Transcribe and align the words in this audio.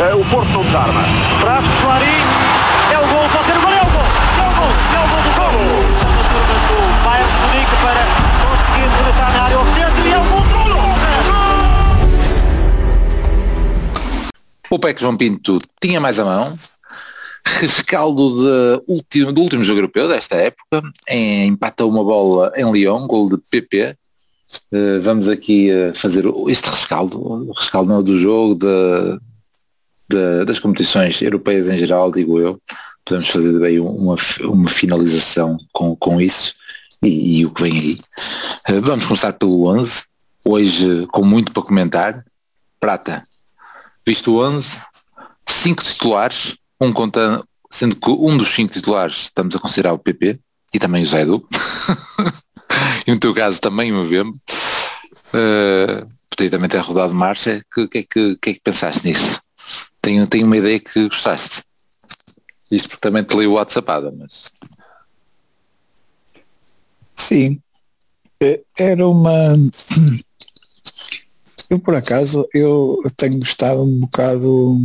O 0.00 0.24
Porto 0.30 0.48
não 0.48 0.64
desarma. 0.64 1.02
Traz 1.40 1.62
Clarim. 1.82 2.24
É 2.90 2.98
o 2.98 3.06
gol. 3.06 3.28
Pode 3.28 3.44
ser 3.44 3.58
o 3.58 3.60
gol. 3.60 3.70
É 3.70 3.82
o 3.82 3.84
gol. 3.84 4.08
É 4.40 4.48
o 4.48 4.52
gol. 4.56 4.72
É 4.96 4.98
o 4.98 5.08
gol 5.10 5.20
do 5.22 5.32
gol. 5.36 5.52
A 6.00 6.24
turma 6.32 6.56
do 6.66 6.76
Bayern 7.04 7.30
Munique 7.42 7.76
para 7.82 8.02
conseguir 8.40 8.88
rematar 8.96 9.30
na 9.34 9.40
área 9.42 9.58
oficial. 9.60 9.90
E 10.06 10.10
é 10.10 10.18
o 10.18 10.24
gol 10.24 10.40
do 10.40 10.50
O 14.74 14.78
PEC 14.78 15.02
João 15.02 15.16
Pinto 15.18 15.58
tinha 15.82 16.00
mais 16.00 16.18
a 16.18 16.24
mão, 16.24 16.50
rescaldo 17.44 18.42
de 18.42 18.82
último, 18.88 19.32
do 19.32 19.42
último 19.42 19.62
jogo 19.62 19.80
europeu 19.80 20.08
desta 20.08 20.36
época, 20.36 20.80
em, 21.08 21.48
empata 21.48 21.84
uma 21.84 22.02
bola 22.02 22.52
em 22.56 22.70
Lyon, 22.72 23.06
gol 23.06 23.28
de 23.28 23.36
PP. 23.50 23.96
Uh, 24.72 25.00
vamos 25.02 25.28
aqui 25.28 25.70
uh, 25.70 25.94
fazer 25.94 26.24
este 26.48 26.70
rescaldo, 26.70 27.20
o 27.20 27.52
rescaldo 27.52 28.02
do 28.02 28.16
jogo, 28.16 28.54
de, 28.54 29.18
de, 30.10 30.44
das 30.44 30.58
competições 30.58 31.22
europeias 31.22 31.68
em 31.68 31.78
geral, 31.78 32.10
digo 32.10 32.38
eu. 32.38 32.60
Podemos 33.04 33.28
fazer 33.28 33.58
bem 33.58 33.78
uma, 33.80 34.16
uma 34.42 34.68
finalização 34.68 35.56
com, 35.72 35.96
com 35.96 36.20
isso 36.20 36.54
e, 37.02 37.38
e 37.38 37.46
o 37.46 37.50
que 37.50 37.62
vem 37.62 37.76
aí. 37.76 37.98
Uh, 38.68 38.80
vamos 38.80 39.06
começar 39.06 39.32
pelo 39.32 39.66
11, 39.66 40.04
hoje 40.44 41.06
com 41.12 41.24
muito 41.24 41.52
para 41.52 41.62
comentar. 41.62 42.24
Prata, 42.78 43.26
visto 44.06 44.32
o 44.32 44.42
11, 44.42 44.76
cinco 45.48 45.84
titulares, 45.84 46.56
um 46.80 46.92
contando, 46.92 47.44
sendo 47.70 47.94
que 47.94 48.10
um 48.10 48.36
dos 48.36 48.48
cinco 48.48 48.72
titulares 48.72 49.24
estamos 49.24 49.54
a 49.54 49.58
considerar 49.58 49.92
o 49.92 49.98
PP 49.98 50.40
e 50.72 50.78
também 50.78 51.02
o 51.02 51.06
Zé 51.06 51.22
Edu. 51.22 51.46
e 53.06 53.10
no 53.10 53.18
teu 53.18 53.34
caso 53.34 53.60
também 53.60 53.92
o 53.92 54.04
Mbembe. 54.04 54.38
Uh, 55.32 56.08
podia 56.28 56.50
também 56.50 56.68
ter 56.68 56.78
rodado 56.78 57.14
marcha. 57.14 57.62
O 57.76 57.88
que, 57.88 57.98
é 57.98 58.02
que, 58.02 58.36
que, 58.36 58.50
é 58.50 58.54
que 58.54 58.60
pensaste 58.62 59.06
nisso? 59.06 59.40
Tenho, 60.00 60.26
tenho 60.26 60.46
uma 60.46 60.56
ideia 60.56 60.80
que 60.80 61.08
gostaste. 61.08 61.62
Isto 62.70 62.90
porque 62.90 63.02
também 63.02 63.24
te 63.24 63.36
li 63.36 63.46
o 63.46 63.54
WhatsApp, 63.54 63.88
mas. 64.16 64.50
Sim. 67.16 67.60
É, 68.42 68.60
era 68.78 69.06
uma. 69.06 69.54
Eu 71.68 71.78
por 71.78 71.94
acaso 71.94 72.48
eu 72.52 73.00
tenho 73.16 73.38
gostado 73.38 73.84
um 73.84 74.00
bocado 74.00 74.76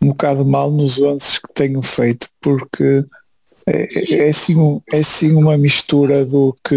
um 0.00 0.08
bocado 0.08 0.44
mal 0.44 0.70
nos 0.70 0.98
lances 0.98 1.38
que 1.38 1.52
tenho 1.52 1.82
feito 1.82 2.28
porque 2.40 3.04
é, 3.66 4.24
é, 4.24 4.28
assim, 4.28 4.80
é 4.90 4.98
assim 4.98 5.34
uma 5.34 5.58
mistura 5.58 6.24
do 6.24 6.56
que 6.64 6.74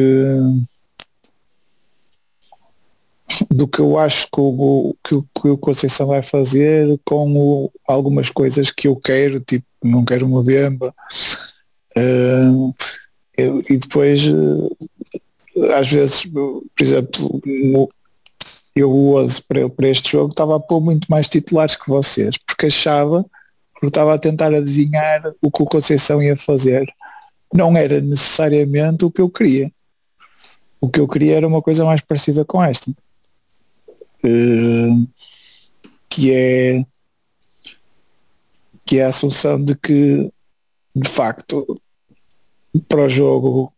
do 3.50 3.68
que 3.68 3.80
eu 3.80 3.98
acho 3.98 4.26
que 4.26 4.40
o, 4.40 4.96
que, 5.04 5.22
que 5.42 5.48
o 5.48 5.58
Conceição 5.58 6.08
vai 6.08 6.24
fazer 6.24 7.00
com 7.06 7.36
o, 7.36 7.72
algumas 7.88 8.30
coisas 8.30 8.72
que 8.72 8.88
eu 8.88 8.96
quero, 8.96 9.40
tipo, 9.40 9.66
não 9.84 10.04
quero 10.04 10.26
uma 10.26 10.44
bemba. 10.44 10.94
Uh, 11.98 12.74
e 13.38 13.78
depois, 13.78 14.28
uh, 14.28 14.78
às 15.74 15.90
vezes, 15.90 16.26
por 16.26 16.64
exemplo, 16.80 17.42
eu 18.76 18.92
hoje 18.92 19.42
para, 19.42 19.70
para 19.70 19.90
este 19.90 20.12
jogo 20.12 20.32
estava 20.32 20.56
a 20.56 20.60
pôr 20.60 20.82
muito 20.82 21.08
mais 21.10 21.28
titulares 21.28 21.76
que 21.76 21.90
vocês, 21.90 22.38
porque 22.46 22.68
achava, 22.68 23.26
porque 23.74 23.88
estava 23.88 24.14
a 24.14 24.20
tentar 24.20 24.54
adivinhar 24.54 25.34
o 25.42 25.52
que 25.52 25.64
o 25.64 25.66
Conceição 25.66 26.22
ia 26.22 26.38
fazer. 26.38 26.88
Não 27.54 27.76
era 27.76 28.00
necessariamente 28.00 29.04
o 29.04 29.12
que 29.12 29.22
eu 29.22 29.30
queria. 29.30 29.72
O 30.80 30.90
que 30.90 31.00
eu 31.00 31.08
queria 31.08 31.36
era 31.38 31.48
uma 31.48 31.62
coisa 31.62 31.84
mais 31.84 32.02
parecida 32.02 32.46
com 32.46 32.64
esta. 32.64 32.92
Que 36.10 36.32
é 36.34 36.86
que 38.86 38.98
é 38.98 39.06
a 39.06 39.10
assunção 39.10 39.64
de 39.64 39.74
que 39.76 40.30
de 40.94 41.10
facto 41.10 41.66
para 42.90 43.06
o 43.06 43.10
jogo 43.10 43.74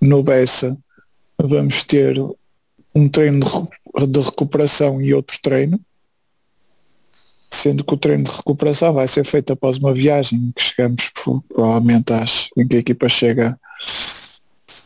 no 0.00 0.22
Bessa 0.22 0.76
vamos 1.40 1.84
ter 1.84 2.18
um 2.94 3.08
treino 3.08 3.46
de 4.06 4.20
recuperação 4.20 5.00
e 5.00 5.14
outro 5.14 5.38
treino 5.42 5.80
sendo 7.50 7.82
que 7.82 7.94
o 7.94 7.96
treino 7.96 8.24
de 8.24 8.30
recuperação 8.30 8.92
vai 8.92 9.08
ser 9.08 9.24
feito 9.24 9.52
após 9.52 9.78
uma 9.78 9.94
viagem 9.94 10.52
que 10.54 10.62
chegamos 10.62 11.10
provavelmente 11.48 12.12
às 12.12 12.48
em 12.56 12.68
que 12.68 12.76
a 12.76 12.80
equipa 12.80 13.08
chega 13.08 13.58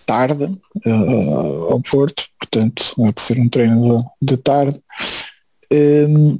tarde 0.07 0.45
uh, 0.87 1.73
ao 1.73 1.81
Porto, 1.81 2.29
portanto 2.53 2.95
vai 2.99 3.13
ser 3.17 3.41
um 3.41 3.49
treino 3.49 4.05
de, 4.21 4.35
de 4.35 4.37
tarde. 4.37 4.79
Um, 5.73 6.39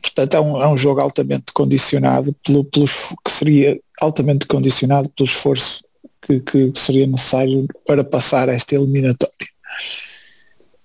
portanto 0.00 0.34
é 0.34 0.40
um, 0.40 0.62
é 0.62 0.68
um 0.68 0.76
jogo 0.76 1.00
altamente 1.00 1.52
condicionado 1.52 2.32
pelo, 2.44 2.64
que 2.64 3.30
seria 3.30 3.78
altamente 4.00 4.46
condicionado 4.46 5.08
pelo 5.10 5.28
esforço 5.28 5.82
que, 6.22 6.40
que 6.40 6.72
seria 6.76 7.06
necessário 7.06 7.66
para 7.84 8.04
passar 8.04 8.48
esta 8.48 8.76
eliminatória. 8.76 9.34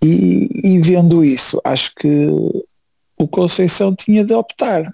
E, 0.04 0.50
e 0.64 0.82
vendo 0.82 1.24
isso, 1.24 1.62
acho 1.64 1.94
que 1.96 2.28
o 3.18 3.28
Conceição 3.28 3.94
tinha 3.96 4.24
de 4.26 4.34
optar. 4.34 4.92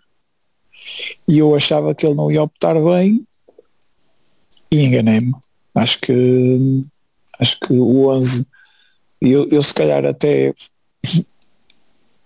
E 1.27 1.37
eu 1.37 1.55
achava 1.55 1.95
que 1.95 2.05
ele 2.05 2.15
não 2.15 2.31
ia 2.31 2.43
optar 2.43 2.75
bem 2.75 3.25
e 4.71 4.83
enganei-me. 4.83 5.33
Acho 5.73 5.99
que 5.99 6.81
acho 7.39 7.59
que 7.59 7.73
o 7.73 8.07
11 8.07 8.45
eu, 9.21 9.47
eu 9.49 9.61
se 9.63 9.73
calhar 9.73 10.05
até 10.05 10.53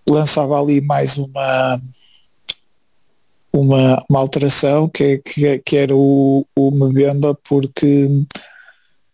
lançava 0.08 0.60
ali 0.60 0.80
mais 0.80 1.16
uma 1.16 1.80
uma, 3.52 4.04
uma 4.08 4.20
alteração 4.20 4.88
que, 4.88 5.18
que, 5.18 5.58
que 5.58 5.76
era 5.76 5.94
o, 5.94 6.46
o 6.56 6.70
Mbemba 6.70 7.34
porque, 7.48 8.08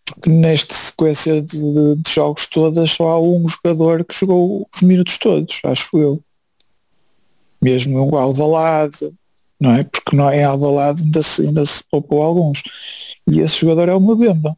porque 0.05 0.31
nesta 0.31 0.75
sequência 0.75 1.41
de, 1.41 1.97
de, 1.97 2.11
jogos 2.11 2.47
todas 2.47 2.91
só 2.91 3.11
há 3.11 3.21
um 3.21 3.47
jogador 3.49 4.05
que 4.05 4.15
jogou 4.15 4.69
os 4.75 4.83
minutos 4.83 5.19
todos, 5.19 5.61
acho 5.65 5.99
eu. 5.99 6.23
Mesmo 7.63 8.11
o 8.11 8.17
Alvalade, 8.17 9.13
não 9.59 9.73
é? 9.73 9.85
Porque 9.85 10.15
não 10.15 10.29
é 10.29 10.45
Alvalade 10.45 11.03
ainda 11.03 11.23
se, 11.23 11.43
ainda 11.43 11.65
se 11.65 11.83
poupou 11.91 12.23
alguns. 12.23 12.63
E 13.29 13.41
esse 13.41 13.61
jogador 13.61 13.89
é 13.89 13.95
o 13.95 14.01
Mbemba. 14.01 14.57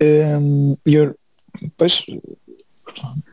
Um, 0.00 0.76
eu, 0.86 1.14
pois, 1.76 2.04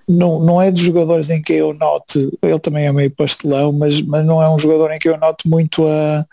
não, 0.07 0.39
não 0.39 0.61
é 0.61 0.71
dos 0.71 0.81
jogadores 0.81 1.29
em 1.29 1.41
que 1.41 1.53
eu 1.53 1.73
note, 1.73 2.31
ele 2.41 2.59
também 2.59 2.85
é 2.85 2.91
meio 2.91 3.11
pastelão, 3.11 3.71
mas, 3.71 4.01
mas 4.01 4.25
não 4.25 4.41
é 4.41 4.49
um 4.49 4.59
jogador 4.59 4.91
em 4.91 4.99
que 4.99 5.09
eu 5.09 5.17
note 5.17 5.47
muito 5.47 5.85
a, 5.87 6.25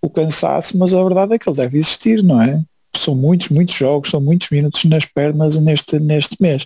o 0.00 0.08
cansaço, 0.08 0.78
mas 0.78 0.94
a 0.94 1.02
verdade 1.02 1.34
é 1.34 1.38
que 1.38 1.48
ele 1.48 1.56
deve 1.56 1.78
existir, 1.78 2.22
não 2.22 2.40
é? 2.40 2.62
São 2.96 3.14
muitos, 3.14 3.48
muitos 3.48 3.74
jogos, 3.74 4.10
são 4.10 4.20
muitos 4.20 4.50
minutos 4.50 4.84
nas 4.84 5.04
pernas 5.04 5.60
neste, 5.60 5.98
neste 5.98 6.40
mês. 6.40 6.64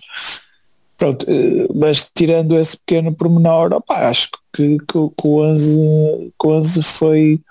Pronto, 0.97 1.25
eh, 1.27 1.67
mas 1.75 2.09
tirando 2.15 2.57
esse 2.57 2.77
pequeno 2.77 3.13
pormenor, 3.13 3.73
opa, 3.73 4.07
acho 4.07 4.29
que, 4.53 4.77
que, 4.77 4.85
que, 4.85 5.27
o 5.27 5.41
11, 5.41 6.33
que 6.39 6.47
o 6.47 6.51
11 6.51 6.83
foi, 6.83 7.41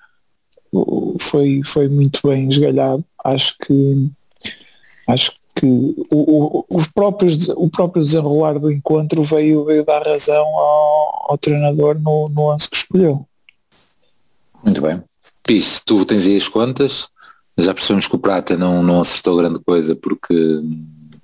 foi, 1.20 1.60
foi 1.64 1.88
muito 1.88 2.20
bem 2.26 2.48
esgalhado. 2.48 3.04
Acho 3.24 3.56
que 3.58 4.10
acho 5.08 5.32
que 5.54 5.66
o, 5.66 6.06
o, 6.10 6.66
os 6.68 6.86
próprios, 6.86 7.48
o 7.50 7.68
próprio 7.68 8.04
desenrolar 8.04 8.58
do 8.58 8.70
encontro 8.70 9.22
veio, 9.22 9.64
veio 9.64 9.84
dar 9.84 10.02
razão 10.02 10.44
ao, 10.44 11.26
ao 11.30 11.38
treinador 11.38 11.98
no, 11.98 12.26
no 12.30 12.48
lance 12.48 12.68
que 12.68 12.76
escolheu. 12.76 13.26
Muito 14.64 14.80
bem. 14.80 15.02
Pis, 15.44 15.80
tu 15.84 16.04
tens 16.04 16.26
aí 16.26 16.36
as 16.36 16.48
contas, 16.48 17.08
já 17.58 17.74
percebemos 17.74 18.08
que 18.08 18.16
o 18.16 18.18
Prata 18.18 18.56
não, 18.56 18.82
não 18.82 19.00
acertou 19.00 19.36
grande 19.36 19.60
coisa 19.60 19.94
porque 19.94 20.34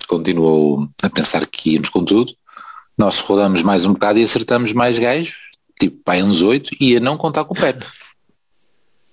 continuou 0.07 0.89
a 1.03 1.11
pensar 1.11 1.47
que 1.47 1.75
íamos 1.75 1.89
com 1.89 2.05
tudo. 2.05 2.33
Nós 2.97 3.19
rodamos 3.21 3.63
mais 3.63 3.85
um 3.85 3.93
bocado 3.93 4.19
e 4.19 4.25
acertamos 4.25 4.73
mais 4.73 4.99
gajos, 4.99 5.37
tipo 5.79 6.01
pai 6.05 6.23
uns 6.23 6.43
oito, 6.43 6.75
e 6.81 6.97
a 6.97 7.01
não 7.01 7.17
contar 7.17 7.45
com 7.45 7.55
o 7.55 7.61
Pepe. 7.61 7.87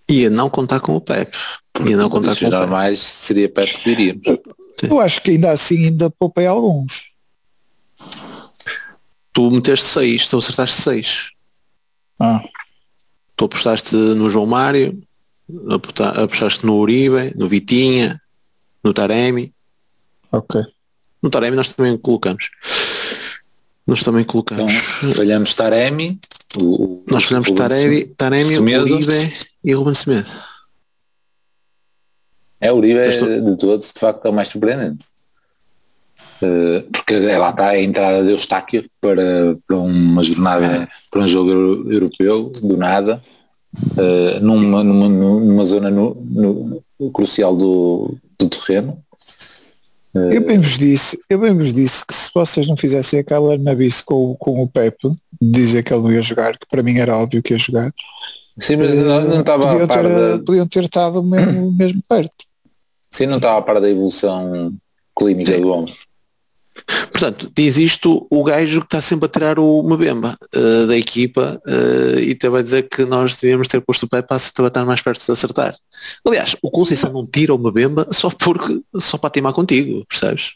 Ia 0.10 0.30
não 0.30 0.50
contar 0.50 0.80
com 0.80 0.96
o 0.96 1.02
Pepe. 1.02 1.38
Ia 1.86 1.98
não 1.98 2.10
contar 2.10 2.36
com 2.36 2.46
o 2.46 2.50
Pepe. 2.50 2.68
mais 2.68 3.00
seria 3.02 3.50
Pepe 3.50 3.74
que 3.78 3.84
diríamos. 3.84 4.26
Eu 4.84 5.00
acho 5.00 5.22
que 5.22 5.32
ainda 5.32 5.52
assim 5.52 5.86
ainda 5.86 6.10
poupei 6.10 6.46
alguns. 6.46 7.14
Tu 9.32 9.52
meteste 9.52 9.86
6, 9.86 10.28
tu 10.28 10.38
acertaste 10.38 10.82
6. 10.82 11.30
Ah. 12.20 12.42
Tu 13.36 13.46
apostaste 13.46 13.96
no 13.96 14.30
João 14.30 14.46
Mário, 14.46 15.02
apostaste 16.24 16.66
no 16.66 16.78
Uribe, 16.78 17.34
no 17.36 17.48
Vitinha, 17.48 18.22
no 18.84 18.94
Taremi. 18.94 19.54
Ok. 20.32 20.62
No 21.22 21.30
Taremi 21.30 21.56
nós 21.56 21.72
também 21.74 21.98
colocamos. 21.98 22.50
Nós 23.86 24.04
também 24.04 24.24
colocamos. 24.24 24.74
Então, 25.02 25.16
falhamos 25.16 25.54
Taremi. 25.54 26.20
O, 26.62 27.04
nós 27.10 27.26
falhamos 27.26 27.52
Taremi, 27.52 28.06
Taremi 28.06 28.58
Uribe 28.58 29.34
e 29.64 29.74
Ruben 29.74 29.94
Semedo. 29.94 30.30
É, 32.60 32.72
o 32.72 32.78
Uribe 32.78 33.00
é, 33.00 33.10
de 33.40 33.58
todos, 33.58 33.92
de 33.94 34.00
facto, 34.00 34.26
é 34.26 34.30
o 34.30 34.34
mais 34.34 34.50
surpreendente. 34.50 35.06
Uh, 36.42 36.90
porque 36.92 37.14
é 37.14 37.38
lá 37.38 37.52
está 37.52 37.70
a 37.70 37.82
entrada 37.82 38.24
de 38.24 38.32
Eustáquio 38.32 38.90
para, 39.00 39.58
para 39.66 39.78
uma 39.78 40.22
jornada, 40.22 40.66
é. 40.66 40.88
para 41.10 41.22
um 41.22 41.28
jogo 41.28 41.50
europeu, 41.90 42.52
do 42.62 42.76
nada, 42.76 43.22
uh, 43.74 44.40
numa, 44.42 44.84
numa, 44.84 45.08
numa 45.08 45.66
zona 45.66 45.90
no, 45.90 46.16
no, 47.00 47.12
crucial 47.12 47.56
do, 47.56 48.18
do 48.38 48.50
terreno. 48.50 49.02
Eu 50.14 50.46
bem 50.46 50.60
vos 50.60 50.78
disse, 50.78 51.20
eu 51.30 51.40
bem 51.40 51.54
vos 51.54 51.74
disse 51.74 52.06
que 52.06 52.14
se 52.14 52.30
vocês 52.34 52.68
não 52.68 52.78
fizessem 52.78 53.20
aquela 53.20 53.58
nabice 53.58 54.02
com, 54.02 54.34
com 54.36 54.64
o 54.64 54.68
Pepe, 54.68 55.12
dizer 55.42 55.84
que 55.84 55.94
ele 55.94 56.04
não 56.04 56.12
ia 56.12 56.22
jogar, 56.22 56.58
que 56.58 56.66
para 56.70 56.82
mim 56.82 56.98
era 56.98 57.18
óbvio 57.18 57.44
que 57.44 57.54
ia 57.54 57.60
jogar. 57.60 57.92
Sim, 58.60 58.78
mas 58.78 58.96
não, 58.96 59.22
não 59.22 59.40
estava 59.42 59.68
podiam, 59.68 59.88
ter, 59.88 60.04
da... 60.04 60.44
podiam 60.44 60.68
ter 60.68 60.84
estado 60.84 61.22
mesmo, 61.22 61.72
mesmo 61.74 62.02
perto. 62.08 62.46
Sim, 63.12 63.26
não 63.28 63.38
estava 63.38 63.58
a 63.58 63.62
par 63.62 63.82
da 63.82 63.90
evolução 63.90 64.74
clínica 65.18 65.54
Sim. 65.54 65.62
do 65.62 65.70
homem. 65.70 65.94
Portanto, 67.12 67.50
diz 67.56 67.78
isto 67.78 68.28
o 68.30 68.44
gajo 68.44 68.82
que 68.82 68.88
está 68.88 69.00
sempre 69.00 69.26
a 69.28 69.30
tirar 69.30 69.58
o 69.60 69.82
Mabemba 69.82 70.38
uh, 70.54 70.88
da 70.88 70.98
equipa 70.98 71.62
uh, 71.66 72.20
e 72.20 72.36
também 72.36 72.64
dizer 72.64 72.90
que 72.90 73.06
nós 73.06 73.38
devíamos 73.38 73.68
ter 73.68 73.80
posto 73.80 74.04
o 74.04 74.10
pé 74.10 74.22
para 74.22 74.38
estar 74.38 74.86
mais 74.86 75.02
perto 75.02 75.26
de 75.26 75.32
acertar. 75.32 75.76
Aliás, 76.28 76.56
o 76.62 76.70
Conceição 76.70 77.14
não 77.14 77.26
tira 77.26 77.56
o 77.56 77.58
Mabemba 77.58 78.08
só 78.12 78.30
porque 78.30 78.82
só 78.98 79.18
para 79.18 79.30
timar 79.30 79.54
contigo, 79.54 80.06
percebes? 80.08 80.56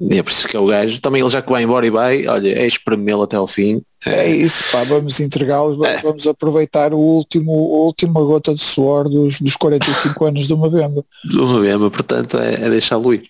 E 0.00 0.18
é 0.18 0.22
por 0.22 0.32
isso 0.32 0.48
que 0.48 0.56
é 0.56 0.60
o 0.60 0.66
gajo. 0.66 1.00
Também 1.00 1.20
ele 1.20 1.30
já 1.30 1.40
que 1.40 1.50
vai 1.50 1.62
embora 1.62 1.86
e 1.86 1.90
vai, 1.90 2.26
olha, 2.26 2.48
é 2.48 2.66
espremê-lo 2.66 3.22
até 3.22 3.36
ao 3.36 3.46
fim. 3.46 3.82
É, 4.04 4.26
é 4.26 4.30
isso, 4.30 4.64
pá, 4.72 4.82
vamos 4.82 5.20
entregá-lo, 5.20 5.84
é. 5.86 6.00
vamos 6.02 6.26
aproveitar 6.26 6.92
o 6.92 6.98
último, 6.98 7.52
a 7.52 7.86
última 7.86 8.20
gota 8.24 8.52
de 8.52 8.60
suor 8.60 9.08
dos, 9.08 9.40
dos 9.40 9.54
45 9.54 10.24
anos 10.24 10.48
do 10.48 10.58
Mabemba. 10.58 11.04
Do 11.24 11.46
Mabemba, 11.46 11.88
portanto, 11.88 12.36
é, 12.36 12.54
é 12.54 12.70
deixá-lo 12.70 13.14
ir. 13.14 13.22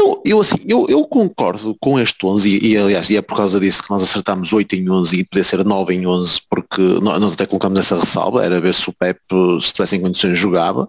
Eu, 0.00 0.22
eu, 0.24 0.40
assim, 0.40 0.56
eu, 0.66 0.86
eu 0.88 1.04
concordo 1.04 1.76
com 1.78 2.00
este 2.00 2.24
11 2.24 2.48
e, 2.48 2.72
e, 2.72 2.76
aliás, 2.78 3.10
e 3.10 3.18
é 3.18 3.20
por 3.20 3.36
causa 3.36 3.60
disso 3.60 3.82
que 3.82 3.90
nós 3.90 4.02
acertámos 4.02 4.50
8 4.50 4.76
em 4.76 4.88
11 4.88 5.20
e 5.20 5.24
podia 5.24 5.44
ser 5.44 5.62
9 5.62 5.92
em 5.92 6.06
11 6.06 6.40
porque 6.48 6.80
nós 7.02 7.34
até 7.34 7.44
colocamos 7.44 7.78
essa 7.78 7.98
ressalva, 7.98 8.42
era 8.42 8.58
ver 8.62 8.74
se 8.74 8.88
o 8.88 8.94
Pep 8.94 9.20
se 9.60 9.74
tivesse 9.74 9.96
em 9.96 10.00
condições 10.00 10.38
jogava. 10.38 10.84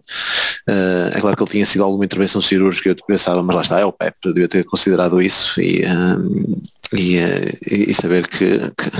Uh, 0.70 1.12
é 1.14 1.20
claro 1.20 1.36
que 1.36 1.44
ele 1.44 1.52
tinha 1.52 1.66
sido 1.66 1.84
alguma 1.84 2.06
intervenção 2.06 2.40
cirúrgica 2.40 2.88
eu 2.88 2.96
pensava, 3.06 3.44
mas 3.44 3.54
lá 3.54 3.62
está, 3.62 3.80
é 3.82 3.86
o 3.86 3.92
Pep, 3.92 4.16
eu 4.24 4.34
devia 4.34 4.48
ter 4.48 4.64
considerado 4.64 5.22
isso 5.22 5.60
e, 5.60 5.82
uh, 5.82 6.62
e, 6.96 7.18
uh, 7.18 7.58
e, 7.70 7.94
saber 7.94 8.30
que, 8.30 8.60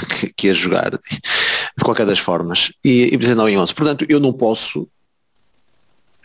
que, 0.10 0.34
que, 0.34 0.48
ia 0.48 0.54
jogar 0.54 0.92
de 0.92 1.84
qualquer 1.86 2.06
das 2.06 2.20
formas. 2.20 2.74
E, 2.84 3.14
e 3.14 3.18
dizer 3.18 3.36
9 3.36 3.50
em 3.50 3.58
11. 3.58 3.74
Portanto, 3.74 4.06
eu 4.10 4.20
não 4.20 4.34
posso 4.34 4.90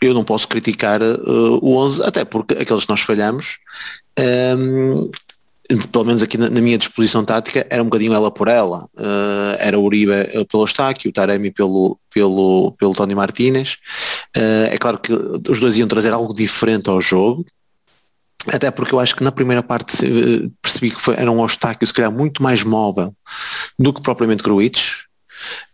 eu 0.01 0.13
não 0.13 0.23
posso 0.23 0.47
criticar 0.47 1.01
uh, 1.01 1.59
o 1.61 1.75
11, 1.77 2.03
até 2.03 2.23
porque 2.23 2.53
aqueles 2.53 2.85
que 2.85 2.89
nós 2.89 3.01
falhamos, 3.01 3.57
um, 4.19 4.23
ehm, 4.23 5.11
pelo 5.91 6.05
menos 6.05 6.23
aqui 6.23 6.37
na, 6.37 6.49
na, 6.49 6.61
minha 6.61 6.77
disposição 6.77 7.25
tática, 7.25 7.65
era 7.69 7.81
um 7.81 7.85
bocadinho 7.85 8.13
ela 8.13 8.31
por 8.31 8.47
ela. 8.47 8.87
Uh, 8.95 9.57
era 9.59 9.77
o 9.77 9.83
Uribe 9.83 10.11
pelo 10.49 10.63
Eustáquio, 10.63 11.09
o 11.09 11.13
Taremi 11.13 11.51
pelo, 11.51 11.99
pelo, 12.13 12.71
pelo 12.73 12.93
Tony 12.93 13.15
Martínez. 13.15 13.77
Uh, 14.35 14.71
é 14.71 14.77
claro 14.77 14.99
que 14.99 15.11
os 15.13 15.59
dois 15.59 15.77
iam 15.77 15.87
trazer 15.87 16.13
algo 16.13 16.33
diferente 16.33 16.89
ao 16.89 17.01
jogo, 17.01 17.45
até 18.47 18.71
porque 18.71 18.93
eu 18.93 18.99
acho 18.99 19.15
que 19.15 19.23
na 19.23 19.31
primeira 19.31 19.61
parte 19.61 19.97
percebi 20.61 20.91
que 20.91 21.01
foi, 21.01 21.15
era 21.15 21.31
um 21.31 21.41
Eustáquio 21.41 21.85
se 21.85 21.93
calhar 21.93 22.11
muito 22.11 22.41
mais 22.41 22.63
móvel 22.63 23.13
do 23.77 23.91
que 23.91 24.01
propriamente 24.01 24.43
Gruitch, 24.43 25.06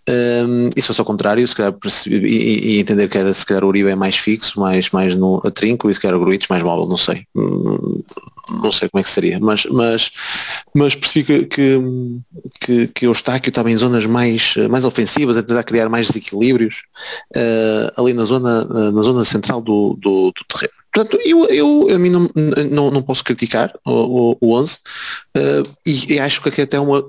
um, 0.10 0.70
e 0.76 0.82
se 0.82 0.88
fosse 0.88 1.00
ao 1.00 1.06
contrário, 1.06 1.48
se 1.48 1.56
calhar 1.56 1.74
e, 2.08 2.76
e, 2.76 2.80
entender 2.80 3.08
que 3.08 3.18
era 3.18 3.34
se 3.34 3.46
calhar 3.46 3.64
o 3.64 3.68
Uribe 3.68 3.90
é 3.90 3.96
mais 3.96 4.18
fixo, 4.18 4.60
mais, 4.60 4.90
mais 4.90 5.16
no 5.16 5.40
trinco 5.52 5.90
e 5.90 5.94
se 5.94 6.00
calhar 6.00 6.18
o 6.18 6.20
Gruitch 6.20 6.50
mais 6.50 6.62
móvel, 6.62 6.88
não 6.88 6.98
sei. 6.98 7.26
Hum, 7.34 8.02
não 8.50 8.72
sei 8.74 8.90
como 8.90 9.00
é 9.00 9.04
que 9.04 9.10
seria, 9.10 9.40
mas, 9.40 9.66
mas, 9.66 10.12
mas 10.76 10.96
percebi 10.96 11.24
que, 11.24 11.46
que, 11.46 11.80
que, 12.60 12.88
que 12.88 13.08
o 13.08 13.12
Eustáquio 13.12 13.50
estava 13.50 13.72
em 13.72 13.78
zonas 13.78 14.06
mais, 14.06 14.56
mais 14.70 14.84
ofensivas, 14.84 15.38
a 15.38 15.44
tentar 15.44 15.64
criar 15.64 15.88
mais 15.88 16.08
desequilíbrios 16.08 16.84
uh, 17.38 18.02
ali 18.02 18.14
na 18.14 18.26
zona, 18.26 18.66
na 18.92 19.02
zona 19.02 19.24
central 19.24 19.62
do, 19.62 19.98
do, 20.02 20.32
do 20.32 20.46
terreno. 20.50 20.74
Portanto, 20.94 21.20
eu, 21.26 21.46
eu 21.46 21.88
a 21.96 21.98
mim 21.98 22.10
não, 22.10 22.30
não, 22.70 22.92
não 22.92 23.02
posso 23.02 23.24
criticar 23.24 23.74
o, 23.86 24.32
o, 24.32 24.38
o 24.42 24.54
11 24.56 24.76
uh, 24.76 25.70
e, 25.86 26.14
e 26.14 26.20
acho 26.20 26.42
que 26.42 26.50
aqui 26.50 26.62
até 26.62 26.76
é 26.76 26.82
uma 26.82 27.04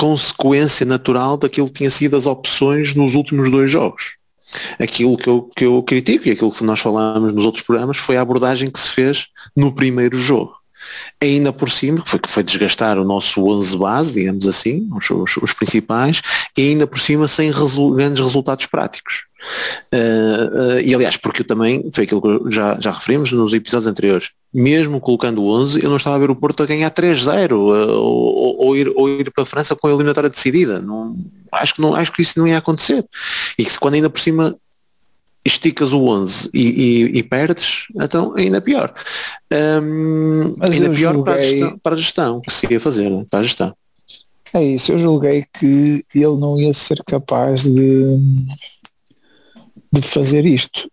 consequência 0.00 0.86
natural 0.86 1.36
daquilo 1.36 1.66
que 1.66 1.74
tinha 1.74 1.90
sido 1.90 2.16
as 2.16 2.24
opções 2.24 2.94
nos 2.94 3.14
últimos 3.14 3.50
dois 3.50 3.70
jogos. 3.70 4.16
Aquilo 4.78 5.14
que 5.18 5.28
eu, 5.28 5.42
que 5.54 5.66
eu 5.66 5.82
critico 5.82 6.26
e 6.26 6.30
aquilo 6.30 6.50
que 6.50 6.64
nós 6.64 6.80
falámos 6.80 7.34
nos 7.34 7.44
outros 7.44 7.62
programas 7.62 7.98
foi 7.98 8.16
a 8.16 8.22
abordagem 8.22 8.70
que 8.70 8.80
se 8.80 8.88
fez 8.88 9.26
no 9.54 9.74
primeiro 9.74 10.18
jogo. 10.18 10.54
Ainda 11.20 11.52
por 11.52 11.70
cima, 11.70 12.02
que 12.02 12.08
foi 12.08 12.18
que 12.18 12.30
foi 12.30 12.42
desgastar 12.42 12.98
o 12.98 13.04
nosso 13.04 13.44
11 13.44 13.76
base, 13.76 14.14
digamos 14.14 14.46
assim, 14.46 14.88
os, 14.96 15.10
os, 15.10 15.36
os 15.36 15.52
principais, 15.52 16.22
e 16.56 16.70
ainda 16.70 16.86
por 16.86 16.98
cima 16.98 17.28
sem 17.28 17.50
resu 17.50 17.90
grandes 17.90 18.24
resultados 18.24 18.66
práticos. 18.66 19.26
Uh, 19.92 20.76
uh, 20.76 20.80
e 20.80 20.94
aliás, 20.94 21.16
porque 21.16 21.42
eu 21.42 21.46
também, 21.46 21.90
foi 21.92 22.04
aquilo 22.04 22.20
que 22.20 22.50
já, 22.50 22.78
já 22.78 22.90
referimos 22.90 23.32
nos 23.32 23.52
episódios 23.54 23.86
anteriores, 23.86 24.30
mesmo 24.52 25.00
colocando 25.00 25.42
o 25.42 25.48
11, 25.48 25.82
eu 25.82 25.88
não 25.88 25.96
estava 25.96 26.16
a 26.16 26.18
ver 26.18 26.30
o 26.30 26.36
Porto 26.36 26.62
a 26.62 26.66
ganhar 26.66 26.90
3-0 26.90 27.52
uh, 27.52 27.56
ou, 27.56 28.66
ou, 28.66 28.76
ir, 28.76 28.92
ou 28.94 29.08
ir 29.08 29.30
para 29.30 29.42
a 29.42 29.46
França 29.46 29.74
com 29.74 29.86
a 29.86 29.90
eliminatória 29.90 30.28
decidida. 30.28 30.80
Não, 30.80 31.16
acho, 31.52 31.74
que 31.74 31.80
não, 31.80 31.94
acho 31.94 32.12
que 32.12 32.22
isso 32.22 32.38
não 32.38 32.46
ia 32.46 32.58
acontecer. 32.58 33.04
E 33.58 33.64
que 33.64 33.78
quando 33.78 33.94
ainda 33.94 34.10
por 34.10 34.20
cima 34.20 34.56
esticas 35.44 35.92
o 35.92 36.04
11 36.06 36.50
e, 36.52 36.60
e, 36.60 37.18
e 37.18 37.22
perdes, 37.22 37.86
então 37.94 38.34
ainda 38.36 38.60
pior. 38.60 38.94
Um, 39.52 40.54
Mas 40.58 40.74
ainda 40.74 40.90
pior 40.90 41.14
julguei... 41.14 41.24
para, 41.24 41.34
a 41.34 41.42
gestão, 41.42 41.78
para 41.78 41.94
a 41.94 41.98
gestão 41.98 42.40
que 42.40 42.52
se 42.52 42.66
ia 42.70 42.80
fazer, 42.80 43.10
né? 43.10 43.24
para 43.30 43.40
a 43.40 43.42
gestão. 43.42 43.74
É 44.52 44.62
isso, 44.62 44.92
eu 44.92 44.98
julguei 44.98 45.46
que 45.52 46.04
ele 46.14 46.36
não 46.36 46.58
ia 46.58 46.74
ser 46.74 47.02
capaz 47.04 47.62
de 47.62 48.18
de 49.92 50.02
fazer 50.02 50.46
isto. 50.46 50.90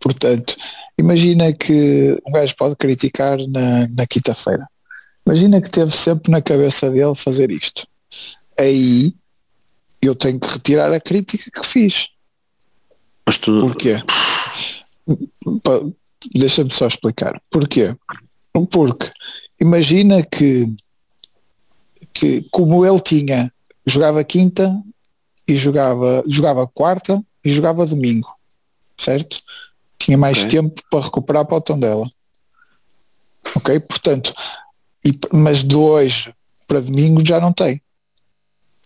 Portanto, 0.00 0.56
imagina 0.98 1.52
que 1.52 2.18
um 2.26 2.32
gajo 2.32 2.54
pode 2.56 2.76
criticar 2.76 3.38
na, 3.48 3.88
na 3.88 4.06
quinta-feira. 4.06 4.66
Imagina 5.26 5.60
que 5.60 5.70
teve 5.70 5.94
sempre 5.94 6.30
na 6.30 6.42
cabeça 6.42 6.90
dele 6.90 7.14
fazer 7.14 7.50
isto. 7.50 7.86
Aí 8.58 9.14
eu 10.00 10.14
tenho 10.14 10.38
que 10.38 10.48
retirar 10.48 10.92
a 10.92 11.00
crítica 11.00 11.50
que 11.50 11.66
fiz. 11.66 12.08
Mas 13.26 13.38
tu... 13.38 13.60
Porquê? 13.60 14.02
Deixa-me 16.34 16.72
só 16.72 16.86
explicar. 16.86 17.40
Porquê? 17.50 17.96
Porque 18.70 19.10
imagina 19.60 20.22
que, 20.22 20.74
que 22.12 22.46
como 22.50 22.84
ele 22.84 23.00
tinha, 23.00 23.52
jogava 23.86 24.22
quinta 24.24 24.74
e 25.46 25.56
jogava, 25.56 26.22
jogava 26.26 26.66
quarta 26.66 27.22
e 27.44 27.50
jogava 27.50 27.86
domingo, 27.86 28.28
certo? 28.98 29.40
Tinha 29.98 30.16
mais 30.16 30.38
okay. 30.38 30.50
tempo 30.50 30.82
para 30.90 31.04
recuperar 31.04 31.44
para 31.44 31.56
o 31.56 31.60
tom 31.60 31.78
dela. 31.78 32.10
Ok? 33.54 33.78
Portanto, 33.80 34.34
e, 35.04 35.18
mas 35.32 35.62
de 35.62 35.76
hoje 35.76 36.32
para 36.66 36.80
domingo 36.80 37.24
já 37.24 37.38
não 37.40 37.52
tem. 37.52 37.80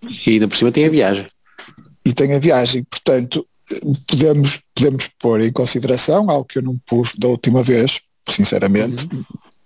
E 0.03 0.31
ainda 0.31 0.49
por 0.49 0.57
cima 0.57 0.73
tem 0.73 0.87
a 0.87 0.91
viagem. 0.91 1.27
E 2.05 2.13
tem 2.13 2.33
a 2.35 2.39
viagem, 2.39 2.85
portanto, 2.85 3.47
podemos, 4.07 4.61
podemos 4.75 5.11
pôr 5.19 5.41
em 5.41 5.53
consideração, 5.53 6.31
algo 6.31 6.45
que 6.45 6.59
eu 6.59 6.63
não 6.63 6.79
pus 6.87 7.15
da 7.15 7.29
última 7.29 7.63
vez, 7.63 8.01
sinceramente, 8.29 9.07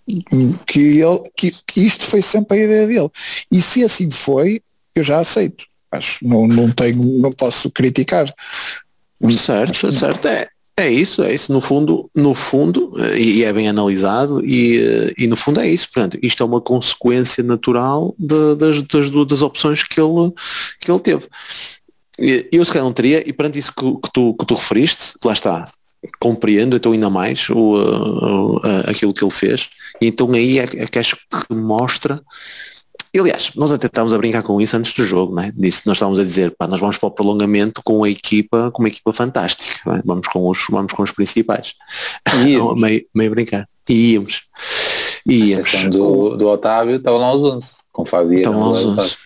uhum. 0.09 0.53
que, 0.67 1.01
ele, 1.01 1.23
que, 1.37 1.53
que 1.67 1.81
isto 1.81 2.05
foi 2.05 2.23
sempre 2.23 2.59
a 2.59 2.65
ideia 2.65 2.87
dele. 2.87 3.11
E 3.51 3.61
se 3.61 3.85
assim 3.85 4.11
foi, 4.11 4.63
eu 4.95 5.03
já 5.03 5.19
aceito 5.19 5.65
acho 5.93 6.27
não, 6.27 6.49
não 6.49 6.71
tenho, 6.71 7.19
não 7.19 7.31
posso 7.31 7.71
criticar. 7.71 8.33
Certo, 9.31 9.93
certo, 9.93 10.27
é, 10.27 10.49
é 10.77 10.91
isso, 10.91 11.23
é 11.23 11.33
isso, 11.33 11.53
no 11.53 11.61
fundo, 11.61 12.11
no 12.13 12.35
fundo, 12.35 12.93
e 13.17 13.45
é 13.45 13.53
bem 13.53 13.69
analisado, 13.69 14.45
e, 14.45 15.15
e 15.17 15.29
no 15.29 15.37
fundo 15.37 15.61
é 15.61 15.69
isso, 15.69 15.89
portanto, 15.93 16.19
isto 16.21 16.43
é 16.43 16.47
uma 16.47 16.61
consequência 16.61 17.45
natural 17.45 18.17
de, 18.19 18.57
das, 18.57 18.83
das, 18.83 19.11
das 19.11 19.43
opções 19.43 19.85
que 19.85 20.01
ele, 20.01 20.33
que 20.81 20.91
ele 20.91 20.99
teve. 20.99 21.29
Eu 22.19 22.65
se 22.65 22.73
calhar 22.73 22.85
não 22.85 22.93
teria, 22.93 23.27
e 23.27 23.33
perante 23.33 23.59
isso 23.59 23.73
que, 23.75 23.85
que, 23.85 24.13
tu, 24.13 24.35
que 24.35 24.47
tu 24.47 24.55
referiste, 24.55 25.15
lá 25.25 25.33
está, 25.33 25.65
compreendo 26.21 26.77
então 26.77 26.93
ainda 26.93 27.09
mais 27.09 27.49
o, 27.49 27.55
o, 27.57 28.61
aquilo 28.87 29.15
que 29.15 29.25
ele 29.25 29.31
fez, 29.31 29.71
e 30.01 30.07
então 30.07 30.31
aí 30.33 30.59
é, 30.59 30.65
é 30.65 30.87
que 30.87 30.99
acho 30.99 31.17
que 31.17 31.55
mostra 31.55 32.21
e, 33.15 33.21
aliás, 33.21 33.53
nós 33.55 33.71
até 33.71 33.89
estávamos 33.89 34.15
a 34.15 34.19
brincar 34.19 34.43
com 34.43 34.59
isso 34.59 34.75
antes 34.75 34.95
do 34.95 35.05
jogo, 35.05 35.35
né? 35.35 35.53
Disse, 35.55 35.87
nós 35.87 35.99
estávamos 35.99 36.19
a 36.19 36.25
dizer, 36.25 36.55
pá, 36.57 36.67
nós 36.67 36.81
vamos 36.81 36.97
para 36.97 37.09
o 37.09 37.11
prolongamento 37.11 37.83
com 37.85 38.03
a 38.05 38.09
equipa, 38.09 38.71
com 38.71 38.83
uma 38.83 38.89
equipa 38.89 39.13
fantástica, 39.13 39.99
é? 39.99 40.03
vamos, 40.03 40.27
com 40.29 40.49
os, 40.49 40.65
vamos 40.71 40.95
com 40.95 41.03
os 41.03 41.11
principais. 41.11 41.75
meio, 42.43 43.07
meio 43.15 43.31
brincar. 43.31 43.69
E 43.87 44.13
íamos. 44.13 44.45
E 45.27 45.51
íamos. 45.51 45.91
Do, 45.91 46.39
do 46.39 46.49
Otávio 46.49 46.97
estavam 46.97 47.21
lá 47.21 47.35
os 47.35 47.55
11, 47.57 47.71
com 47.93 48.07
Fabio. 48.07 48.39
Estavam 48.39 48.61
lá 48.61 48.79
os 48.79 48.87
11. 48.87 49.17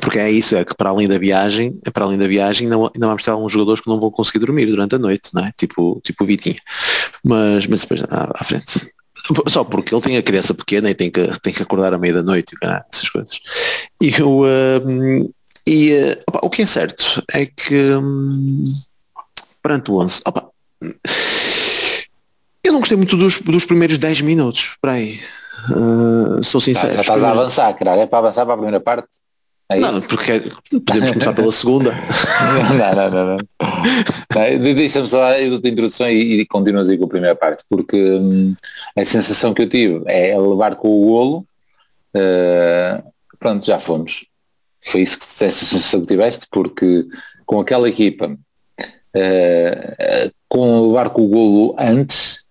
Porque 0.00 0.18
é 0.18 0.30
isso, 0.30 0.56
é 0.56 0.64
que 0.64 0.74
para 0.74 0.90
além 0.90 1.08
da 1.08 1.18
viagem, 1.18 1.78
é 1.84 1.90
para 1.90 2.04
além 2.04 2.18
da 2.18 2.26
viagem 2.26 2.66
ainda, 2.66 2.76
ainda 2.76 3.06
vamos 3.06 3.22
ter 3.22 3.30
alguns 3.30 3.52
jogadores 3.52 3.80
que 3.80 3.88
não 3.88 4.00
vão 4.00 4.10
conseguir 4.10 4.40
dormir 4.40 4.66
durante 4.66 4.94
a 4.94 4.98
noite, 4.98 5.30
não 5.32 5.44
é? 5.44 5.52
Tipo, 5.56 6.00
tipo 6.02 6.24
o 6.24 6.26
Vitinho. 6.26 6.60
Mas, 7.22 7.66
mas 7.66 7.80
depois 7.80 8.02
à, 8.02 8.30
à 8.34 8.44
frente 8.44 8.92
Só 9.48 9.64
porque 9.64 9.94
ele 9.94 10.02
tem 10.02 10.16
a 10.16 10.22
criança 10.22 10.54
pequena 10.54 10.90
e 10.90 10.94
tem 10.94 11.10
que, 11.10 11.26
tem 11.40 11.52
que 11.52 11.62
acordar 11.62 11.94
à 11.94 11.98
meia 11.98 12.14
da 12.14 12.22
noite, 12.22 12.54
essas 12.92 13.08
coisas. 13.08 13.40
E, 14.02 14.12
eu, 14.18 14.42
um, 14.42 15.30
e 15.66 15.92
uh, 15.92 16.22
opa, 16.28 16.40
o 16.42 16.50
que 16.50 16.62
é 16.62 16.66
certo 16.66 17.22
é 17.32 17.46
que 17.46 17.92
um, 17.94 18.64
perante 19.62 19.90
o 19.90 20.00
11, 20.00 20.20
opa, 20.26 20.48
eu 22.62 22.72
não 22.72 22.80
gostei 22.80 22.96
muito 22.96 23.16
dos, 23.16 23.40
dos 23.40 23.64
primeiros 23.64 23.98
10 23.98 24.20
minutos, 24.20 24.76
para 24.80 24.92
aí. 24.92 25.18
Uh, 25.70 26.42
sou 26.42 26.60
sincero. 26.60 26.94
Já 26.94 27.00
estás 27.00 27.24
a 27.24 27.30
avançar, 27.30 27.72
caralho, 27.74 28.02
é 28.02 28.06
para 28.06 28.18
avançar 28.18 28.44
para 28.44 28.54
a 28.54 28.58
primeira 28.58 28.80
parte. 28.80 29.08
É 29.70 29.78
não, 29.78 30.00
porque 30.02 30.52
podemos 30.86 31.10
começar 31.12 31.32
pela 31.32 31.50
segunda. 31.50 31.92
não, 32.78 33.10
não, 33.10 33.26
não. 33.26 33.36
não. 33.36 34.74
Deixa-me 34.74 35.08
só 35.08 35.22
a 35.24 35.42
introdução 35.42 36.08
e, 36.08 36.40
e 36.40 36.46
continuas 36.46 36.88
aí 36.88 36.98
com 36.98 37.06
a 37.06 37.08
primeira 37.08 37.34
parte, 37.34 37.64
porque 37.68 37.96
hum, 37.96 38.54
a 38.96 39.04
sensação 39.04 39.54
que 39.54 39.62
eu 39.62 39.68
tive 39.68 40.02
é 40.06 40.38
levar 40.38 40.76
com 40.76 40.88
o 40.88 41.06
golo, 41.06 41.46
uh, 42.14 43.12
pronto, 43.38 43.64
já 43.64 43.80
fomos. 43.80 44.26
Foi 44.84 45.00
isso 45.00 45.18
que 45.18 45.24
essa 45.24 45.64
sensação 45.64 46.02
que 46.02 46.08
tiveste, 46.08 46.46
porque 46.50 47.06
com 47.46 47.58
aquela 47.58 47.88
equipa, 47.88 48.36
uh, 49.16 50.32
com 50.46 50.88
levar 50.88 51.08
com 51.08 51.22
o 51.22 51.28
golo 51.28 51.74
antes, 51.78 52.44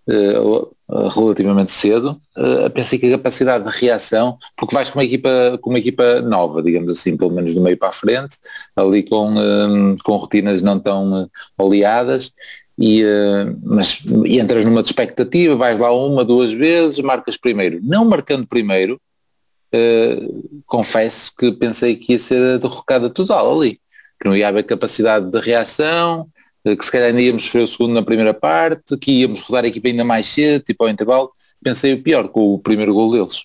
uh, 0.94 1.08
relativamente 1.08 1.72
cedo, 1.72 2.18
uh, 2.36 2.70
pensei 2.70 2.98
que 2.98 3.06
a 3.06 3.16
capacidade 3.18 3.64
de 3.64 3.76
reação, 3.76 4.38
porque 4.56 4.74
vais 4.74 4.88
com 4.88 4.98
uma 4.98 5.04
equipa, 5.04 5.58
com 5.60 5.70
uma 5.70 5.78
equipa 5.78 6.20
nova, 6.22 6.62
digamos 6.62 6.90
assim, 6.90 7.16
pelo 7.16 7.32
menos 7.32 7.54
do 7.54 7.60
meio 7.60 7.76
para 7.76 7.88
a 7.88 7.92
frente, 7.92 8.36
ali 8.76 9.02
com, 9.02 9.34
um, 9.36 9.96
com 10.04 10.16
rotinas 10.16 10.62
não 10.62 10.78
tão 10.78 11.28
oleadas, 11.58 12.32
e, 12.78 13.04
uh, 13.04 13.58
mas 13.62 14.00
e 14.26 14.38
entras 14.38 14.64
numa 14.64 14.80
expectativa, 14.80 15.56
vais 15.56 15.80
lá 15.80 15.92
uma, 15.92 16.24
duas 16.24 16.52
vezes, 16.52 16.98
marcas 17.00 17.36
primeiro. 17.36 17.80
Não 17.82 18.04
marcando 18.04 18.46
primeiro, 18.46 19.00
uh, 19.74 20.62
confesso 20.66 21.32
que 21.36 21.52
pensei 21.52 21.96
que 21.96 22.12
ia 22.12 22.18
ser 22.18 22.58
derrocada 22.58 23.10
total 23.10 23.56
ali, 23.56 23.80
que 24.20 24.28
não 24.28 24.36
ia 24.36 24.48
haver 24.48 24.64
capacidade 24.64 25.30
de 25.30 25.40
reação, 25.40 26.28
que 26.64 26.84
se 26.84 26.90
calhar 26.90 27.08
ainda 27.08 27.20
íamos 27.20 27.44
sofrer 27.44 27.62
o 27.62 27.68
segundo 27.68 27.92
na 27.92 28.02
primeira 28.02 28.32
parte, 28.32 28.96
que 28.96 29.10
íamos 29.10 29.40
rodar 29.40 29.64
a 29.64 29.68
equipa 29.68 29.88
ainda 29.88 30.04
mais 30.04 30.26
cedo, 30.26 30.62
tipo 30.64 30.82
ao 30.82 30.90
intervalo, 30.90 31.30
pensei 31.62 31.92
o 31.92 32.02
pior 32.02 32.28
com 32.28 32.54
o 32.54 32.58
primeiro 32.58 32.94
gol 32.94 33.12
deles. 33.12 33.42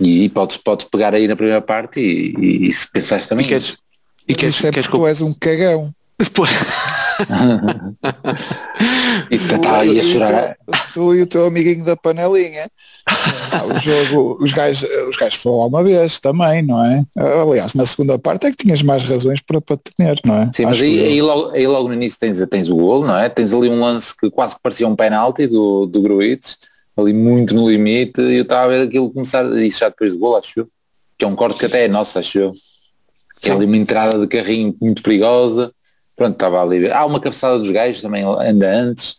E, 0.00 0.24
e 0.24 0.28
podes, 0.28 0.56
podes 0.56 0.86
pegar 0.86 1.14
aí 1.14 1.26
na 1.26 1.34
primeira 1.34 1.60
parte 1.60 1.98
e, 2.00 2.34
e, 2.38 2.68
e 2.68 2.72
se 2.72 2.90
pensaste 2.90 3.28
também. 3.28 3.44
E 3.44 3.48
queres, 3.48 3.78
e 4.28 4.34
queres, 4.34 4.54
isso 4.54 4.66
é 4.66 4.70
queres, 4.70 4.88
tu 4.88 5.06
és 5.06 5.20
um 5.20 5.34
cagão. 5.34 5.92
Depois. 6.18 6.50
E 9.30 9.38
tu, 9.38 9.60
tá 9.60 9.78
aí 9.78 9.98
a 9.98 10.04
chorar. 10.04 10.56
Tu 10.92 11.14
e 11.14 11.22
o 11.22 11.26
teu 11.26 11.46
amiguinho 11.46 11.84
da 11.84 11.96
panelinha. 11.96 12.70
o 13.74 13.78
jogo, 13.78 14.38
os 14.42 14.52
gajos, 14.52 14.88
os 15.08 15.16
gajos 15.16 15.40
foram 15.40 15.66
uma 15.66 15.82
vez 15.82 16.20
também, 16.20 16.62
não 16.62 16.84
é? 16.84 17.04
Aliás, 17.16 17.74
na 17.74 17.86
segunda 17.86 18.18
parte 18.18 18.46
é 18.46 18.50
que 18.50 18.56
tinhas 18.56 18.82
mais 18.82 19.02
razões 19.02 19.40
para, 19.40 19.60
para 19.60 19.76
temer, 19.76 20.20
não 20.24 20.34
é? 20.34 20.50
Sim, 20.54 20.64
mas 20.66 20.80
aí, 20.80 21.00
aí, 21.00 21.22
logo, 21.22 21.50
aí 21.50 21.66
logo 21.66 21.88
no 21.88 21.94
início 21.94 22.18
tens, 22.18 22.38
tens 22.48 22.68
o 22.68 22.76
golo, 22.76 23.06
não 23.06 23.16
é? 23.16 23.28
Tens 23.28 23.52
ali 23.52 23.68
um 23.68 23.80
lance 23.80 24.16
que 24.16 24.30
quase 24.30 24.56
que 24.56 24.62
parecia 24.62 24.86
um 24.86 24.94
penalti 24.94 25.46
do, 25.46 25.86
do 25.86 26.00
Gruitch, 26.00 26.54
ali 26.96 27.12
muito 27.12 27.54
no 27.54 27.70
limite, 27.70 28.20
e 28.20 28.36
eu 28.36 28.42
estava 28.42 28.64
a 28.64 28.68
ver 28.68 28.88
aquilo 28.88 29.10
começar, 29.10 29.44
isso 29.62 29.80
já 29.80 29.88
depois 29.88 30.12
do 30.12 30.18
golo, 30.18 30.36
acho 30.36 30.60
eu, 30.60 30.68
que 31.16 31.24
é 31.24 31.28
um 31.28 31.36
corte 31.36 31.58
que 31.58 31.66
até 31.66 31.84
é 31.84 31.88
nosso, 31.88 32.18
acho 32.18 32.38
eu. 32.38 32.52
Que 33.40 33.50
é 33.50 33.52
ali 33.52 33.66
uma 33.66 33.76
entrada 33.76 34.18
de 34.18 34.26
carrinho 34.26 34.76
muito 34.80 35.02
perigosa, 35.02 35.72
pronto, 36.18 36.32
estava 36.32 36.60
ali. 36.60 36.90
Há 36.90 37.06
uma 37.06 37.20
cabeçada 37.20 37.58
dos 37.58 37.70
gajos 37.70 38.02
também 38.02 38.24
ainda 38.40 38.68
antes. 38.68 39.16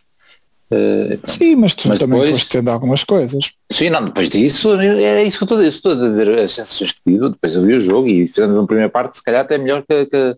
Uh, 0.71 1.17
sim, 1.25 1.55
mas 1.55 1.73
tu 1.73 1.87
mas 1.87 1.97
também 1.97 2.19
depois, 2.19 2.31
foste 2.31 2.49
tendo 2.49 2.69
algumas 2.69 3.03
coisas. 3.03 3.53
Sim, 3.71 3.89
não, 3.89 4.05
depois 4.05 4.29
disso, 4.29 4.79
é 4.79 5.23
isso 5.23 5.39
que 5.39 5.51
eu 5.51 5.61
estou, 5.61 5.63
estou 5.63 5.91
a 5.93 6.09
dizer, 6.09 6.27
as 6.39 6.53
sensações 6.53 6.91
que 6.91 7.01
tive, 7.01 7.29
depois 7.29 7.55
eu 7.55 7.63
vi 7.63 7.73
o 7.73 7.79
jogo 7.79 8.07
e 8.07 8.27
fizemos 8.27 8.55
uma 8.55 8.67
primeira 8.67 8.89
parte, 8.89 9.17
se 9.17 9.23
calhar 9.23 9.41
até 9.41 9.57
melhor 9.57 9.81
que, 9.81 10.05
que, 10.05 10.35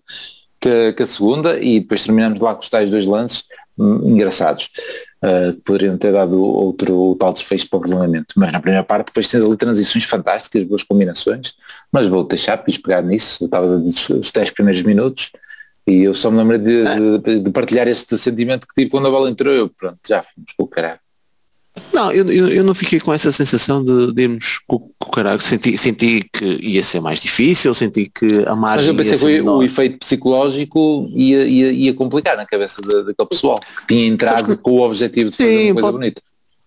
que, 0.62 0.94
que 0.94 1.04
a 1.04 1.06
segunda, 1.06 1.60
e 1.60 1.82
depois 1.82 2.04
terminamos 2.04 2.40
lá 2.40 2.54
com 2.54 2.62
os 2.62 2.70
tais 2.70 2.90
dois 2.90 3.06
lances 3.06 3.44
hum, 3.78 4.10
engraçados, 4.10 4.70
uh, 5.22 5.52
que 5.52 5.62
poderiam 5.66 5.98
ter 5.98 6.14
dado 6.14 6.42
outro 6.42 7.14
tal 7.20 7.34
desfecho 7.34 7.70
para 7.70 7.78
o 7.78 7.82
prolongamento. 7.82 8.34
Mas 8.38 8.54
na 8.54 8.62
primeira 8.62 8.86
parte 8.86 9.08
depois 9.08 9.28
tens 9.28 9.44
ali 9.44 9.58
transições 9.58 10.06
fantásticas, 10.06 10.64
boas 10.64 10.84
combinações, 10.84 11.56
mas 11.92 12.08
vou 12.08 12.24
deixar, 12.24 12.58
quis 12.64 12.78
pegar 12.78 13.02
nisso, 13.02 13.44
estava 13.44 13.68
os 13.68 14.32
10 14.32 14.52
primeiros 14.52 14.82
minutos, 14.84 15.32
e 15.88 16.04
eu 16.04 16.14
só 16.14 16.30
me 16.30 16.38
lembro 16.38 16.60
de, 16.60 16.84
de, 17.20 17.40
de, 17.40 17.52
partilhar 17.52 17.88
este 17.88 18.18
sentimento 18.18 18.68
que 18.68 18.74
tive 18.76 18.92
quando 18.92 19.08
a 19.08 19.12
bola 19.12 19.30
entrou, 19.30 19.54
eu 19.54 19.70
pronto, 19.70 19.98
já 20.08 20.24
fomos 20.24 20.54
com 20.56 20.64
o 20.64 20.68
caralho. 20.68 21.00
Não, 21.94 22.12
eu, 22.12 22.30
eu, 22.30 22.50
eu, 22.50 22.64
não 22.64 22.76
fiquei 22.76 23.00
com 23.00 23.14
essa 23.14 23.32
sensação 23.32 23.84
de, 23.84 24.14
de 24.14 24.24
irmos 24.24 24.60
com, 24.68 24.80
com 24.80 25.08
o 25.08 25.12
caralho. 25.12 25.40
Senti, 25.40 25.78
senti 25.78 26.28
que 26.32 26.46
ia 26.62 26.84
ser 26.84 27.00
mais 27.00 27.20
difícil, 27.20 27.74
senti 27.74 28.12
que 28.14 28.44
a 28.46 28.56
margem. 28.56 28.94
Mas 28.94 29.08
eu 29.08 29.18
pensei 29.18 29.42
que 29.42 29.42
o, 29.42 29.58
o, 29.58 29.64
efeito 29.64 29.98
psicológico 30.00 31.10
ia, 31.14 31.46
ia, 31.46 31.72
ia 31.72 31.94
complicar 31.94 32.36
na 32.36 32.46
cabeça 32.46 32.78
daquele 32.82 33.28
pessoal 33.30 33.60
que 33.60 33.88
tinha 33.88 34.06
entrado 34.06 34.58
que, 34.58 34.62
com 34.62 34.72
o 34.72 34.82
objetivo 34.82 35.30
de 35.30 35.38
fazer 35.38 35.50
sim, 35.50 35.72
uma 35.72 35.74
coisa 35.74 35.88
pode, 35.88 35.98
bonita. 35.98 36.22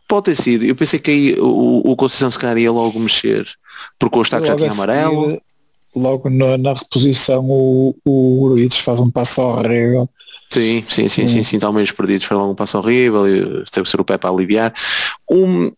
Pode 0.08 0.24
ter 0.24 0.34
sido. 0.36 0.64
Eu 0.64 0.74
pensei 0.74 0.98
que 0.98 1.10
aí 1.10 1.36
o, 1.38 1.82
o 1.84 1.96
Conceição 1.96 2.30
se 2.30 2.38
calhar 2.38 2.58
ia 2.58 2.72
logo 2.72 2.98
mexer, 2.98 3.46
porque 3.98 4.18
o 4.18 4.22
Estaco 4.22 4.46
já 4.46 4.56
tinha 4.56 4.72
amarelo 4.72 5.38
logo 5.94 6.28
na, 6.28 6.58
na 6.58 6.72
reposição 6.72 7.44
o, 7.48 7.94
o 8.04 8.48
Gruites 8.48 8.78
faz 8.78 9.00
um 9.00 9.10
passo 9.10 9.40
horrível. 9.40 10.08
Sim, 10.50 10.84
sim, 10.88 11.08
sim, 11.08 11.26
sim, 11.26 11.42
sim, 11.42 11.58
talvez 11.58 11.90
perdidos 11.90 12.26
foi 12.26 12.36
logo 12.36 12.52
um 12.52 12.54
passo 12.54 12.78
horrível 12.78 13.26
e 13.28 13.64
teve 13.70 13.88
ser 13.88 14.00
o 14.00 14.04
pé 14.04 14.16
para 14.16 14.30
aliviar. 14.30 14.72
Um, 15.30 15.72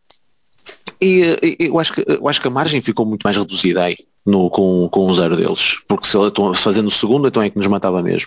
e, 1.01 1.57
e 1.61 1.67
eu, 1.67 1.79
acho 1.79 1.93
que, 1.93 2.05
eu 2.07 2.29
acho 2.29 2.41
que 2.41 2.49
a 2.49 2.51
margem 2.51 2.81
ficou 2.81 3.07
muito 3.07 3.25
mais 3.25 3.37
reduzida 3.37 3.85
aí. 3.85 3.97
No, 4.25 4.51
com, 4.51 4.89
com 4.89 5.07
um 5.07 5.15
zero 5.15 5.37
deles, 5.37 5.77
porque 5.87 6.09
se 6.09 6.19
ele 6.19 6.27
estão 6.27 6.53
fazendo 6.53 6.89
o 6.89 6.91
segundo, 6.91 7.29
então 7.29 7.41
é 7.41 7.49
que 7.49 7.57
nos 7.57 7.69
matava 7.69 8.03
mesmo. 8.03 8.27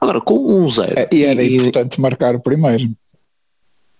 Agora, 0.00 0.20
com 0.20 0.36
um 0.36 0.70
zero. 0.70 0.94
É, 0.96 1.08
e 1.10 1.24
era 1.24 1.42
e, 1.42 1.56
importante 1.56 2.00
marcar 2.00 2.36
o 2.36 2.40
primeiro. 2.40 2.88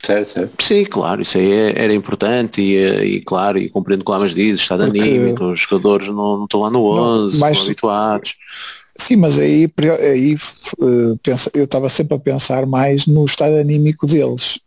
Certo, 0.02 0.28
certo. 0.28 0.64
Sim, 0.64 0.84
claro, 0.84 1.20
isso 1.20 1.36
aí 1.36 1.52
é, 1.52 1.84
era 1.84 1.92
importante 1.92 2.62
e, 2.62 2.76
e 3.16 3.20
claro, 3.20 3.58
e 3.58 3.68
compreendo 3.68 4.04
que 4.04 4.10
lá 4.10 4.18
mas 4.18 4.34
diz, 4.34 4.58
estado 4.58 4.84
Porque... 4.84 5.00
anímico, 5.00 5.44
os 5.44 5.60
jogadores 5.60 6.08
não, 6.08 6.38
não 6.38 6.44
estão 6.44 6.60
lá 6.60 6.70
no 6.70 6.84
11, 6.84 7.34
não, 7.34 7.40
mais... 7.40 7.58
estão 7.58 7.66
habituados. 7.66 8.34
Sim, 8.96 9.16
mas 9.16 9.38
aí, 9.38 9.70
aí 10.02 10.36
pensa, 11.22 11.50
eu 11.54 11.64
estava 11.64 11.88
sempre 11.88 12.16
a 12.16 12.20
pensar 12.20 12.66
mais 12.66 13.06
no 13.06 13.24
estado 13.24 13.54
anímico 13.56 14.06
deles. 14.06 14.58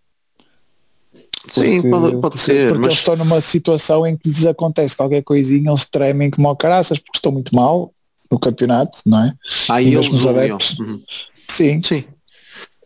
Porque, 1.44 1.62
Sim, 1.62 1.82
pode, 1.82 1.92
pode 1.92 2.22
porque, 2.22 2.38
ser. 2.38 2.68
Porque 2.70 2.80
mas... 2.80 2.88
eles 2.88 3.00
estão 3.00 3.16
numa 3.16 3.42
situação 3.42 4.08
em 4.08 4.16
que 4.16 4.30
lhes 4.30 4.46
acontece 4.46 4.96
qualquer 4.96 5.24
coisinha, 5.24 5.70
eles 5.70 5.86
tremem 5.86 6.30
como 6.30 6.48
ao 6.48 6.56
caraças 6.56 7.00
porque 7.00 7.18
estão 7.18 7.32
muito 7.32 7.54
mal 7.54 7.94
no 8.32 8.40
campeonato, 8.40 9.00
não 9.06 9.26
é? 9.26 9.34
Ah, 9.70 9.82
e 9.82 9.94
eles 9.94 10.10
os 10.10 10.26
adeptos. 10.26 10.80
Uhum. 10.80 11.02
Sim. 11.48 11.82
Sim. 11.84 12.04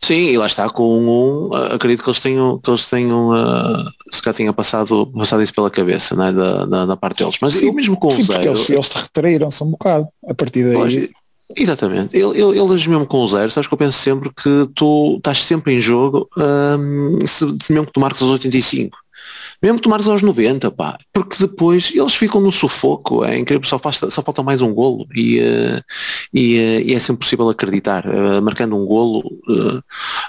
Sim, 0.04 0.30
e 0.30 0.38
lá 0.38 0.46
está 0.46 0.70
com 0.70 1.50
um, 1.50 1.54
acredito 1.74 2.04
que 2.04 2.10
eles 2.10 2.20
tenham, 2.20 2.60
que 2.60 2.70
eles 2.70 2.90
tenham 2.90 3.30
uh, 3.30 3.92
se 4.12 4.22
cá 4.22 4.32
tinha 4.32 4.54
passado, 4.54 5.08
passado 5.08 5.42
isso 5.42 5.54
pela 5.54 5.70
cabeça 5.70 6.16
né, 6.16 6.32
da, 6.32 6.66
da, 6.66 6.86
da 6.86 6.98
parte 6.98 7.20
deles. 7.20 7.38
Mas 7.42 7.54
sim, 7.54 7.72
mesmo 7.72 7.98
com 7.98 8.12
sim, 8.12 8.22
o 8.22 8.26
zero. 8.26 8.48
Eles, 8.48 8.70
eles 8.70 8.94
retraíram-se 8.94 9.64
um 9.64 9.72
bocado 9.72 10.08
a 10.30 10.34
partir 10.34 10.64
daí. 10.64 10.74
Pois, 10.74 11.10
exatamente. 11.56 12.16
Eles 12.16 12.88
mesmo 12.88 13.06
com 13.06 13.18
o 13.18 13.28
zero, 13.28 13.52
sabes 13.52 13.68
que 13.68 13.74
eu 13.74 13.78
penso 13.78 13.98
sempre 13.98 14.30
que 14.30 14.70
tu 14.76 15.16
estás 15.18 15.44
sempre 15.44 15.74
em 15.74 15.80
jogo 15.80 16.30
um, 16.38 17.18
se, 17.26 17.46
mesmo 17.70 17.88
que 17.88 17.94
tu 17.94 18.00
marques 18.00 18.22
aos 18.22 18.32
85 18.32 18.98
mesmo 19.62 19.80
tomares 19.80 20.08
aos 20.08 20.22
90, 20.22 20.70
pá, 20.72 20.98
porque 21.12 21.38
depois 21.40 21.92
eles 21.94 22.14
ficam 22.14 22.40
no 22.40 22.52
sufoco, 22.52 23.26
é 23.26 23.38
incrível, 23.38 23.68
só, 23.68 23.80
faz, 23.80 23.98
só 23.98 24.22
falta 24.22 24.44
mais 24.44 24.62
um 24.62 24.74
golo. 24.74 25.08
E, 25.16 25.40
uh, 25.40 25.82
e, 26.34 26.58
uh, 26.58 26.90
e, 26.90 26.94
é 26.94 27.00
sempre 27.00 27.22
possível 27.22 27.50
acreditar, 27.50 28.06
uh, 28.06 28.42
marcando 28.42 28.76
um 28.76 28.86
golo, 28.86 29.24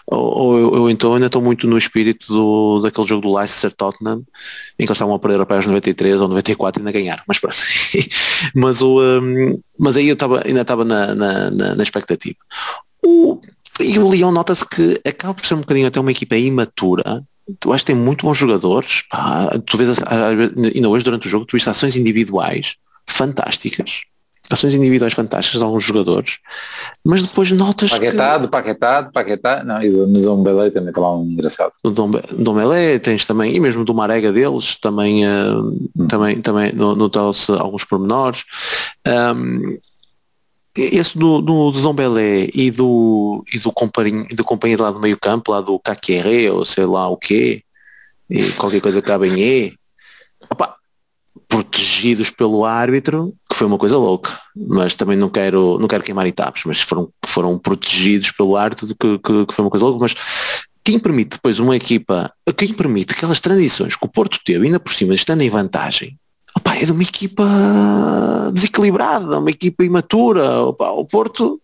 ou, 0.06 0.80
ou 0.80 0.90
então 0.90 1.14
ainda 1.14 1.26
estou 1.26 1.42
muito 1.42 1.66
no 1.66 1.76
espírito 1.76 2.26
do, 2.28 2.80
daquele 2.80 3.06
jogo 3.06 3.22
do 3.22 3.36
Leicester 3.36 3.72
Tottenham, 3.72 4.22
em 4.78 4.84
que 4.86 4.90
eles 4.90 4.92
estavam 4.92 5.14
a 5.14 5.18
perder 5.18 5.40
aos 5.40 5.66
93 5.66 6.20
ou 6.20 6.28
94 6.28 6.80
e 6.80 6.86
ainda 6.86 6.92
ganharam, 6.92 7.22
mas 7.26 7.38
pronto, 7.38 7.56
mas, 8.54 8.80
o, 8.80 8.98
mas 9.78 9.96
aí 9.96 10.08
eu 10.08 10.16
tava, 10.16 10.42
ainda 10.46 10.62
estava 10.62 10.84
na, 10.84 11.14
na, 11.14 11.50
na, 11.50 11.74
na 11.74 11.82
expectativa. 11.82 12.36
O, 13.04 13.40
e 13.80 13.98
o 13.98 14.08
Leão 14.08 14.32
nota-se 14.32 14.66
que 14.66 15.00
acaba 15.06 15.34
por 15.34 15.46
ser 15.46 15.54
um 15.54 15.60
bocadinho 15.60 15.86
até 15.86 16.00
uma 16.00 16.10
equipa 16.10 16.36
imatura, 16.36 17.22
tu 17.60 17.72
acho 17.72 17.84
que 17.84 17.92
tem 17.92 18.00
muito 18.00 18.26
bons 18.26 18.36
jogadores, 18.36 19.02
pá, 19.10 19.50
tu 19.64 19.76
vês, 19.76 19.98
ainda 20.74 20.88
hoje 20.88 21.04
durante 21.04 21.26
o 21.26 21.30
jogo, 21.30 21.44
tu 21.44 21.52
vês 21.52 21.66
ações 21.66 21.96
individuais 21.96 22.76
fantásticas, 23.06 24.02
ações 24.50 24.74
individuais 24.74 25.12
fantásticas 25.12 25.58
de 25.58 25.64
alguns 25.64 25.84
jogadores, 25.84 26.38
mas 27.04 27.22
depois 27.22 27.50
notas 27.50 27.90
Paquetado, 27.90 28.44
que... 28.44 28.50
paquetado, 28.50 29.12
paquetado, 29.12 29.66
não, 29.66 29.82
e 29.82 29.88
no 29.88 30.18
Zombelé 30.18 30.70
também 30.70 30.90
está 30.90 31.00
lá 31.00 31.16
um 31.16 31.24
engraçado. 31.24 31.72
No 31.82 31.90
Dombelé 31.90 32.98
tens 32.98 33.26
também, 33.26 33.54
e 33.54 33.60
mesmo 33.60 33.84
do 33.84 33.94
Marega 33.94 34.32
deles, 34.32 34.78
também, 34.80 35.26
uh, 35.26 35.60
hum. 35.96 36.06
também, 36.08 36.40
também 36.40 36.72
notam-se 36.72 37.52
alguns 37.52 37.84
pormenores. 37.84 38.44
Um, 39.06 39.78
esse 40.80 41.18
do, 41.18 41.40
do, 41.40 41.70
do 41.72 41.94
e 42.54 42.70
do, 42.70 43.44
e 43.52 43.58
do, 43.58 43.72
companheiro, 43.72 44.34
do 44.34 44.44
companheiro 44.44 44.82
lá 44.82 44.90
do 44.90 45.00
meio 45.00 45.18
campo, 45.18 45.50
lá 45.50 45.60
do 45.60 45.78
Caqueré, 45.78 46.50
ou 46.50 46.64
sei 46.64 46.86
lá 46.86 47.08
o 47.08 47.16
quê, 47.16 47.62
e 48.30 48.52
qualquer 48.52 48.80
coisa 48.80 49.02
que 49.02 49.12
em 49.26 49.40
E, 49.40 49.74
opa, 50.50 50.76
protegidos 51.48 52.30
pelo 52.30 52.64
árbitro, 52.64 53.34
que 53.48 53.56
foi 53.56 53.66
uma 53.66 53.78
coisa 53.78 53.96
louca, 53.96 54.38
mas 54.54 54.94
também 54.94 55.16
não 55.16 55.28
quero, 55.28 55.78
não 55.78 55.88
quero 55.88 56.04
queimar 56.04 56.26
etapas, 56.26 56.62
mas 56.64 56.80
foram, 56.80 57.10
foram 57.24 57.58
protegidos 57.58 58.30
pelo 58.30 58.56
árbitro, 58.56 58.86
que, 58.86 59.18
que, 59.18 59.46
que 59.46 59.54
foi 59.54 59.64
uma 59.64 59.70
coisa 59.70 59.86
louca, 59.86 60.00
mas 60.00 60.14
quem 60.84 60.98
permite 60.98 61.36
depois 61.36 61.58
uma 61.58 61.76
equipa, 61.76 62.32
quem 62.56 62.72
permite 62.72 63.12
aquelas 63.12 63.40
transições 63.40 63.96
que 63.96 64.04
o 64.04 64.08
Porto 64.08 64.38
teve, 64.44 64.66
ainda 64.66 64.78
por 64.78 64.92
cima 64.92 65.14
estando 65.14 65.42
em 65.42 65.50
vantagem, 65.50 66.18
opa, 66.58 66.76
é 66.76 66.84
de 66.84 66.92
uma 66.92 67.02
equipa 67.02 67.44
desequilibrada, 68.52 69.38
uma 69.38 69.50
equipa 69.50 69.84
imatura, 69.84 70.62
opa, 70.62 70.90
o 70.90 71.04
Porto 71.04 71.60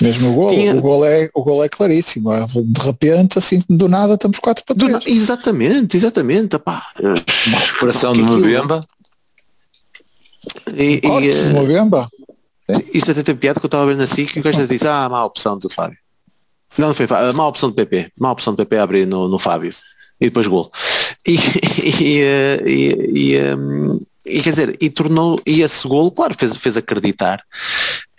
mesmo 0.00 0.30
o 0.30 0.34
gol, 0.34 0.50
Tinha... 0.50 0.74
o, 0.76 0.80
gol 0.80 1.04
é, 1.04 1.28
o 1.34 1.42
gol 1.42 1.64
é 1.64 1.68
claríssimo. 1.68 2.30
De 2.46 2.80
repente, 2.80 3.38
assim, 3.38 3.60
do 3.68 3.88
nada 3.88 4.14
estamos 4.14 4.38
4 4.38 4.64
para 4.64 4.76
3. 4.76 5.06
Exatamente, 5.06 5.96
exatamente. 5.96 6.56
Epá. 6.56 6.86
Uma 7.02 7.58
recuperação 7.58 8.12
de 8.12 8.22
Mbemba. 8.22 8.86
E, 10.74 11.00
e, 11.04 11.32
de 11.32 11.52
Mbemba. 11.52 12.08
Isso 12.94 13.10
até 13.10 13.22
tem 13.22 13.34
piada 13.34 13.58
que 13.58 13.66
eu 13.66 13.68
estava 13.68 13.82
a 13.82 13.86
ver 13.86 13.96
na 13.96 14.06
SIC 14.06 14.36
e 14.36 14.40
o 14.40 14.42
gajo 14.42 14.66
disse, 14.66 14.86
ah, 14.86 15.08
má 15.10 15.24
opção 15.24 15.58
do 15.58 15.68
Fábio. 15.68 15.98
Não, 16.78 16.88
não 16.88 16.94
foi 16.94 17.06
Fábio, 17.08 17.36
má 17.36 17.46
opção 17.48 17.68
do 17.68 17.74
PP. 17.74 18.12
Má 18.18 18.30
opção 18.30 18.54
do 18.54 18.56
PP 18.56 18.78
abrir 18.78 19.06
no, 19.06 19.28
no 19.28 19.38
Fábio. 19.38 19.70
E 20.20 20.26
depois 20.26 20.46
gol. 20.46 20.70
E, 21.26 21.34
e, 21.84 22.22
e, 22.66 23.34
e, 23.34 23.54
um, 23.54 24.00
e 24.30 24.42
quer 24.42 24.50
dizer, 24.50 24.76
e 24.80 24.90
tornou, 24.90 25.40
e 25.46 25.62
esse 25.62 25.86
gol, 25.86 26.10
claro, 26.10 26.34
fez, 26.34 26.56
fez 26.56 26.76
acreditar 26.76 27.44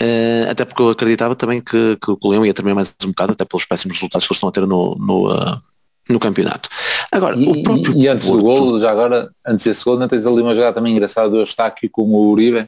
Uh, 0.02 0.50
até 0.50 0.66
porque 0.66 0.82
eu 0.82 0.90
acreditava 0.90 1.36
também 1.36 1.62
que, 1.62 1.96
que 1.98 2.12
o 2.12 2.30
Leão 2.32 2.44
ia 2.44 2.54
terminar 2.56 2.74
mais 2.74 2.96
um 3.06 3.10
bocado, 3.10 3.34
até 3.34 3.46
pelos 3.46 3.66
péssimos 3.66 3.98
resultados 3.98 4.26
que 4.26 4.34
eles 4.34 4.38
estão 4.38 4.50
a 4.50 4.52
ter 4.52 4.66
no, 4.66 4.96
no, 4.96 5.32
uh, 5.32 5.62
no 6.10 6.20
campeonato. 6.20 6.70
Agora, 7.12 7.36
e, 7.36 7.48
o 7.48 7.62
próprio. 7.62 7.96
E 7.96 8.08
antes 8.08 8.28
Porto, 8.28 8.40
do 8.40 8.44
gol, 8.44 8.82
já 8.82 8.90
agora, 8.90 9.30
antes 9.46 9.64
desse 9.64 9.86
gol, 9.86 10.00
não 10.00 10.08
tens 10.08 10.26
ali 10.26 10.42
uma 10.42 10.56
jogada 10.56 10.74
também 10.74 10.94
engraçada 10.94 11.30
do 11.30 11.38
Eustáquio 11.38 11.88
com 11.92 12.02
o 12.02 12.32
Uribe, 12.32 12.66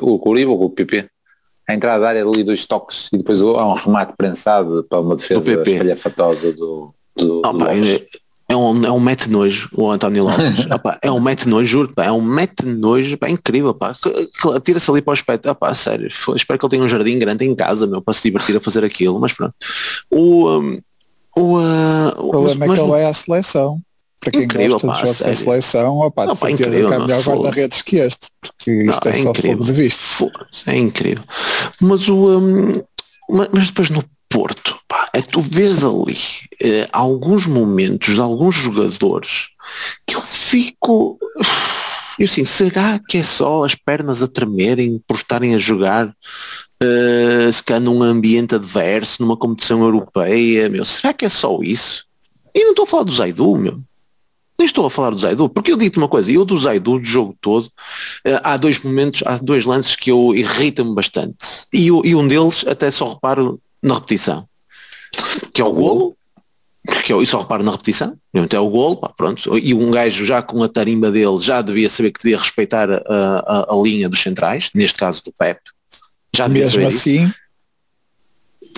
o 0.00 0.30
Uribe 0.30 0.50
ou 0.50 0.62
o 0.62 0.70
PP. 0.70 1.08
A 1.68 1.74
entrada 1.74 2.00
da 2.00 2.08
área 2.10 2.24
ali 2.24 2.44
dois 2.44 2.64
toques 2.64 3.08
e 3.12 3.18
depois 3.18 3.42
há 3.42 3.66
um 3.66 3.74
remate 3.74 4.14
prensado 4.16 4.86
para 4.88 5.00
uma 5.00 5.16
defesa 5.16 5.60
espalhafatosa 5.64 6.52
do, 6.52 6.94
do, 7.16 7.42
oh, 7.44 7.52
do 7.52 7.58
pá, 7.58 7.72
é 8.56 8.72
um, 8.72 8.86
é 8.86 8.92
um 8.92 9.00
mete 9.00 9.28
nojo, 9.28 9.68
o 9.74 9.90
António 9.90 10.24
Lopes. 10.24 10.66
Opa, 10.70 10.98
é 11.02 11.10
um 11.10 11.20
mete 11.20 11.48
nojo, 11.48 11.66
juro, 11.66 11.92
pá, 11.94 12.04
é 12.04 12.12
um 12.12 12.22
mete 12.22 12.64
nojo, 12.64 13.16
pá, 13.16 13.28
é 13.28 13.30
incrível, 13.30 13.74
pá. 13.74 13.94
Tira-se 14.64 14.90
ali 14.90 15.02
para 15.02 15.10
o 15.10 15.14
aspecto, 15.14 15.50
opa, 15.50 15.74
sério, 15.74 16.08
espero 16.08 16.58
que 16.58 16.64
ele 16.64 16.70
tenha 16.70 16.82
um 16.82 16.88
jardim 16.88 17.18
grande 17.18 17.44
em 17.44 17.54
casa, 17.54 17.86
meu, 17.86 18.00
para 18.00 18.14
se 18.14 18.22
divertir 18.22 18.56
a 18.56 18.60
fazer 18.60 18.84
aquilo, 18.84 19.18
mas 19.20 19.32
pronto. 19.32 19.54
O, 20.10 20.48
um, 20.58 20.80
o, 21.36 21.58
uh, 21.58 22.08
o 22.18 22.30
problema 22.30 22.66
mas, 22.66 22.70
é 22.70 22.74
que 22.74 22.80
ele 22.80 22.90
vai 22.90 23.04
à 23.04 23.14
seleção. 23.14 23.80
Para 24.20 24.30
quem 24.32 24.42
incrível, 24.44 24.80
gosta 24.80 24.86
pá, 24.86 24.94
de 24.94 25.00
jogos 25.00 25.18
da 25.18 25.34
seleção, 25.34 25.98
opa, 25.98 26.26
não, 26.26 26.32
de 26.32 26.38
certeza 26.40 26.64
incrível, 26.64 26.88
que 26.88 26.94
há 26.94 26.98
melhor 26.98 27.22
guarda-redes 27.22 27.82
que 27.82 27.96
este, 27.98 28.28
porque 28.40 28.70
isto 28.70 29.04
não, 29.04 29.12
é, 29.12 29.18
é, 29.18 29.22
só 29.22 29.30
incrível. 29.30 29.52
fogo 29.52 29.64
de 29.64 29.72
vista. 29.72 30.32
É 30.66 30.76
incrível. 30.76 31.24
Mas 31.80 32.08
o. 32.08 32.38
Um, 32.38 32.82
mas 33.28 33.66
depois 33.66 33.90
no 33.90 34.04
Porto, 34.36 34.78
pá, 34.86 35.08
é 35.14 35.22
tu 35.22 35.40
vês 35.40 35.82
ali 35.82 36.14
eh, 36.62 36.86
alguns 36.92 37.46
momentos 37.46 38.12
de 38.12 38.20
alguns 38.20 38.54
jogadores 38.54 39.48
que 40.06 40.14
eu 40.14 40.20
fico. 40.20 41.18
Eu 42.18 42.26
assim, 42.26 42.44
será 42.44 42.98
que 42.98 43.16
é 43.16 43.22
só 43.22 43.64
as 43.64 43.74
pernas 43.74 44.22
a 44.22 44.28
tremerem 44.28 45.02
por 45.08 45.16
estarem 45.16 45.54
a 45.54 45.58
jogar 45.58 46.08
uh, 46.08 47.50
se 47.50 47.62
calhar 47.62 47.80
num 47.80 48.02
ambiente 48.02 48.54
adverso, 48.54 49.22
numa 49.22 49.38
competição 49.38 49.80
europeia, 49.82 50.68
meu? 50.68 50.84
Será 50.84 51.14
que 51.14 51.24
é 51.24 51.30
só 51.30 51.58
isso? 51.62 52.04
E 52.54 52.62
não 52.62 52.72
estou 52.72 52.82
a 52.82 52.86
falar 52.86 53.04
do 53.04 53.14
Zaidu, 53.14 53.56
meu. 53.56 53.80
Nem 54.58 54.66
estou 54.66 54.84
a 54.84 54.90
falar 54.90 55.10
do 55.12 55.18
Zaidu, 55.18 55.48
porque 55.48 55.72
eu 55.72 55.78
digo-te 55.78 55.96
uma 55.96 56.08
coisa, 56.08 56.30
eu 56.30 56.44
do 56.44 56.60
Zaidu, 56.60 56.98
do 56.98 57.04
jogo 57.04 57.34
todo, 57.40 57.64
uh, 57.64 58.40
há 58.42 58.58
dois 58.58 58.78
momentos, 58.78 59.22
há 59.24 59.38
dois 59.38 59.64
lances 59.64 59.96
que 59.96 60.10
eu 60.10 60.34
irritam-me 60.34 60.94
bastante. 60.94 61.66
E, 61.72 61.86
e 61.86 62.14
um 62.14 62.28
deles 62.28 62.66
até 62.66 62.90
só 62.90 63.14
reparo 63.14 63.58
na 63.82 63.94
repetição. 63.94 64.48
Que 65.52 65.60
é 65.60 65.64
o 65.64 65.72
golo, 65.72 66.16
que 67.04 67.12
eu 67.12 67.24
só 67.26 67.40
reparo 67.40 67.62
na 67.62 67.72
repetição, 67.72 68.16
é 68.34 68.58
o 68.60 68.70
golo, 68.70 68.96
pá, 68.96 69.12
pronto, 69.16 69.58
e 69.58 69.74
um 69.74 69.90
gajo 69.90 70.24
já 70.24 70.42
com 70.42 70.62
a 70.62 70.68
tarimba 70.68 71.10
dele 71.10 71.40
já 71.40 71.62
devia 71.62 71.88
saber 71.88 72.12
que 72.12 72.22
devia 72.22 72.38
respeitar 72.38 72.88
a, 72.90 72.98
a, 73.06 73.74
a 73.74 73.82
linha 73.82 74.08
dos 74.08 74.20
centrais, 74.20 74.70
neste 74.74 74.98
caso 74.98 75.22
do 75.24 75.32
Pep, 75.32 75.60
já 76.34 76.46
devia 76.46 76.64
Mesmo 76.64 76.86
assim, 76.86 77.24
isso. 77.24 77.34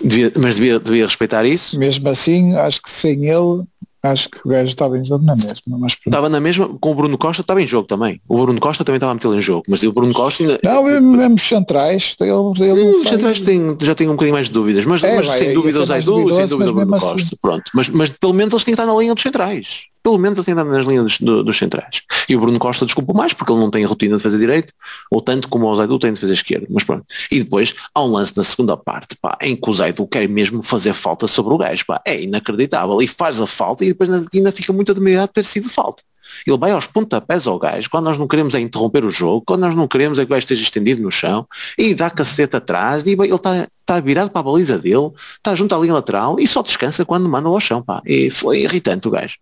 Devia, 0.04 0.32
mas 0.38 0.54
devia, 0.54 0.78
devia 0.78 1.04
respeitar 1.06 1.44
isso. 1.44 1.76
Mesmo 1.78 2.08
assim, 2.08 2.54
acho 2.54 2.80
que 2.80 2.88
sem 2.88 3.26
ele 3.26 3.64
Acho 4.02 4.28
que 4.28 4.38
o 4.44 4.50
gajo 4.50 4.68
estava 4.68 4.96
em 4.96 5.04
jogo 5.04 5.24
na 5.24 5.34
mesma. 5.34 5.78
Mas... 5.78 5.96
Estava 6.06 6.28
na 6.28 6.40
mesma, 6.40 6.68
com 6.80 6.92
o 6.92 6.94
Bruno 6.94 7.18
Costa 7.18 7.42
estava 7.42 7.60
em 7.60 7.66
jogo 7.66 7.88
também. 7.88 8.20
O 8.28 8.38
Bruno 8.38 8.60
Costa 8.60 8.84
também 8.84 8.98
estava 8.98 9.10
a 9.12 9.14
metê-lo 9.14 9.36
em 9.36 9.40
jogo, 9.40 9.64
mas 9.68 9.82
o 9.82 9.92
Bruno 9.92 10.12
Costa 10.12 10.42
ainda... 10.42 10.60
Não, 10.62 10.84
mesmo 10.84 11.34
os 11.34 11.42
centrais. 11.42 12.14
Ele, 12.20 12.30
ele 12.30 12.82
hum, 12.82 13.02
os 13.02 13.08
centrais 13.08 13.40
tem, 13.40 13.76
já 13.80 13.94
têm 13.94 14.08
um 14.08 14.12
bocadinho 14.12 14.34
mais 14.34 14.46
de 14.46 14.52
dúvidas, 14.52 14.84
mas, 14.84 15.02
é, 15.02 15.16
mas 15.16 15.26
vai, 15.26 15.38
sem 15.38 15.52
dúvida 15.52 15.82
o 15.82 15.86
Zaidu, 15.86 16.34
sem 16.34 16.46
dúvida 16.46 16.70
o 16.70 16.74
Bruno 16.74 16.94
assim. 16.94 17.06
Costa. 17.06 17.36
Pronto, 17.42 17.64
mas, 17.74 17.88
mas 17.88 18.10
pelo 18.10 18.32
menos 18.32 18.52
eles 18.52 18.64
têm 18.64 18.74
que 18.74 18.80
estar 18.80 18.92
na 18.92 18.98
linha 18.98 19.14
dos 19.14 19.22
centrais 19.22 19.88
pelo 20.08 20.18
menos 20.18 20.38
a 20.38 20.44
tentar 20.44 20.64
nas 20.64 20.86
linhas 20.86 21.04
dos, 21.04 21.20
do, 21.20 21.44
dos, 21.44 21.58
centrais. 21.58 22.00
E 22.26 22.34
o 22.34 22.40
Bruno 22.40 22.58
Costa 22.58 22.86
desculpa 22.86 23.12
mais 23.12 23.34
porque 23.34 23.52
ele 23.52 23.60
não 23.60 23.70
tem 23.70 23.84
a 23.84 23.88
rotina 23.88 24.16
de 24.16 24.22
fazer 24.22 24.38
direito, 24.38 24.72
ou 25.10 25.20
tanto 25.20 25.48
como 25.48 25.66
o 25.66 25.76
Zaidu 25.76 25.98
tem 25.98 26.14
de 26.14 26.18
fazer 26.18 26.32
esquerdo, 26.32 26.66
mas 26.70 26.82
pronto. 26.82 27.04
E 27.30 27.40
depois 27.40 27.74
há 27.94 28.02
um 28.02 28.06
lance 28.06 28.34
na 28.34 28.42
segunda 28.42 28.74
parte, 28.74 29.16
pá, 29.20 29.36
em 29.42 29.54
que 29.54 29.68
o 29.68 29.72
Zaidu 29.72 30.06
quer 30.06 30.26
mesmo 30.26 30.62
fazer 30.62 30.94
falta 30.94 31.26
sobre 31.26 31.52
o 31.52 31.58
gajo, 31.58 31.84
pá, 31.86 32.00
é 32.06 32.22
inacreditável, 32.22 33.02
e 33.02 33.06
faz 33.06 33.38
a 33.38 33.46
falta 33.46 33.84
e 33.84 33.88
depois 33.88 34.08
ainda 34.34 34.50
fica 34.50 34.72
muito 34.72 34.92
admirado 34.92 35.28
de 35.28 35.34
ter 35.34 35.44
sido 35.44 35.68
falta. 35.68 36.02
Ele 36.46 36.58
vai 36.58 36.70
aos 36.70 36.86
pontapés 36.86 37.46
ao 37.46 37.58
gajo, 37.58 37.88
quando 37.90 38.04
nós 38.04 38.18
não 38.18 38.28
queremos 38.28 38.54
é 38.54 38.60
interromper 38.60 39.04
o 39.04 39.10
jogo, 39.10 39.44
quando 39.46 39.60
nós 39.60 39.74
não 39.74 39.88
queremos 39.88 40.18
é 40.18 40.22
que 40.22 40.26
o 40.26 40.34
gajo 40.34 40.44
esteja 40.44 40.62
estendido 40.62 41.02
no 41.02 41.10
chão, 41.10 41.46
e 41.76 41.94
dá 41.94 42.10
caceta 42.10 42.58
atrás, 42.58 43.06
e 43.06 43.12
ele 43.12 43.34
está 43.34 43.66
tá 43.84 44.00
virado 44.00 44.30
para 44.30 44.40
a 44.40 44.44
baliza 44.44 44.78
dele, 44.78 45.10
está 45.36 45.54
junto 45.54 45.74
à 45.74 45.78
linha 45.78 45.94
lateral 45.94 46.38
e 46.38 46.46
só 46.46 46.62
descansa 46.62 47.06
quando 47.06 47.28
manda 47.28 47.48
ao 47.48 47.58
chão, 47.58 47.82
pá. 47.82 48.02
E 48.04 48.30
foi 48.30 48.60
irritante 48.60 49.08
o 49.08 49.10
gajo. 49.10 49.36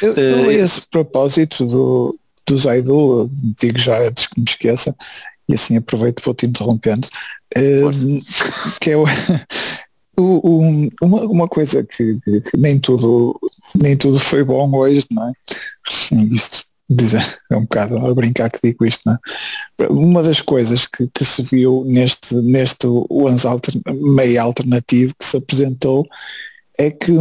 Eu, 0.00 0.12
uh, 0.12 0.50
esse 0.50 0.88
propósito 0.88 1.66
do, 1.66 2.18
do 2.46 2.58
Zaidu, 2.58 3.30
digo 3.60 3.78
já 3.78 4.00
antes 4.00 4.26
que 4.26 4.40
me 4.40 4.46
esqueça, 4.48 4.96
e 5.48 5.54
assim 5.54 5.76
aproveito 5.76 6.22
vou 6.24 6.34
te 6.34 6.46
interrompendo, 6.46 7.08
uh, 7.58 7.90
que 8.80 8.90
é 8.90 8.96
o, 10.16 10.88
uma, 11.02 11.20
uma 11.22 11.48
coisa 11.48 11.84
que, 11.84 12.18
que, 12.24 12.56
nem 12.56 12.78
tudo 12.78 13.38
nem 13.76 13.96
tudo 13.96 14.18
foi 14.18 14.44
bom 14.44 14.70
hoje, 14.74 15.06
não 15.10 15.28
é? 15.28 15.32
Isto 16.32 16.64
é 17.50 17.56
um 17.56 17.62
bocado 17.62 18.04
a 18.04 18.14
brincar 18.14 18.50
que 18.50 18.58
digo 18.64 18.84
isto, 18.84 19.02
não 19.06 19.14
é? 19.14 19.86
Uma 19.88 20.22
das 20.22 20.40
coisas 20.40 20.86
que, 20.86 21.08
que 21.14 21.24
se 21.24 21.42
viu 21.42 21.84
neste, 21.86 22.34
neste 22.34 22.86
onze 23.08 23.46
alter, 23.46 23.74
meio 23.86 24.42
alternativo 24.42 25.14
que 25.16 25.24
se 25.24 25.36
apresentou 25.36 26.06
é 26.76 26.90
que 26.90 27.12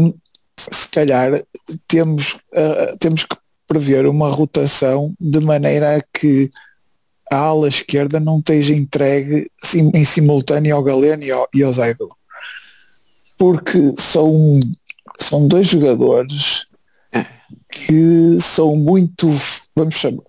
se 0.72 0.90
calhar 0.90 1.44
temos, 1.88 2.34
uh, 2.34 2.98
temos 3.00 3.24
que 3.24 3.36
prever 3.68 4.08
uma 4.08 4.30
rotação 4.30 5.14
de 5.20 5.40
maneira 5.40 5.98
a 5.98 6.02
que 6.02 6.50
a 7.32 7.38
ala 7.38 7.68
esquerda 7.68 8.20
não 8.20 8.40
esteja 8.40 8.74
entregue 8.74 9.52
sim, 9.64 9.92
em 9.94 10.04
simultâneo 10.04 10.76
ao 10.76 10.84
Galeno 10.84 11.24
e 11.24 11.32
ao, 11.32 11.48
e 11.54 11.62
ao 11.62 11.72
Zaidu. 11.72 12.10
Porque 13.38 13.94
são, 13.98 14.60
são 15.20 15.48
dois 15.48 15.68
jogadores 15.68 16.68
que 17.70 18.38
são 18.40 18.76
muito, 18.76 19.30
vamos 19.76 19.96
chamar, 19.96 20.24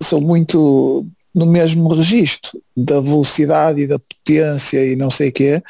são 0.00 0.20
muito 0.20 1.06
no 1.34 1.46
mesmo 1.46 1.92
registro 1.92 2.60
da 2.76 3.00
velocidade 3.00 3.82
e 3.82 3.86
da 3.86 3.98
potência 3.98 4.84
e 4.84 4.96
não 4.96 5.10
sei 5.10 5.28
o 5.28 5.32
quê. 5.32 5.62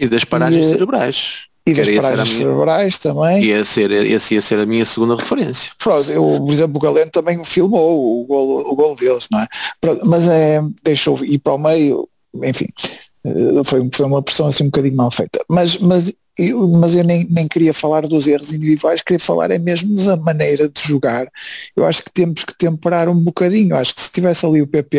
E 0.00 0.06
das 0.08 0.24
paragens 0.24 0.68
e, 0.68 0.70
cerebrais. 0.70 1.34
E 1.66 1.74
das 1.74 1.88
paragens 1.88 2.28
minha, 2.28 2.38
cerebrais 2.38 2.98
também. 2.98 3.44
Ia 3.44 3.64
ser, 3.64 3.90
esse 3.90 4.34
ia 4.34 4.42
ser 4.42 4.58
a 4.58 4.66
minha 4.66 4.84
segunda 4.84 5.16
referência. 5.16 5.72
Pronto, 5.78 6.10
eu, 6.10 6.42
por 6.44 6.52
exemplo, 6.52 6.76
o 6.76 6.80
Galeno 6.80 7.10
também 7.10 7.42
filmou 7.44 8.22
o 8.22 8.24
gol, 8.24 8.70
o 8.70 8.76
gol 8.76 8.94
deles, 8.96 9.26
não 9.30 9.40
é? 9.40 9.46
Pronto, 9.80 10.06
mas 10.06 10.26
é, 10.28 10.60
deixou 10.82 11.22
ir 11.24 11.38
para 11.38 11.54
o 11.54 11.58
meio, 11.58 12.08
enfim, 12.42 12.68
foi, 13.64 13.88
foi 13.92 14.06
uma 14.06 14.22
pressão 14.22 14.46
assim 14.46 14.64
um 14.64 14.66
bocadinho 14.66 14.96
mal 14.96 15.10
feita. 15.10 15.44
Mas, 15.48 15.78
mas 15.78 16.12
eu, 16.38 16.66
mas 16.68 16.94
eu 16.94 17.04
nem, 17.04 17.26
nem 17.30 17.46
queria 17.46 17.72
falar 17.72 18.06
dos 18.06 18.26
erros 18.26 18.52
individuais, 18.52 19.02
queria 19.02 19.20
falar 19.20 19.50
é 19.50 19.58
mesmo 19.58 19.94
da 19.96 20.16
maneira 20.16 20.68
de 20.68 20.80
jogar. 20.80 21.26
Eu 21.76 21.84
acho 21.86 22.02
que 22.02 22.12
temos 22.12 22.44
que 22.44 22.56
temperar 22.56 23.08
um 23.08 23.18
bocadinho. 23.18 23.76
Acho 23.76 23.94
que 23.94 24.02
se 24.02 24.10
tivesse 24.10 24.44
ali 24.44 24.60
o 24.60 24.66
PP, 24.66 24.98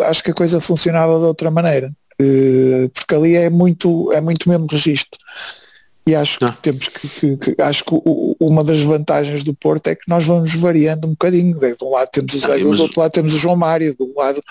acho 0.00 0.22
que 0.22 0.30
a 0.30 0.34
coisa 0.34 0.60
funcionava 0.60 1.18
de 1.18 1.24
outra 1.24 1.50
maneira. 1.50 1.90
Uh, 2.20 2.88
porque 2.90 3.14
ali 3.14 3.34
é 3.34 3.48
muito, 3.48 4.12
é 4.12 4.20
muito 4.20 4.48
mesmo 4.48 4.66
registro. 4.70 5.18
E 6.06 6.14
acho 6.14 6.38
que 6.38 6.56
temos 6.58 6.88
que, 6.88 7.08
que, 7.08 7.36
que 7.36 7.62
acho 7.62 7.84
que 7.84 7.94
o, 7.94 8.36
uma 8.40 8.62
das 8.62 8.80
vantagens 8.80 9.42
do 9.42 9.54
Porto 9.54 9.86
é 9.88 9.94
que 9.94 10.08
nós 10.08 10.24
vamos 10.24 10.54
variando 10.54 11.06
um 11.06 11.10
bocadinho. 11.10 11.58
De 11.58 11.76
um 11.82 11.90
lado 11.90 12.08
temos 12.10 12.34
o 12.34 12.38
Zé, 12.38 12.58
do 12.58 12.82
outro 12.82 13.00
lado 13.00 13.12
temos 13.12 13.34
o 13.34 13.38
João 13.38 13.56
Mário, 13.56 13.96
de 13.96 14.02
um 14.02 14.12
lado 14.16 14.42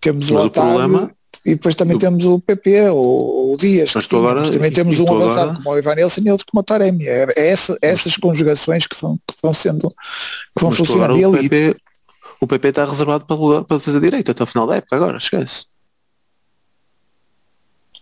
temos 0.00 0.30
mas 0.30 0.42
o 0.42 0.46
Otávio. 0.46 0.70
O 0.70 0.78
problema, 0.78 1.17
e 1.46 1.54
depois 1.54 1.74
também 1.74 1.96
temos 1.98 2.24
o 2.24 2.38
PP, 2.40 2.90
o, 2.90 3.52
o 3.52 3.56
Dias, 3.56 3.92
Mas 3.94 4.04
que 4.06 4.10
tínhamos. 4.16 4.50
também 4.50 4.70
e- 4.70 4.74
temos 4.74 4.98
e 4.98 5.02
um 5.02 5.10
avançado 5.14 5.50
agora- 5.50 5.56
como 5.62 5.70
o 5.74 5.78
Ivan 5.78 5.94
Nilsson 5.94 6.20
e 6.24 6.30
outro 6.30 6.46
como 6.50 6.60
o 6.60 6.64
Taremi. 6.64 7.06
É, 7.06 7.26
é 7.36 7.48
essa- 7.48 7.76
essas 7.80 8.16
conjugações 8.16 8.86
que 8.86 9.00
vão, 9.00 9.16
que 9.16 9.34
vão 9.42 9.52
sendo, 9.52 9.88
que 9.90 10.60
vão 10.60 10.70
Mas 10.70 10.76
funcionando. 10.76 11.18
E 11.18 11.24
o 11.26 11.32
PP, 11.32 11.76
o 12.40 12.46
PP 12.46 12.68
está 12.68 12.84
reservado 12.84 13.24
para, 13.24 13.36
lugar- 13.36 13.64
para 13.64 13.78
fazer 13.78 14.00
direito 14.00 14.30
até 14.30 14.42
o 14.42 14.46
final 14.46 14.66
da 14.66 14.76
época 14.76 14.96
agora, 14.96 15.16
esquece. 15.18 15.64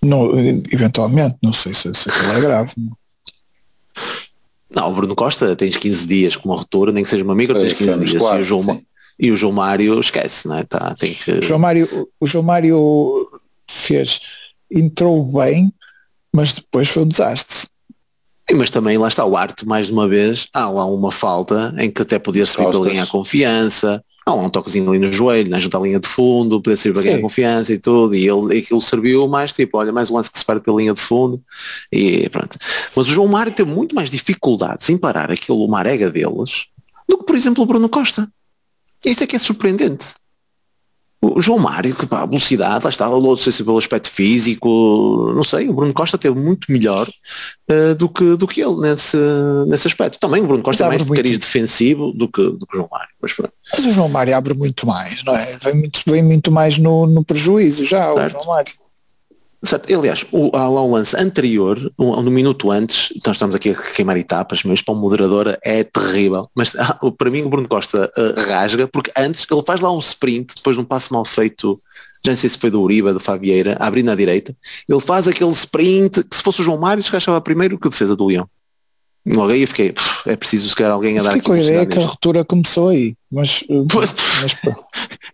no, 0.03 0.39
eventualmente, 0.71 1.37
não 1.43 1.53
sei 1.53 1.75
se, 1.75 1.93
se 1.95 2.09
aquilo 2.09 2.33
é 2.33 2.41
grave. 2.41 2.73
Não, 4.71 4.91
o 4.91 4.95
Bruno 4.95 5.15
Costa 5.17 5.55
tens 5.57 5.77
15 5.77 6.07
dias 6.07 6.37
com 6.37 6.49
uma 6.49 6.57
ruptura, 6.59 6.93
nem 6.93 7.03
que 7.03 7.11
seja 7.11 7.25
uma 7.25 7.33
amiga, 7.33 7.55
tens 7.59 7.73
15 7.73 7.91
foi 7.93 7.99
dias. 8.01 8.13
muscular, 8.13 8.39
e, 8.39 8.41
o 8.43 8.45
João, 8.45 8.63
sim. 8.63 8.87
E 9.19 9.31
o 9.31 9.37
João 9.37 9.53
Mário 9.53 9.99
esquece, 9.99 10.47
não 10.47 10.59
é? 10.59 10.65
Tá, 10.65 10.95
tem 10.95 11.15
que. 11.15 11.31
O 11.33 11.43
João 11.43 11.59
Mário, 11.59 12.09
o 12.21 12.27
João 12.27 12.45
Mário 12.45 13.27
fez, 13.69 14.21
entrou 14.71 15.25
bem, 15.25 15.73
mas 16.33 16.53
depois 16.53 16.89
foi 16.89 17.03
um 17.03 17.09
desastre. 17.09 17.69
E, 18.49 18.55
Mas 18.55 18.71
também 18.71 18.97
lá 18.97 19.09
está 19.09 19.25
o 19.25 19.37
Arte, 19.37 19.67
mais 19.67 19.87
de 19.89 19.93
uma 19.93 20.07
vez, 20.07 20.47
há 20.55 20.69
lá 20.69 20.85
uma 20.87 21.11
falta 21.11 21.75
em 21.79 21.91
que 21.91 22.03
até 22.03 22.19
podia 22.19 22.47
servir 22.47 22.71
para 22.71 22.91
ganhar 22.91 23.07
confiança. 23.07 24.03
Há 24.25 24.35
lá 24.35 24.43
um 24.43 24.51
toquezinho 24.51 24.89
ali 24.89 24.99
no 24.99 25.13
joelho, 25.13 25.49
na 25.49 25.61
junta 25.61 25.79
à 25.79 25.81
linha 25.81 26.01
de 26.01 26.09
fundo, 26.09 26.61
podia 26.61 26.77
servir 26.77 27.01
para 27.01 27.11
ganhar 27.11 27.21
confiança 27.21 27.73
e 27.73 27.79
tudo. 27.79 28.15
E 28.15 28.29
ele, 28.29 28.59
aquilo 28.59 28.81
serviu 28.81 29.27
mais 29.29 29.53
tipo, 29.53 29.79
olha, 29.79 29.93
mais 29.93 30.11
um 30.11 30.15
lance 30.15 30.31
que 30.31 30.39
se 30.39 30.45
perde 30.45 30.63
pela 30.63 30.77
linha 30.77 30.93
de 30.93 31.01
fundo. 31.01 31.41
E 31.93 32.29
pronto. 32.29 32.57
Mas 32.97 33.07
o 33.07 33.11
João 33.11 33.29
Mário 33.29 33.53
teve 33.53 33.71
muito 33.71 33.95
mais 33.95 34.11
dificuldades 34.11 34.91
em 34.91 34.97
parar 34.97 35.31
aquilo 35.31 35.67
marega 35.69 36.11
deles 36.11 36.67
do 37.09 37.19
que, 37.19 37.25
por 37.25 37.37
exemplo, 37.37 37.63
o 37.63 37.67
Bruno 37.67 37.89
Costa. 37.89 38.29
Isso 39.07 39.23
é 39.23 39.27
que 39.27 39.37
é 39.37 39.39
surpreendente. 39.39 40.07
O 41.23 41.41
João 41.41 41.59
Mário, 41.59 41.95
que 41.95 42.07
pá, 42.07 42.23
a 42.23 42.27
velocidade, 42.27 42.85
lá 42.85 42.91
está, 42.91 43.09
não 43.09 43.37
sei 43.37 43.51
se 43.51 43.65
pelo 43.65 43.79
aspecto 43.79 44.11
físico, 44.11 45.33
não 45.35 45.43
sei, 45.43 45.69
o 45.69 45.73
Bruno 45.73 45.95
Costa 45.95 46.19
teve 46.19 46.39
muito 46.39 46.71
melhor 46.71 47.09
eh, 47.69 47.95
do, 47.95 48.09
que, 48.09 48.37
do 48.37 48.47
que 48.47 48.61
ele 48.61 48.77
nesse, 48.77 49.17
nesse 49.67 49.89
aspecto. 49.89 50.19
Também 50.21 50.43
o 50.43 50.47
Bruno 50.47 50.63
Costa 50.63 50.85
é 50.85 50.89
mais 50.89 51.03
abre 51.03 51.17
de 51.17 51.23
cariz 51.23 51.39
defensivo 51.39 52.13
do 52.13 52.29
que, 52.29 52.43
do 52.43 52.67
que 52.67 52.77
o 52.77 52.77
João 52.77 52.89
Mário. 52.93 53.09
Mas. 53.21 53.35
Mas 53.73 53.87
o 53.87 53.93
João 53.93 54.09
Mário 54.09 54.37
abre 54.37 54.55
muito 54.55 54.87
mais, 54.87 55.25
não 55.25 55.35
é? 55.35 55.59
Vem 55.65 55.75
muito, 55.75 56.01
vem 56.07 56.23
muito 56.23 56.53
mais 56.53 56.79
no, 56.79 57.07
no 57.07 57.25
prejuízo 57.25 57.85
já, 57.85 58.11
o 58.11 58.15
Certo. 58.15 58.33
João 58.33 58.47
Mário. 58.47 58.73
Certo. 59.65 59.93
Aliás, 59.93 60.25
o, 60.31 60.55
há 60.55 60.69
lá 60.69 60.85
um 60.85 60.93
lance 60.93 61.17
anterior, 61.17 61.93
um, 61.99 62.21
no 62.23 62.31
minuto 62.31 62.71
antes, 62.71 63.13
nós 63.25 63.37
estamos 63.37 63.57
aqui 63.57 63.71
a 63.71 63.75
queimar 63.75 64.17
etapas, 64.17 64.63
mas 64.63 64.83
para 64.83 64.95
o 64.95 64.97
moderador 64.97 65.59
é 65.63 65.83
terrível. 65.83 66.49
Mas 66.55 66.75
ah, 66.77 66.99
para 67.17 67.31
mim 67.31 67.43
o 67.43 67.49
Bruno 67.49 67.69
Costa 67.69 68.11
ah, 68.17 68.41
rasga, 68.41 68.87
porque 68.87 69.11
antes 69.17 69.47
ele 69.51 69.63
faz 69.63 69.81
lá 69.81 69.91
um 69.91 69.99
sprint, 69.99 70.55
depois 70.57 70.77
de 70.77 70.83
um 70.83 70.85
passo 70.85 71.13
mal 71.13 71.25
feito, 71.25 71.81
já 72.25 72.33
não 72.33 72.37
sei 72.37 72.51
se 72.51 72.59
foi 72.59 72.71
do 72.71 72.83
Uribe, 72.83 73.13
do 73.13 73.21
Fabieira, 73.21 73.77
abrir 73.81 74.03
na 74.03 74.15
direita, 74.15 74.55
ele 74.89 75.01
faz 75.01 75.27
aquele 75.27 75.51
sprint, 75.51 76.23
que 76.23 76.37
se 76.37 76.43
fosse 76.43 76.61
o 76.61 76.65
João 76.65 76.79
Mário, 76.79 77.03
se 77.03 77.15
achava 77.17 77.41
primeiro 77.41 77.79
que 77.79 77.87
a 77.87 77.91
defesa 77.91 78.15
do 78.15 78.27
Leão. 78.27 78.49
Logo 79.27 79.51
aí 79.51 79.63
eu 79.63 79.69
fiquei, 79.69 79.93
"Pff, 79.93 80.31
é 80.31 80.37
preciso 80.37 80.69
se 80.69 80.77
calhar 80.77 80.93
alguém 80.93 81.19
a 81.19 81.23
dar 81.23 81.31
aqui 81.31 81.41
com 81.41 81.53
a 81.53 81.59
ideia 81.59 81.85
que 81.85 81.95
a 81.95 81.97
nisto." 81.97 82.11
ruptura 82.11 82.45
começou 82.45 82.91
aí, 82.91 83.17
mas, 83.37 83.63
uh, 83.69 83.87
Pois. 83.91 84.15
mas. 84.43 84.57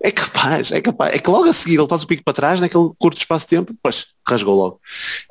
É 0.04 0.10
capaz, 0.10 0.72
é 0.72 0.80
capaz. 0.80 1.14
É 1.14 1.18
que 1.18 1.30
logo 1.30 1.48
a 1.48 1.52
seguir 1.52 1.78
ele 1.78 1.86
faz 1.86 2.02
o 2.02 2.06
pico 2.08 2.24
para 2.24 2.32
trás, 2.34 2.60
naquele 2.60 2.90
curto 2.98 3.18
espaço 3.18 3.44
de 3.46 3.50
tempo, 3.50 3.72
depois 3.72 4.06
rasgou 4.28 4.56
logo. 4.56 4.80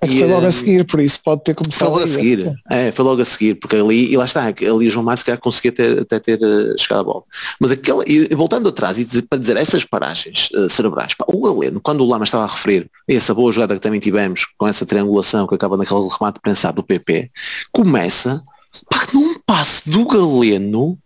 é 0.02 0.08
que 0.08 0.16
E, 0.16 0.20
foi 0.20 0.28
logo 0.30 0.46
eh, 0.46 0.48
a 0.48 0.52
seguir, 0.52 0.86
por 0.86 1.00
isso 1.02 1.20
pode 1.26 1.44
ter 1.44 1.54
Foi 1.54 1.64
começado 1.64 1.90
logo 1.90 2.00
a 2.00 2.04
aí, 2.06 2.12
seguir, 2.12 2.54
é, 2.72 2.92
foi 2.92 3.04
logo 3.06 3.22
a 3.22 3.26
seguir, 3.26 3.56
porque 3.56 3.76
ali, 3.76 4.12
e 4.14 4.16
lá 4.16 4.24
está, 4.24 4.46
ali 4.46 4.88
o 4.88 4.90
João 4.90 5.18
se 5.18 5.26
calhar 5.26 5.42
conseguia 5.42 5.74
ter, 5.74 6.00
até 6.02 6.20
ter 6.20 6.40
eh, 6.42 6.74
chegado 6.78 7.02
a 7.02 7.04
bola. 7.04 7.24
Mas 7.60 7.72
aquela, 7.72 8.04
e 8.08 8.34
voltando 8.34 8.70
atrás 8.70 8.98
e 8.98 9.04
dizer- 9.04 9.24
para 9.24 9.40
dizer 9.40 9.58
essas 9.58 9.84
paragens 9.84 10.48
eh, 10.56 10.70
cerebrais, 10.70 11.16
pá, 11.16 11.26
o 11.28 11.42
Galeno, 11.42 11.82
quando 11.82 12.02
o 12.02 12.08
Lama 12.08 12.24
estava 12.24 12.46
a 12.46 12.48
referir 12.48 12.90
essa 13.10 13.34
boa 13.34 13.52
jogada 13.52 13.74
que 13.74 13.82
também 13.82 14.00
tivemos, 14.00 14.46
com 14.58 14.66
essa 14.68 14.86
triangulação 14.86 15.48
que 15.48 15.56
acaba 15.56 15.76
naquele 15.76 16.08
remate 16.08 16.40
prensado 16.42 16.76
do 16.78 16.84
PP, 16.84 17.30
começa 17.74 18.42
pá, 18.90 19.06
num 19.14 19.36
passe 19.46 19.90
do 19.90 20.06
Galeno 20.06 20.98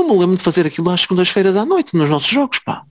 eu, 0.00 0.08
me 0.08 0.18
lembro 0.18 0.36
de 0.36 0.42
fazer 0.42 0.66
aquilo 0.66 0.90
às 0.90 1.02
segundas-feiras 1.02 1.56
à 1.56 1.64
noite 1.64 1.96
nos 1.96 2.08
nossos 2.10 2.28
jogos, 2.28 2.58
pá. 2.60 2.82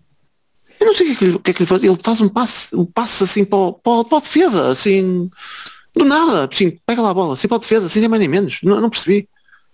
Eu 0.80 0.88
não 0.88 0.96
sei 0.96 1.12
o 1.12 1.16
que 1.18 1.26
é 1.26 1.32
que, 1.32 1.40
que, 1.40 1.52
é 1.52 1.54
que 1.54 1.66
faz. 1.66 1.84
Ele 1.84 1.98
faz 2.02 2.22
um 2.22 2.30
passe, 2.30 2.76
um 2.76 2.86
passe 2.86 3.24
assim 3.24 3.44
para, 3.44 3.58
o- 3.58 3.74
para, 3.74 4.06
para 4.06 4.18
a 4.18 4.22
defesa, 4.22 4.70
assim, 4.70 5.30
do 5.96 6.06
nada, 6.06 6.48
assim, 6.52 6.78
pega 6.86 7.02
lá 7.02 7.10
a 7.10 7.14
bola, 7.14 7.34
assim 7.34 7.48
para 7.48 7.58
a 7.58 7.60
defesa, 7.60 7.88
assim 7.88 8.00
nem 8.00 8.08
mais 8.10 8.20
nem 8.22 8.30
menos. 8.30 8.60
Não, 8.64 8.80
não 8.80 8.90
percebi. 8.90 9.28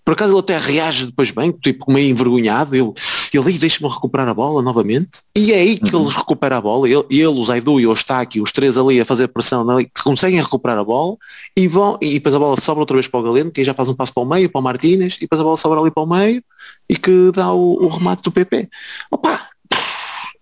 Por 0.04 0.14
acaso 0.14 0.34
ele 0.34 0.40
até 0.40 0.58
reage 0.58 1.08
depois 1.08 1.32
bem, 1.32 1.52
tipo 1.52 1.92
meio 1.92 2.10
envergonhado, 2.10 2.76
eu, 2.76 2.94
ele 3.38 3.58
deixa-me 3.58 3.92
recuperar 3.92 4.28
a 4.28 4.34
bola 4.34 4.62
novamente. 4.62 5.22
E 5.36 5.54
é 5.54 5.58
aí 5.58 5.78
que 5.78 5.96
ele 5.96 6.10
recupera 6.10 6.58
a 6.58 6.62
bola, 6.62 6.88
ele, 6.88 7.04
ele 7.10 7.28
o 7.28 7.44
Zaidu 7.44 7.80
e 7.80 7.88
o 7.88 7.92
Eustáquio, 7.92 8.44
os 8.44 8.52
três 8.52 8.78
ali 8.78 9.00
a 9.00 9.06
fazer 9.06 9.28
pressão, 9.28 9.70
ali, 9.70 9.86
que 9.86 10.04
conseguem 10.04 10.42
recuperar 10.42 10.78
a 10.78 10.84
bola 10.84 11.16
e 11.56 11.68
vão, 11.68 11.98
e 12.02 12.14
depois 12.16 12.36
a 12.36 12.40
bola 12.40 12.60
sobra 12.60 12.82
outra 12.82 12.96
vez 12.96 13.08
para 13.08 13.20
o 13.20 13.24
Galeno, 13.24 13.52
que 13.52 13.62
aí 13.62 13.66
já 13.66 13.74
faz 13.74 13.90
um 13.90 13.96
passo 13.96 14.14
para 14.14 14.24
o 14.24 14.26
meio, 14.26 14.50
para 14.50 14.60
o 14.60 14.64
Martínez, 14.64 15.16
e 15.16 15.22
depois 15.22 15.40
a 15.40 15.44
bola 15.44 15.58
sobra 15.58 15.80
ali 15.80 15.92
para 15.92 16.04
o 16.04 16.08
meio 16.08 16.44
e 16.90 16.98
que 16.98 17.32
dá 17.32 17.52
o, 17.52 17.84
o 17.84 17.88
remate 17.88 18.22
do 18.22 18.32
PP. 18.32 18.70
Opa, 19.12 19.50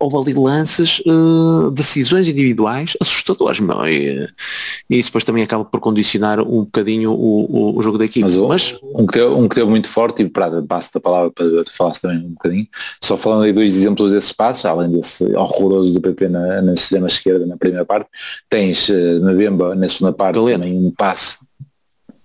houve 0.04 0.32
ali 0.32 0.40
lances, 0.40 1.02
eh, 1.06 1.72
decisões 1.72 2.28
individuais 2.28 2.96
assustadores, 3.02 3.60
meu, 3.60 3.86
e, 3.88 4.28
e 4.90 5.00
isso 5.00 5.10
depois 5.10 5.24
também 5.24 5.44
acaba 5.44 5.64
por 5.66 5.80
condicionar 5.80 6.40
um 6.42 6.64
bocadinho 6.66 7.12
o, 7.12 7.46
o, 7.74 7.78
o 7.78 7.82
jogo 7.84 7.98
da 7.98 8.06
equipe. 8.06 8.22
Mas, 8.24 8.38
Mas, 8.38 8.76
um, 8.84 9.06
que 9.08 9.14
teve, 9.14 9.26
um 9.28 9.48
que 9.48 9.56
teve 9.56 9.70
muito 9.70 9.88
forte, 9.88 10.22
e 10.24 10.30
para 10.30 10.62
passo 10.64 10.90
a 10.96 11.00
palavra 11.02 11.32
para 11.32 11.46
tu 11.64 11.74
falasse 11.74 12.02
também 12.02 12.18
um 12.20 12.30
bocadinho, 12.34 12.68
só 13.04 13.16
falando 13.18 13.44
aí 13.44 13.54
dois 13.54 13.76
exemplos 13.76 14.12
desses 14.12 14.32
passos, 14.32 14.66
além 14.66 14.92
desse 14.92 15.24
horroroso 15.36 15.94
do 15.94 16.02
PP 16.02 16.28
na, 16.30 16.62
na 16.62 16.74
extrema 16.74 17.08
esquerda 17.08 17.46
na 17.46 17.58
primeira 17.58 17.86
parte, 17.86 18.08
tens 18.50 18.90
eh, 18.90 19.20
na 19.20 19.34
Bemba 19.34 19.74
na 19.76 19.88
segunda 19.88 20.14
parte 20.14 20.36
Galeno. 20.36 20.64
também 20.64 20.78
um 20.78 20.92
passe, 20.92 21.40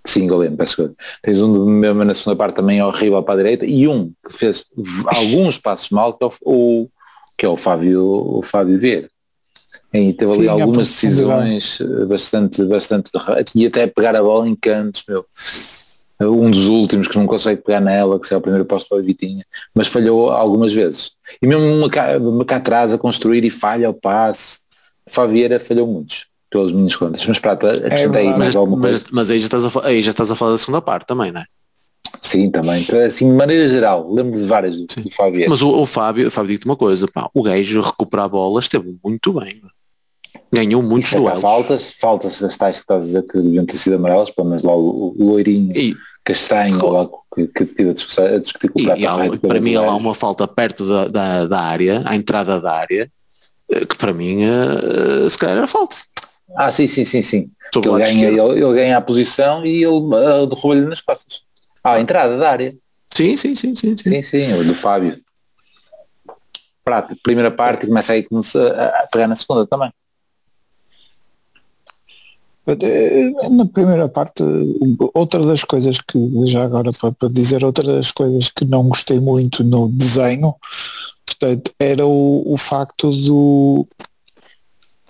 sim 0.06 0.26
Galeno, 0.26 0.56
peço 0.56 0.76
desculpa. 0.76 0.94
tens 1.22 1.40
um 1.40 1.80
Bemba 1.80 2.04
na 2.04 2.14
segunda 2.14 2.36
parte 2.36 2.56
também 2.56 2.82
horrível 2.82 3.22
para 3.22 3.34
a 3.34 3.36
direita 3.36 3.66
e 3.66 3.86
um 3.86 4.10
que 4.26 4.32
fez 4.34 4.64
alguns 5.06 5.58
passos 5.58 5.90
mal, 5.90 6.14
que 6.14 6.24
é 6.24 6.30
o- 6.42 6.88
que 7.38 7.46
é 7.46 7.48
o 7.48 7.56
Fábio, 7.56 8.04
o 8.04 8.42
Fábio 8.42 8.78
Vieira. 8.80 9.08
E 9.94 10.12
teve 10.12 10.32
ali 10.32 10.42
Sim, 10.42 10.48
algumas 10.48 10.88
decisões 10.88 11.80
eh, 11.80 12.04
bastante, 12.04 12.62
bastante 12.64 13.10
e 13.54 13.66
até 13.66 13.86
pegar 13.86 14.14
a 14.16 14.22
bola 14.22 14.46
em 14.46 14.54
cantos, 14.54 15.04
meu. 15.08 15.24
Um 16.20 16.50
dos 16.50 16.66
últimos 16.66 17.06
que 17.06 17.16
não 17.16 17.26
consegue 17.26 17.62
pegar 17.62 17.80
nela, 17.80 18.18
que 18.18 18.26
se 18.26 18.34
é 18.34 18.36
o 18.36 18.40
primeiro 18.40 18.66
posto 18.66 18.88
para 18.88 18.98
a 18.98 19.02
Vitinha, 19.02 19.46
mas 19.72 19.86
falhou 19.86 20.30
algumas 20.30 20.72
vezes. 20.72 21.12
E 21.40 21.46
mesmo 21.46 21.64
uma 21.64 21.88
cá, 21.88 22.18
uma 22.18 22.44
cá 22.44 22.56
atrás 22.56 22.92
a 22.92 22.98
construir 22.98 23.44
e 23.44 23.50
falha 23.50 23.88
o 23.88 23.94
passe. 23.94 24.58
Favieira 25.08 25.60
falhou 25.60 25.86
muitos, 25.86 26.26
pelas 26.50 26.72
minhas 26.72 26.96
contas. 26.96 27.24
Mas 27.24 27.38
para 27.38 27.52
acrescentar 27.52 27.92
aí 27.94 28.08
verdade. 28.08 28.26
mais 28.26 28.38
mas, 28.38 28.56
alguma 28.56 28.82
mas, 28.82 28.90
coisa. 28.90 29.06
mas 29.12 29.30
aí, 29.30 29.38
já 29.38 29.46
estás 29.46 29.64
a, 29.64 29.86
aí 29.86 30.02
já 30.02 30.10
estás 30.10 30.30
a 30.30 30.34
falar 30.34 30.50
da 30.50 30.58
segunda 30.58 30.82
parte 30.82 31.06
também, 31.06 31.30
não 31.30 31.40
é? 31.40 31.44
Sim, 32.22 32.50
também. 32.50 32.82
Então, 32.82 32.98
Assim, 33.04 33.30
de 33.30 33.36
maneira 33.36 33.66
geral, 33.66 34.12
lembro 34.12 34.38
de 34.38 34.46
várias 34.46 34.76
do, 34.76 34.86
do 34.86 35.10
Favieira. 35.10 35.50
Mas 35.50 35.62
o, 35.62 35.70
o 35.70 35.86
Fábio, 35.86 36.28
o 36.28 36.30
Fábio 36.30 36.50
digo-te 36.50 36.66
uma 36.66 36.76
coisa, 36.76 37.06
pá, 37.08 37.28
o 37.32 37.42
gajo 37.42 37.80
recuperar 37.80 38.26
a 38.26 38.28
bola 38.28 38.60
esteve 38.60 38.96
muito 39.04 39.32
bem. 39.32 39.62
Ganhou 40.52 40.82
muitos 40.82 41.08
Isso 41.10 41.16
é 41.16 41.20
duelos. 41.20 41.40
faltas, 41.40 41.92
faltas 41.92 42.40
das 42.40 42.56
tais 42.56 42.76
que 42.76 42.82
estás 42.82 43.02
a 43.02 43.06
dizer 43.06 43.22
que 43.24 43.40
deviam 43.40 43.66
ter 43.66 43.76
sido 43.76 43.96
amarelas, 43.96 44.30
pelo 44.30 44.48
menos 44.48 44.62
lá 44.62 44.74
o, 44.74 45.14
loirinho 45.18 45.76
E, 45.76 45.94
castanho 46.24 46.90
lá, 46.90 47.06
que, 47.34 47.46
que 47.48 47.66
tive 47.66 47.90
a 47.90 47.92
discutir, 47.92 48.20
a 48.20 48.38
discutir 48.38 48.68
com 48.70 48.78
o 48.78 48.82
e, 48.82 49.00
e 49.00 49.06
há- 49.06 49.10
Arraio, 49.10 49.38
para 49.38 49.60
mim 49.60 49.74
há 49.74 49.82
lá 49.82 49.94
uma 49.94 50.14
falta 50.14 50.46
perto 50.48 50.86
da, 50.86 51.08
da, 51.08 51.46
da 51.46 51.60
área, 51.60 52.02
à 52.06 52.16
entrada 52.16 52.60
da 52.60 52.72
área, 52.72 53.10
eh, 53.70 53.84
que 53.84 53.96
para 53.96 54.12
mim 54.14 54.42
eh, 54.42 55.28
se 55.28 55.36
calhar 55.38 55.58
era 55.58 55.66
falta. 55.66 55.96
Ah, 56.56 56.72
sim, 56.72 56.86
sim, 56.86 57.04
sim, 57.04 57.20
sim. 57.20 57.50
Ele, 57.76 57.98
ganha, 57.98 58.28
ele, 58.28 58.40
ele 58.40 58.74
ganha 58.74 58.96
a 58.96 59.00
posição 59.02 59.66
e 59.66 59.84
ele 59.84 59.86
uh, 59.86 60.46
derruba-lhe 60.46 60.80
nas 60.80 61.00
costas. 61.02 61.42
Ah, 61.88 61.94
a 61.94 62.00
entrada 62.00 62.36
da 62.36 62.50
área. 62.50 62.76
Sim, 63.14 63.36
sim, 63.36 63.54
sim, 63.54 63.74
sim, 63.74 63.96
sim. 63.96 64.10
Sim, 64.10 64.22
sim, 64.22 64.52
o 64.52 64.64
do 64.64 64.74
Fábio. 64.74 65.18
Prato, 66.84 67.16
primeira 67.22 67.50
parte 67.50 67.86
começa 67.86 68.12
aí 68.12 68.22
começa 68.22 68.58
a, 68.68 69.06
pegar 69.08 69.26
na 69.26 69.34
segunda 69.34 69.66
também. 69.66 69.90
Eh, 72.66 73.30
Na 73.50 73.64
primeira 73.64 74.08
parte, 74.08 74.42
outra 75.14 75.44
das 75.46 75.64
coisas 75.64 76.00
que, 76.00 76.18
já 76.46 76.64
agora 76.64 76.90
para, 76.92 77.28
dizer, 77.30 77.64
outra 77.64 77.94
das 77.94 78.12
coisas 78.12 78.50
que 78.50 78.64
não 78.66 78.88
gostei 78.88 79.18
muito 79.20 79.64
no 79.64 79.88
desenho, 79.88 80.54
portanto, 81.26 81.72
era 81.80 82.06
o, 82.06 82.52
o 82.52 82.58
facto 82.58 83.10
do, 83.10 83.86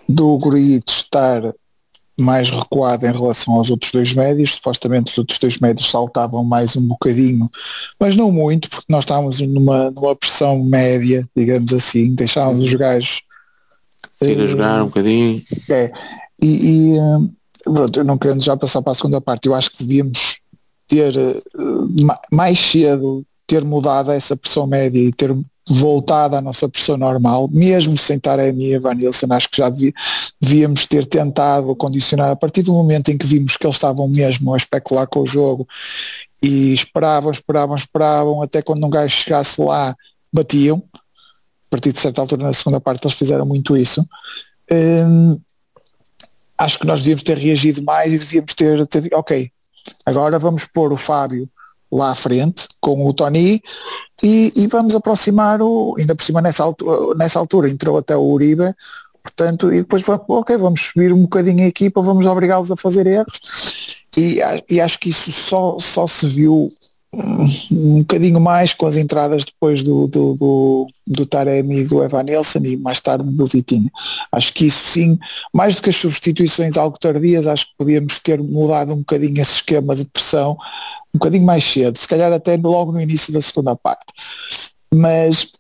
do 0.09 0.39
Gurrit 0.39 0.89
estar 0.89 1.53
mais 2.19 2.51
recuado 2.51 3.07
em 3.07 3.13
relação 3.13 3.55
aos 3.55 3.71
outros 3.71 3.93
dois 3.93 4.13
médios, 4.13 4.55
supostamente 4.55 5.13
os 5.13 5.19
outros 5.19 5.39
dois 5.39 5.59
médios 5.59 5.91
saltavam 5.91 6.43
mais 6.45 6.77
um 6.77 6.83
bocadinho, 6.83 7.49
mas 7.99 8.17
não 8.17 8.33
muito, 8.33 8.69
porque 8.69 8.87
nós 8.89 9.05
estávamos 9.05 9.41
numa, 9.41 9.91
numa 9.91 10.17
pressão 10.17 10.63
média, 10.65 11.29
digamos 11.37 11.73
assim, 11.73 12.15
deixávamos 12.15 12.65
os 12.65 12.75
gajos 12.75 13.23
Siga 14.13 14.43
eh, 14.43 14.49
jogar 14.49 14.83
um 14.83 14.87
bocadinho. 14.87 15.43
é, 15.71 15.93
e, 16.43 16.95
e, 16.95 17.01
hum, 17.01 17.31
pronto, 17.63 18.01
eu 18.01 18.05
não 18.05 18.19
querendo 18.19 18.43
já 18.43 18.57
passar 18.57 18.83
para 18.83 18.91
a 18.91 18.95
segunda 18.95 19.21
parte, 19.21 19.47
eu 19.47 19.55
acho 19.55 19.71
que 19.71 19.85
devíamos 19.85 20.39
ter 20.89 21.17
eh, 21.17 21.43
ma- 22.03 22.21
mais 22.33 22.59
cedo 22.59 23.25
ter 23.49 23.65
mudado 23.65 24.13
essa 24.13 24.37
pressão 24.37 24.67
média 24.67 25.01
e 25.01 25.11
ter 25.11 25.35
voltado 25.67 26.37
à 26.37 26.41
nossa 26.41 26.69
pressão 26.69 26.99
normal, 26.99 27.49
mesmo 27.51 27.97
sem 27.97 28.19
Taremi 28.19 28.73
e 28.73 28.79
Van 28.79 28.95
Nilsson, 28.95 29.27
acho 29.31 29.51
que 29.51 29.57
já 29.57 29.71
devia, 29.71 29.93
devíamos 30.41 30.85
ter 30.87 31.07
tentado 31.07 31.75
condicionar 31.75 32.31
a 32.31 32.37
partir 32.37 32.63
do 32.63 32.75
momento 32.75 33.11
em 33.11 33.17
que 33.17 33.27
vimos 33.27 33.57
que 33.57 33.67
eles 33.67 33.77
estavam 33.77 34.07
mesmo 34.07 34.53
a 34.53 34.57
especular 34.57 35.07
com 35.09 35.21
o 35.21 35.27
jogo 35.27 35.67
e 36.43 36.75
esperavam, 36.75 37.31
esperavam, 37.31 37.75
esperavam, 37.75 38.43
até 38.43 38.61
quando 38.61 38.87
um 38.87 38.91
gajo 38.91 39.17
chegasse 39.17 39.61
lá, 39.61 39.97
batiam. 40.33 40.83
A 40.95 41.71
partir 41.71 41.93
de 41.93 42.01
certa 42.01 42.21
altura 42.21 42.45
na 42.45 42.53
segunda 42.53 42.81
parte 42.81 43.07
eles 43.07 43.17
fizeram 43.17 43.47
muito 43.47 43.77
isso. 43.77 44.07
Hum, 44.71 45.41
acho 46.57 46.79
que 46.79 46.87
nós 46.87 47.01
devíamos 47.01 47.23
ter 47.23 47.39
reagido 47.39 47.83
mais 47.83 48.13
e 48.13 48.19
devíamos 48.19 48.55
ter, 48.55 48.87
ter 48.87 49.09
ok, 49.15 49.51
agora 50.05 50.39
vamos 50.39 50.67
pôr 50.67 50.93
o 50.93 50.97
Fábio 50.99 51.49
lá 51.91 52.11
à 52.11 52.15
frente 52.15 52.69
com 52.81 53.07
o 53.07 53.13
Tony 53.13 53.63
e, 54.23 54.53
e, 54.55 54.67
vamos 54.67 54.95
aproximar 54.95 55.63
o, 55.63 55.95
ainda 55.99 56.15
por 56.15 56.25
cima 56.25 56.41
nessa 56.41 56.65
altura, 56.65 57.15
nessa 57.15 57.39
altura 57.39 57.71
entrou 57.71 57.97
até 57.97 58.17
o 58.17 58.23
Uribe, 58.23 58.75
portanto, 59.23 59.73
e 59.73 59.79
depois 59.79 60.03
ok, 60.07 60.57
vamos 60.57 60.81
subir 60.81 61.13
um 61.13 61.23
bocadinho 61.23 61.65
a 61.65 61.69
equipa, 61.69 62.03
vamos 62.03 62.27
obrigá-los 62.27 62.71
a 62.71 62.77
fazer 62.77 63.07
erros 63.07 63.41
e, 64.17 64.41
e 64.69 64.81
acho 64.81 64.99
que 64.99 65.11
isso 65.11 65.31
só, 65.31 65.79
só 65.79 66.07
se 66.07 66.29
viu 66.29 66.71
um 67.15 68.01
bocadinho 68.01 68.39
mais 68.39 68.75
com 68.75 68.87
as 68.87 68.97
entradas 68.97 69.45
depois 69.45 69.83
do, 69.83 70.07
do, 70.07 70.35
do, 70.35 70.87
do 71.07 71.27
Taremi 71.27 71.85
do 71.85 72.03
Evan 72.05 72.23
Nelson 72.23 72.61
e 72.65 72.77
mais 72.77 73.01
tarde 73.01 73.25
do 73.31 73.47
Vitinho. 73.47 73.91
Acho 74.31 74.53
que 74.53 74.67
isso 74.67 74.93
sim, 74.93 75.19
mais 75.53 75.75
do 75.75 75.83
que 75.83 75.89
as 75.89 75.97
substituições 75.97 76.77
algo 76.77 76.99
tardias, 76.99 77.47
acho 77.47 77.67
que 77.67 77.73
podíamos 77.79 78.19
ter 78.21 78.43
mudado 78.43 78.93
um 78.93 78.99
bocadinho 78.99 79.41
esse 79.41 79.55
esquema 79.55 79.95
de 79.95 80.05
pressão 80.07 80.57
um 81.15 81.19
bocadinho 81.19 81.45
mais 81.45 81.65
cedo, 81.65 81.97
se 81.97 82.07
calhar 82.07 82.33
até 82.33 82.57
logo 82.57 82.93
no 82.93 83.01
início 83.01 83.33
da 83.33 83.41
segunda 83.41 83.75
parte. 83.75 84.13
Mas, 84.93 85.51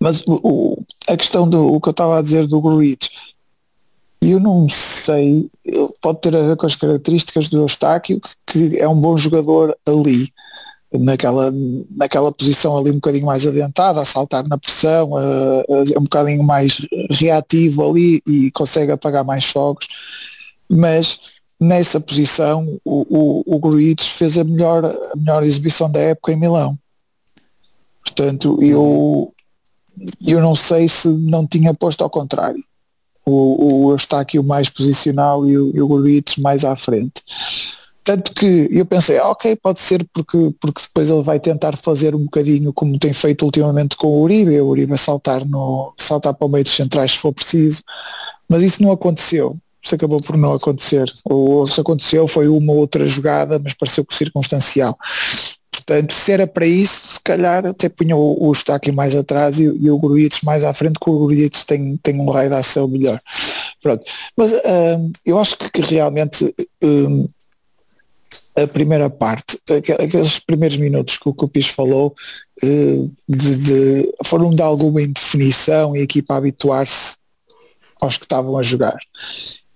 mas 0.00 0.24
o, 0.26 0.82
a 1.08 1.16
questão 1.16 1.48
do 1.48 1.80
que 1.80 1.88
eu 1.88 1.92
estava 1.92 2.18
a 2.18 2.22
dizer 2.22 2.46
do 2.46 2.60
Gruitch, 2.60 3.10
eu 4.20 4.40
não 4.40 4.68
sei, 4.68 5.50
pode 6.02 6.20
ter 6.20 6.34
a 6.36 6.42
ver 6.42 6.56
com 6.56 6.66
as 6.66 6.74
características 6.74 7.48
do 7.48 7.58
Eustáquio, 7.58 8.20
que, 8.46 8.76
é 8.78 8.88
um 8.88 9.00
bom 9.00 9.16
jogador 9.16 9.76
ali, 9.86 10.32
naquela, 10.92 11.52
naquela 11.90 12.32
posição 12.32 12.76
ali 12.76 12.90
um 12.90 12.94
bocadinho 12.94 13.26
mais 13.26 13.46
adiantada, 13.46 14.00
a 14.00 14.04
saltar 14.04 14.46
na 14.48 14.58
pressão, 14.58 15.10
é 15.18 15.98
um 15.98 16.02
bocadinho 16.02 16.42
mais 16.42 16.80
reativo 17.10 17.88
ali 17.88 18.22
e 18.26 18.50
consegue 18.50 18.90
apagar 18.90 19.24
mais 19.24 19.44
fogos, 19.44 19.86
mas 20.68 21.20
nessa 21.60 22.00
posição 22.00 22.80
o, 22.84 23.06
o, 23.08 23.56
o 23.56 23.58
Gruites 23.58 24.08
fez 24.08 24.38
a 24.38 24.44
melhor, 24.44 24.84
a 24.84 25.16
melhor 25.16 25.42
exibição 25.42 25.90
da 25.90 26.00
época 26.00 26.32
em 26.32 26.36
Milão. 26.36 26.78
Portanto, 28.04 28.58
eu, 28.62 29.32
eu 30.26 30.40
não 30.40 30.54
sei 30.54 30.88
se 30.88 31.08
não 31.08 31.46
tinha 31.46 31.74
posto 31.74 32.02
ao 32.02 32.10
contrário. 32.10 32.62
O, 33.28 33.86
o 33.86 33.90
Eustáquio 33.92 34.42
mais 34.42 34.68
posicional 34.68 35.46
e 35.46 35.58
o, 35.58 35.70
e 35.74 35.80
o 35.80 36.22
mais 36.40 36.64
à 36.64 36.74
frente. 36.74 37.22
Tanto 38.02 38.32
que 38.32 38.68
eu 38.70 38.86
pensei, 38.86 39.18
ah, 39.18 39.28
ok, 39.28 39.54
pode 39.56 39.80
ser 39.80 40.06
porque, 40.14 40.54
porque 40.58 40.80
depois 40.82 41.10
ele 41.10 41.22
vai 41.22 41.38
tentar 41.38 41.76
fazer 41.76 42.14
um 42.14 42.24
bocadinho 42.24 42.72
como 42.72 42.98
tem 42.98 43.12
feito 43.12 43.44
ultimamente 43.44 43.96
com 43.96 44.06
o 44.06 44.22
Uribe, 44.22 44.58
o 44.60 44.68
Uribe 44.68 44.96
saltar, 44.96 45.44
no, 45.44 45.92
saltar 45.98 46.32
para 46.32 46.46
o 46.46 46.48
meio 46.48 46.64
dos 46.64 46.74
centrais 46.74 47.12
se 47.12 47.18
for 47.18 47.34
preciso, 47.34 47.82
mas 48.48 48.62
isso 48.62 48.82
não 48.82 48.92
aconteceu 48.92 49.58
isso 49.82 49.94
acabou 49.94 50.20
por 50.20 50.36
não 50.36 50.52
acontecer. 50.52 51.10
Ou 51.24 51.66
se 51.66 51.80
aconteceu 51.80 52.28
foi 52.28 52.48
uma 52.48 52.72
outra 52.72 53.06
jogada, 53.06 53.58
mas 53.62 53.74
pareceu 53.74 54.04
circunstancial. 54.10 54.96
Portanto, 55.88 56.12
se 56.12 56.32
era 56.32 56.46
para 56.46 56.66
isso, 56.66 57.14
se 57.14 57.20
calhar 57.20 57.64
até 57.64 57.88
punha 57.88 58.14
o, 58.14 58.44
o 58.44 58.50
Eustáquio 58.50 58.94
mais 58.94 59.16
atrás 59.16 59.58
e, 59.58 59.64
e 59.64 59.90
o 59.90 59.98
Gruites 59.98 60.42
mais 60.42 60.62
à 60.62 60.70
frente, 60.74 61.00
que 61.00 61.08
o 61.08 61.24
Gruites 61.24 61.64
tem, 61.64 61.96
tem 62.02 62.20
um 62.20 62.30
raio 62.30 62.50
de 62.50 62.56
ação 62.56 62.86
melhor. 62.86 63.18
Pronto. 63.82 64.04
Mas 64.36 64.52
uh, 64.52 65.10
eu 65.24 65.38
acho 65.38 65.56
que, 65.56 65.70
que 65.70 65.80
realmente 65.80 66.44
uh, 66.44 67.30
a 68.54 68.66
primeira 68.66 69.08
parte, 69.08 69.58
aqueles 69.98 70.38
primeiros 70.38 70.76
minutos 70.76 71.16
que 71.16 71.26
o 71.26 71.32
Cupis 71.32 71.68
falou, 71.68 72.14
uh, 72.62 73.10
de, 73.26 73.56
de, 73.56 74.14
foram 74.26 74.50
de 74.50 74.60
alguma 74.60 75.00
indefinição 75.00 75.96
e 75.96 76.00
a 76.00 76.02
equipa 76.02 76.36
habituar-se 76.36 77.16
aos 77.98 78.18
que 78.18 78.24
estavam 78.24 78.58
a 78.58 78.62
jogar. 78.62 78.98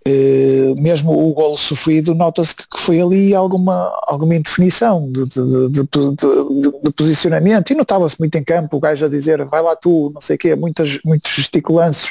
Uh, 0.06 0.74
mesmo 0.82 1.12
o 1.12 1.32
golo 1.32 1.56
sofrido, 1.56 2.12
nota-se 2.12 2.56
que, 2.56 2.64
foi 2.76 3.00
ali 3.00 3.32
alguma, 3.36 3.88
alguma 4.02 4.34
indefinição 4.34 5.08
de, 5.12 5.26
de, 5.26 5.68
de, 5.68 6.80
de 6.82 6.92
posicionamento 6.92 7.70
e 7.70 7.76
notava-se 7.76 8.16
muito 8.18 8.36
em 8.36 8.42
campo 8.42 8.76
o 8.76 8.80
gajo 8.80 9.06
a 9.06 9.08
dizer 9.08 9.44
vai 9.44 9.62
lá 9.62 9.76
tu, 9.76 10.10
não 10.12 10.20
sei 10.20 10.34
o 10.34 10.38
quê, 10.40 10.56
muitas, 10.56 10.98
muitos 11.04 11.30
gesticulantes 11.30 12.10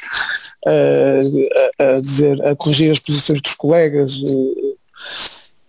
uh, 0.66 1.50
a, 1.78 1.98
a, 1.98 2.00
dizer, 2.00 2.42
a 2.48 2.56
corrigir 2.56 2.92
as 2.92 3.00
posições 3.00 3.42
dos 3.42 3.56
colegas 3.56 4.16
uh, 4.16 4.78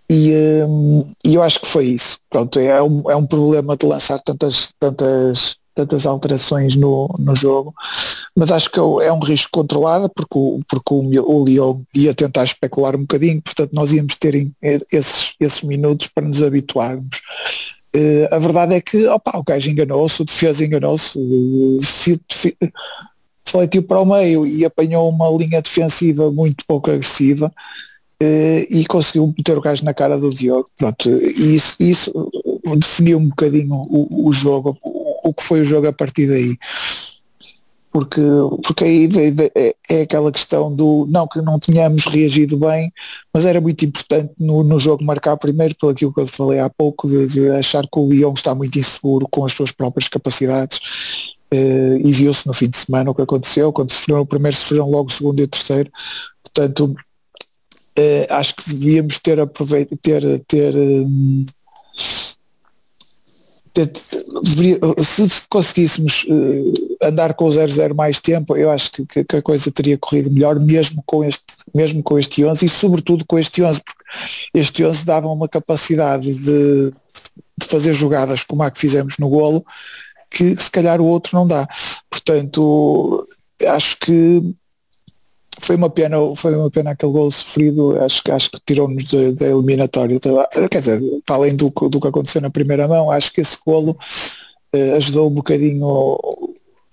e, 0.09 0.33
e, 1.25 1.35
eu 1.35 1.43
acho 1.43 1.59
que 1.59 1.67
foi 1.67 1.87
isso. 1.87 2.19
Pronto, 2.31 2.61
é 2.61 2.81
um, 2.83 3.11
é 3.11 3.17
um 3.17 3.27
problema 3.27 3.77
de 3.77 3.87
lançar 3.87 4.21
tantas, 4.21 4.71
tantas 4.79 5.57
tantas 5.75 6.07
alterações 6.07 6.77
no, 6.77 7.09
no 7.19 7.35
jogo, 7.35 7.75
mas 8.35 8.51
acho 8.51 8.71
que 8.71 8.79
é 8.79 9.13
um 9.13 9.21
risco 9.21 9.51
controlado 9.53 10.09
porque 10.09 10.39
o, 10.39 10.61
porque 10.69 10.95
o, 10.95 11.31
o 11.31 11.45
Lyon 11.45 11.83
ia 11.95 12.15
tentar 12.15 12.45
especular 12.45 12.97
um 12.97 13.01
bocadinho, 13.01 13.43
portanto 13.43 13.73
nós 13.73 13.93
íamos 13.93 14.17
ter 14.17 14.51
esses, 14.91 15.35
esses 15.39 15.63
minutos 15.63 16.09
para 16.09 16.27
nos 16.27 16.43
habituarmos. 16.43 17.21
Uh, 17.95 18.27
a 18.31 18.39
verdade 18.39 18.75
é 18.75 18.81
que 18.81 19.07
opa, 19.07 19.37
o 19.37 19.43
gajo 19.43 19.71
enganou-se, 19.71 20.23
o 20.23 20.25
defesa 20.25 20.65
enganou-se, 20.65 21.19
uh, 21.19 21.81
para 23.87 24.01
o 24.01 24.07
meio 24.07 24.47
e 24.47 24.65
apanhou 24.65 25.11
uma 25.11 25.29
linha 25.29 25.61
defensiva 25.61 26.31
muito 26.31 26.65
pouco 26.67 26.91
agressiva 26.91 27.53
uh, 28.23 28.67
e 28.71 28.87
conseguiu 28.87 29.35
meter 29.37 29.59
o 29.59 29.61
gajo 29.61 29.85
na 29.85 29.93
cara 29.93 30.17
do 30.17 30.31
Diogo. 30.31 30.71
Pronto, 30.79 31.11
isso, 31.11 31.77
isso 31.79 32.31
definiu 32.79 33.19
um 33.19 33.29
bocadinho 33.29 33.75
o, 33.75 34.29
o 34.29 34.33
jogo, 34.33 34.79
o 34.83 35.35
que 35.35 35.43
foi 35.43 35.61
o 35.61 35.65
jogo 35.65 35.87
a 35.87 35.93
partir 35.93 36.29
daí. 36.29 36.57
Porque, 37.93 38.23
porque 38.65 38.85
aí 38.85 39.09
é, 39.55 39.75
é 39.91 40.03
aquela 40.03 40.33
questão 40.33 40.75
do 40.75 41.07
não 41.11 41.29
que 41.29 41.43
não 41.43 41.59
tínhamos 41.59 42.07
reagido 42.07 42.57
bem, 42.57 42.91
mas 43.35 43.45
era 43.45 43.61
muito 43.61 43.85
importante 43.85 44.33
no, 44.39 44.65
no 44.65 44.81
jogo 44.81 45.05
marcar 45.05 45.37
primeiro, 45.37 45.77
pelo 45.79 45.93
aquilo 45.93 46.13
que 46.13 46.21
eu 46.21 46.27
falei 46.27 46.59
há 46.59 46.71
pouco, 46.71 47.07
de, 47.07 47.27
de 47.27 47.51
achar 47.51 47.83
que 47.83 47.99
o 47.99 48.09
Lyon 48.09 48.33
está 48.33 48.55
muito 48.55 48.79
inseguro 48.79 49.29
com 49.31 49.45
as 49.45 49.53
suas 49.53 49.73
próprias 49.73 50.09
capacidades 50.09 50.81
Uh, 51.53 52.01
e 52.03 52.11
viu-se 52.13 52.47
no 52.47 52.55
fim 52.55 52.67
de 52.67 52.79
semana 52.79 53.11
o 53.11 53.15
que 53.15 53.21
aconteceu, 53.21 53.71
quando 53.75 53.93
sofreram 53.93 54.23
o 54.23 54.27
primeiro, 54.27 54.57
sofreram 54.57 54.89
logo 54.89 55.11
o 55.11 55.13
segundo 55.13 55.39
e 55.39 55.43
o 55.43 55.49
terceiro. 55.49 55.91
Portanto, 56.43 56.97
uh, 57.99 58.27
acho 58.31 58.57
que 58.57 58.71
devíamos 58.71 59.19
ter 59.19 59.39
aproveitado, 59.39 59.99
ter, 59.99 60.39
ter 60.47 60.75
um, 60.75 61.45
se 65.03 65.43
conseguíssemos 65.49 66.27
eh, 66.29 67.07
andar 67.09 67.35
com 67.35 67.47
o 67.47 67.49
0-0 67.49 67.95
mais 67.95 68.21
tempo, 68.21 68.57
eu 68.57 68.71
acho 68.71 68.93
que, 68.93 69.25
que, 69.25 69.37
a 69.37 69.43
coisa 69.43 69.73
teria 69.73 69.97
corrido 69.97 70.31
melhor, 70.31 70.61
mesmo 70.61 71.03
com 71.07 71.25
este, 71.25 71.45
mesmo 71.75 72.03
com 72.03 72.19
este 72.19 72.45
11 72.45 72.65
e 72.65 72.69
sobretudo 72.69 73.25
com 73.27 73.39
este 73.39 73.63
11, 73.63 73.81
porque 73.83 74.05
este 74.55 74.85
11 74.85 75.05
dava 75.05 75.29
uma 75.29 75.49
capacidade 75.49 76.35
de, 76.35 76.93
de 77.59 77.67
fazer 77.67 77.95
jogadas 77.95 78.45
como 78.45 78.63
a 78.63 78.71
que 78.71 78.79
fizemos 78.79 79.17
no 79.19 79.29
golo, 79.29 79.65
que 80.31 80.57
se 80.57 80.71
calhar 80.71 81.01
o 81.01 81.07
outro 81.07 81.37
não 81.37 81.47
dá. 81.47 81.67
Portanto, 82.11 83.27
acho 83.69 83.99
que 83.99 84.55
foi 85.63 85.77
uma 85.77 85.89
pena, 85.89 86.17
foi 86.37 86.57
uma 86.57 86.71
pena 86.71 86.91
aquele 86.91 87.13
gol 87.13 87.31
sofrido, 87.31 87.97
acho, 88.03 88.21
acho 88.31 88.51
que 88.51 88.59
tirou-nos 88.67 89.05
da 89.35 89.47
eliminatória. 89.47 90.19
Quer 90.71 90.81
dizer, 90.81 91.01
para 91.25 91.37
além 91.37 91.55
do, 91.55 91.71
do 91.71 92.01
que 92.01 92.09
aconteceu 92.09 92.41
na 92.41 92.51
primeira 92.51 92.89
mão, 92.89 93.11
acho 93.11 93.33
que 93.33 93.41
esse 93.41 93.57
golo 93.65 93.97
uh, 94.75 94.97
ajudou 94.97 95.31
um 95.31 95.35
bocadinho 95.35 96.19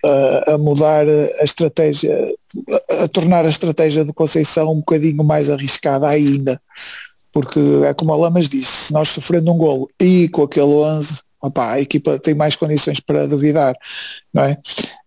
a, 0.06 0.54
a 0.54 0.58
mudar 0.58 1.06
a 1.08 1.44
estratégia, 1.44 2.32
a, 2.70 3.04
a, 3.04 3.08
tornar 3.08 3.46
a 3.46 3.50
estratégia 3.50 4.06
do 4.06 4.14
Conceição 4.14 4.72
um 4.72 4.80
bocadinho 4.80 5.24
mais 5.24 5.50
arriscada 5.50 6.08
ainda. 6.08 6.62
Porque 7.32 7.60
é 7.86 7.94
como 7.94 8.14
a 8.14 8.18
Lamas 8.18 8.50
disse, 8.50 8.94
nós 8.94 9.10
sofrendo 9.10 9.52
um 9.52 9.58
golo 9.58 9.88
e 10.00 10.30
com 10.30 10.44
aquele 10.44 10.66
11, 10.66 11.22
opa, 11.42 11.74
a 11.74 11.82
equipa 11.82 12.20
tem 12.20 12.34
mais 12.34 12.56
condições 12.56 13.00
para 13.00 13.28
duvidar, 13.28 13.76
não 14.34 14.44
é? 14.44 14.58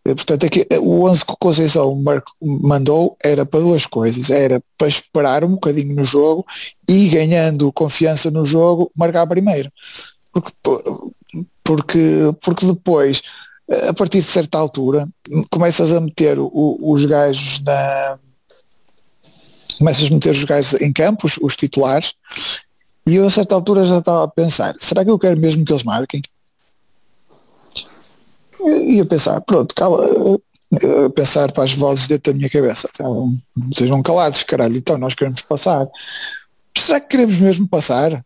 Eh, 0.05 0.14
portanto, 0.14 0.47
aqui, 0.47 0.66
eh, 0.68 0.79
o 0.79 1.05
11 1.09 1.25
que 1.25 1.33
o 1.33 1.37
Conceição 1.37 2.03
mandou 2.40 3.16
era 3.23 3.47
para 3.47 3.61
duas 3.61 3.87
coisas. 3.87 4.31
Era 4.31 4.62
para 4.77 4.88
esperar 4.88 5.45
um 5.45 5.53
bocadinho 5.53 5.95
no 5.95 6.05
jogo 6.05 6.45
e 6.88 7.09
ganhando 7.09 7.73
confiança 7.73 8.31
no 8.31 8.45
jogo, 8.45 8.90
marcar 8.97 9.27
primeiro. 9.27 9.71
Porque, 10.33 10.53
porque, 11.62 12.35
porque 12.42 12.66
depois, 12.66 13.23
eh, 13.71 13.88
a 13.88 13.95
partir 13.95 14.18
de 14.18 14.27
certa 14.27 14.59
altura, 14.59 15.09
começas 15.51 15.92
a 15.92 16.01
meter 16.01 16.37
os 16.38 17.05
gajos 17.05 17.61
na. 17.61 18.18
Começas 19.79 20.11
a 20.11 20.14
meter 20.14 20.31
os 20.31 20.45
gajos 20.45 20.81
em 20.81 20.92
campo, 20.92 21.27
os, 21.27 21.38
os 21.38 21.57
titulares, 21.57 22.14
e 23.06 23.16
eu 23.16 23.26
a 23.26 23.30
certa 23.30 23.54
altura 23.54 23.84
já 23.84 23.98
estava 23.98 24.24
a 24.24 24.28
pensar, 24.28 24.74
será 24.78 25.04
que 25.04 25.10
eu 25.10 25.18
quero 25.18 25.38
mesmo 25.38 25.64
que 25.64 25.72
eles 25.72 25.82
marquem? 25.82 26.22
E 28.64 29.00
a 29.00 29.04
pensar, 29.04 29.40
pronto, 29.40 29.74
cala, 29.74 30.04
a 31.06 31.10
pensar 31.10 31.50
para 31.52 31.64
as 31.64 31.74
vozes 31.74 32.06
dentro 32.06 32.32
da 32.32 32.36
minha 32.36 32.48
cabeça. 32.48 32.88
Então, 32.94 33.36
sejam 33.76 34.02
calados, 34.02 34.42
caralho, 34.44 34.76
então 34.76 34.96
nós 34.96 35.14
queremos 35.14 35.42
passar. 35.42 35.86
Será 36.76 37.00
que 37.00 37.08
queremos 37.08 37.38
mesmo 37.38 37.68
passar? 37.68 38.24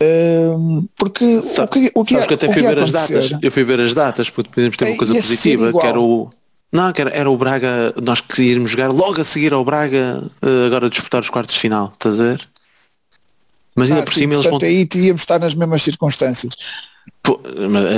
Um, 0.00 0.88
porque 0.96 1.40
Sa 1.40 1.64
o 1.64 1.68
que, 1.68 1.90
o 1.94 2.04
que, 2.04 2.14
Sabes 2.14 2.26
que 2.26 2.34
até 2.34 2.46
fui 2.46 2.62
que 2.62 2.68
ver 2.68 2.78
as 2.78 2.90
datas. 2.90 3.30
Eu 3.40 3.52
fui 3.52 3.64
ver 3.64 3.80
as 3.80 3.94
datas 3.94 4.30
porque 4.30 4.50
podíamos 4.50 4.76
ter 4.76 4.86
É, 4.86 4.90
uma 4.90 4.96
coisa 4.96 5.14
ia 5.14 5.22
ser 5.22 5.28
positiva, 5.28 5.72
que 5.72 5.86
era 5.86 6.00
o. 6.00 6.30
Não, 6.72 6.92
que 6.92 7.00
era, 7.00 7.10
era 7.10 7.30
o 7.30 7.36
Braga, 7.36 7.94
nós 8.02 8.20
queríamos 8.20 8.70
jogar 8.70 8.92
logo 8.92 9.20
a 9.20 9.24
seguir 9.24 9.52
ao 9.52 9.64
Braga, 9.64 10.22
eh, 10.42 10.66
agora 10.66 10.90
disputar 10.90 11.22
os 11.22 11.30
quartos 11.30 11.54
de 11.54 11.60
final, 11.60 11.90
estás 11.94 12.20
a 12.20 12.24
ver? 12.24 12.48
Mas 13.78 13.90
ainda 13.90 14.02
Ah, 14.02 14.04
por 14.04 14.12
sim, 14.14 14.20
cima 14.20 14.34
eles 14.34 14.44
portanto, 14.46 14.60
vão. 14.62 14.70
aí 14.70 14.88
íamos 15.06 15.22
estar 15.22 15.38
nas 15.38 15.54
mesmas 15.54 15.82
circunstâncias. 15.82 16.54
Pô, 17.22 17.40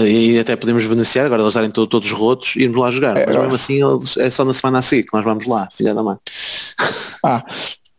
aí 0.02 0.38
até 0.38 0.56
podemos 0.56 0.84
beneficiar, 0.84 1.26
agora 1.26 1.42
eles 1.42 1.54
darem 1.54 1.70
to- 1.70 1.86
todos 1.86 2.10
rotos 2.10 2.54
e 2.56 2.62
irmos 2.62 2.78
lá 2.80 2.90
jogar. 2.90 3.16
É, 3.16 3.26
mas 3.26 3.36
é. 3.36 3.38
mesmo 3.40 3.54
assim 3.54 3.82
eles, 3.84 4.16
é 4.16 4.30
só 4.30 4.44
na 4.44 4.52
semana 4.52 4.78
a 4.78 4.82
seguir 4.82 5.04
que 5.04 5.12
nós 5.14 5.24
vamos 5.24 5.46
lá, 5.46 5.68
filha 5.72 5.94
da 5.94 6.02
mãe. 6.02 6.16
Ah, 7.22 7.44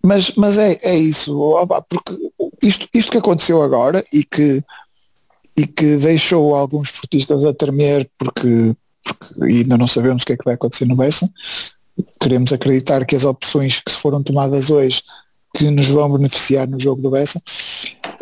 mas, 0.04 0.32
mas 0.36 0.58
é, 0.58 0.80
é 0.82 0.96
isso, 0.96 1.38
porque 1.88 2.32
isto, 2.63 2.88
isto 2.91 3.12
que 3.12 3.20
aconteceu 3.20 3.62
agora 3.62 4.04
e 4.12 4.24
que, 4.24 4.63
e 5.56 5.67
que 5.67 5.98
deixou 5.98 6.56
alguns 6.56 6.89
esportistas 6.89 7.46
a 7.46 7.54
tremer 7.54 8.10
porque, 8.17 8.74
porque 9.04 9.44
ainda 9.44 9.78
não 9.78 9.86
sabemos 9.86 10.24
o 10.24 10.26
que 10.26 10.34
é 10.34 10.38
que 10.38 10.44
vai 10.44 10.56
acontecer 10.56 10.86
no 10.86 10.96
Bessa. 10.96 11.30
Queremos 12.20 12.52
acreditar 12.52 13.06
que 13.06 13.15
as 13.15 13.24
opções 13.24 13.80
que 13.80 13.91
foram 13.91 14.24
tomadas 14.24 14.72
hoje 14.72 15.04
que 15.54 15.70
nos 15.70 15.88
vão 15.88 16.12
beneficiar 16.12 16.68
no 16.68 16.80
jogo 16.80 17.02
do 17.02 17.12
Bessa. 17.12 17.42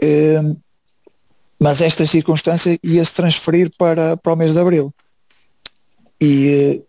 Eh, 0.01 0.41
mas 1.59 1.81
esta 1.81 2.05
circunstância 2.05 2.79
ia-se 2.81 3.13
transferir 3.13 3.69
para, 3.77 4.15
para 4.15 4.33
o 4.33 4.35
mês 4.35 4.53
de 4.53 4.59
Abril. 4.59 4.93
E, 6.21 6.81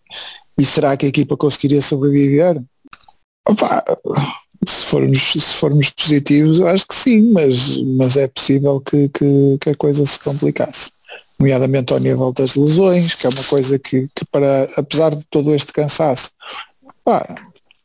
e 0.59 0.65
será 0.65 0.97
que 0.97 1.07
a 1.07 1.09
equipa 1.09 1.37
conseguiria 1.37 1.83
sobreviver? 1.83 2.63
Opa, 3.49 3.83
se 4.67 4.85
formos, 4.87 5.33
se 5.33 5.55
formos 5.55 5.91
positivos, 5.91 6.61
acho 6.61 6.87
que 6.87 6.95
sim, 6.95 7.33
mas, 7.33 7.79
mas 7.79 8.17
é 8.17 8.29
possível 8.29 8.81
que, 8.81 9.09
que, 9.09 9.59
que 9.61 9.71
a 9.71 9.75
coisa 9.75 10.07
se 10.07 10.19
complicasse. 10.21 10.91
Nomeadamente 11.39 11.93
ao 11.93 11.99
nível 11.99 12.33
das 12.33 12.55
lesões, 12.55 13.15
que 13.15 13.27
é 13.27 13.31
uma 13.31 13.45
coisa 13.45 13.79
que, 13.79 14.07
que 14.15 14.25
para, 14.31 14.65
apesar 14.77 15.15
de 15.15 15.25
todo 15.31 15.55
este 15.55 15.73
cansaço, 15.73 16.31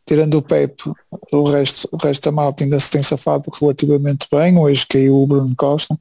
tirando 0.05 0.35
o 0.35 0.41
Pepe, 0.41 0.83
o 1.31 1.43
resto, 1.43 1.89
o 1.91 1.97
resto 1.97 2.23
da 2.23 2.31
malta 2.31 2.63
ainda 2.63 2.79
se 2.79 2.91
tem 2.91 3.01
safado 3.01 3.49
relativamente 3.59 4.27
bem, 4.31 4.57
hoje 4.57 4.85
caiu 4.87 5.15
o 5.15 5.27
Bruno 5.27 5.55
Costa, 5.55 5.97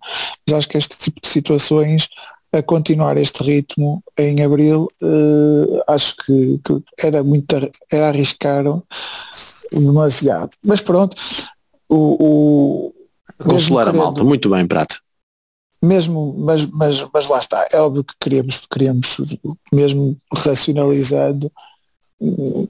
mas 0.46 0.58
acho 0.58 0.68
que 0.68 0.78
este 0.78 0.98
tipo 0.98 1.20
de 1.20 1.28
situações, 1.28 2.08
a 2.52 2.62
continuar 2.62 3.16
este 3.16 3.42
ritmo 3.42 4.02
em 4.16 4.42
abril, 4.42 4.88
eh, 5.02 5.82
acho 5.88 6.16
que, 6.18 6.60
que 6.64 6.82
era 6.98 7.24
muito 7.24 7.46
era 7.90 8.08
arriscar 8.08 8.64
demasiado. 9.72 10.50
Mas 10.62 10.80
pronto, 10.80 11.16
o, 11.88 12.92
o 13.40 13.48
Consolar 13.48 13.88
a 13.88 13.92
malta, 13.92 14.22
muito 14.22 14.48
bem, 14.48 14.66
Prata. 14.66 14.96
mesmo, 15.82 16.34
mas, 16.38 16.66
mas, 16.66 17.04
mas 17.12 17.28
lá 17.28 17.38
está, 17.38 17.66
é 17.72 17.80
óbvio 17.80 18.04
que 18.04 18.14
queríamos, 18.20 18.62
queríamos 18.70 19.16
mesmo 19.72 20.16
racionalizando, 20.32 21.50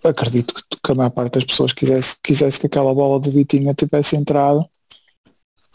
acredito 0.02 0.54
que, 0.54 0.62
que 0.82 0.92
a 0.92 0.94
maior 0.94 1.10
parte 1.10 1.34
das 1.34 1.44
pessoas 1.44 1.72
quisesse, 1.72 2.16
quisesse 2.22 2.58
que 2.60 2.66
aquela 2.66 2.94
bola 2.94 3.20
do 3.20 3.30
Vitinha 3.30 3.74
tivesse 3.74 4.16
entrado 4.16 4.64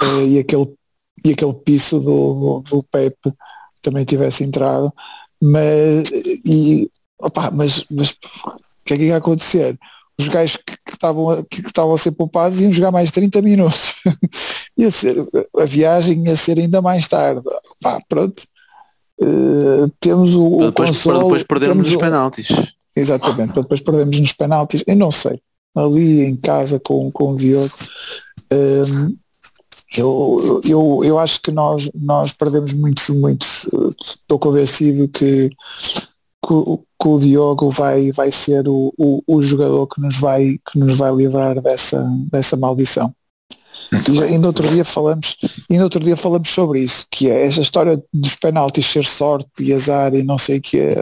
eh, 0.01 0.25
e, 0.27 0.39
aquele, 0.39 0.73
e 1.25 1.31
aquele 1.31 1.53
piso 1.53 1.99
do, 1.99 2.61
do 2.69 2.83
Pepe 2.83 3.33
também 3.81 4.03
tivesse 4.05 4.43
entrado, 4.43 4.93
mas, 5.41 6.09
e, 6.45 6.89
opá, 7.21 7.49
mas, 7.51 7.85
mas 7.91 8.09
o 8.11 8.51
que 8.83 8.93
é 8.93 8.97
que 8.97 9.03
ia 9.05 9.17
acontecer? 9.17 9.77
Os 10.19 10.27
gajos 10.27 10.57
que, 10.57 10.75
estavam, 10.91 11.29
a- 11.29 11.43
que, 11.45 11.61
estavam 11.61 11.93
a 11.93 11.97
ser 11.97 12.11
poupados 12.11 12.59
iam 12.59 12.71
jogar 12.71 12.91
mais 12.91 13.09
30 13.09 13.41
minutos. 13.41 13.95
ia 14.77 14.91
ser, 14.91 15.15
a 15.57 15.63
viagem 15.65 16.21
ia 16.27 16.35
ser 16.35 16.59
ainda 16.59 16.81
mais 16.81 17.07
tarde. 17.07 17.41
Pá, 17.81 18.01
pronto. 18.09 18.43
Eh, 19.21 19.89
temos 19.99 20.35
o, 20.35 20.45
o 20.45 20.57
Para 20.57 20.67
depois, 20.67 20.89
consolo, 20.89 21.15
para 21.19 21.23
depois 21.23 21.43
perdermos 21.43 21.87
os 21.87 21.93
o- 21.93 21.99
penaltis. 21.99 22.47
Exatamente, 22.99 23.53
para 23.53 23.61
depois 23.63 23.81
perdermos 23.81 24.19
nos 24.19 24.33
penaltis. 24.33 24.83
Eu 24.87 24.95
não 24.95 25.11
sei. 25.11 25.41
Ali 25.75 26.23
em 26.25 26.35
casa 26.35 26.79
com, 26.79 27.11
com 27.11 27.31
o 27.31 27.35
Diogo. 27.35 27.69
hum, 28.51 29.15
eu, 29.97 30.61
eu, 30.65 31.01
eu 31.03 31.19
acho 31.19 31.41
que 31.41 31.51
nós, 31.51 31.89
nós 31.95 32.33
perdemos 32.33 32.73
muitos, 32.73 33.09
muitos. 33.09 33.67
Estou 33.99 34.37
convencido 34.39 35.07
que, 35.09 35.49
que, 36.45 36.53
o- 36.53 36.77
que 37.01 37.07
o 37.07 37.19
Diogo 37.19 37.69
vai, 37.69 38.11
vai 38.11 38.31
ser 38.31 38.67
o, 38.67 38.93
o, 38.97 39.21
o 39.27 39.41
jogador 39.41 39.87
que 39.87 40.01
nos 40.01 40.17
vai, 40.17 40.59
que 40.71 40.77
nos 40.79 40.97
vai 40.97 41.13
livrar 41.13 41.61
dessa, 41.61 42.05
dessa 42.31 42.55
maldição. 42.57 43.13
E 44.11 44.21
ainda 44.23 44.47
outro 44.47 44.67
dia 44.67 44.85
falamos, 44.85 45.37
ainda 45.69 45.83
outro 45.83 45.99
dia 46.03 46.15
falamos 46.15 46.49
sobre 46.49 46.81
isso, 46.81 47.07
que 47.09 47.29
é 47.29 47.43
essa 47.43 47.61
história 47.61 48.01
dos 48.13 48.35
penaltis 48.35 48.85
ser 48.85 49.05
sorte 49.05 49.63
e 49.63 49.73
azar 49.73 50.13
e 50.13 50.23
não 50.23 50.37
sei 50.37 50.57
o 50.59 50.61
que 50.61 50.77
é, 50.79 50.95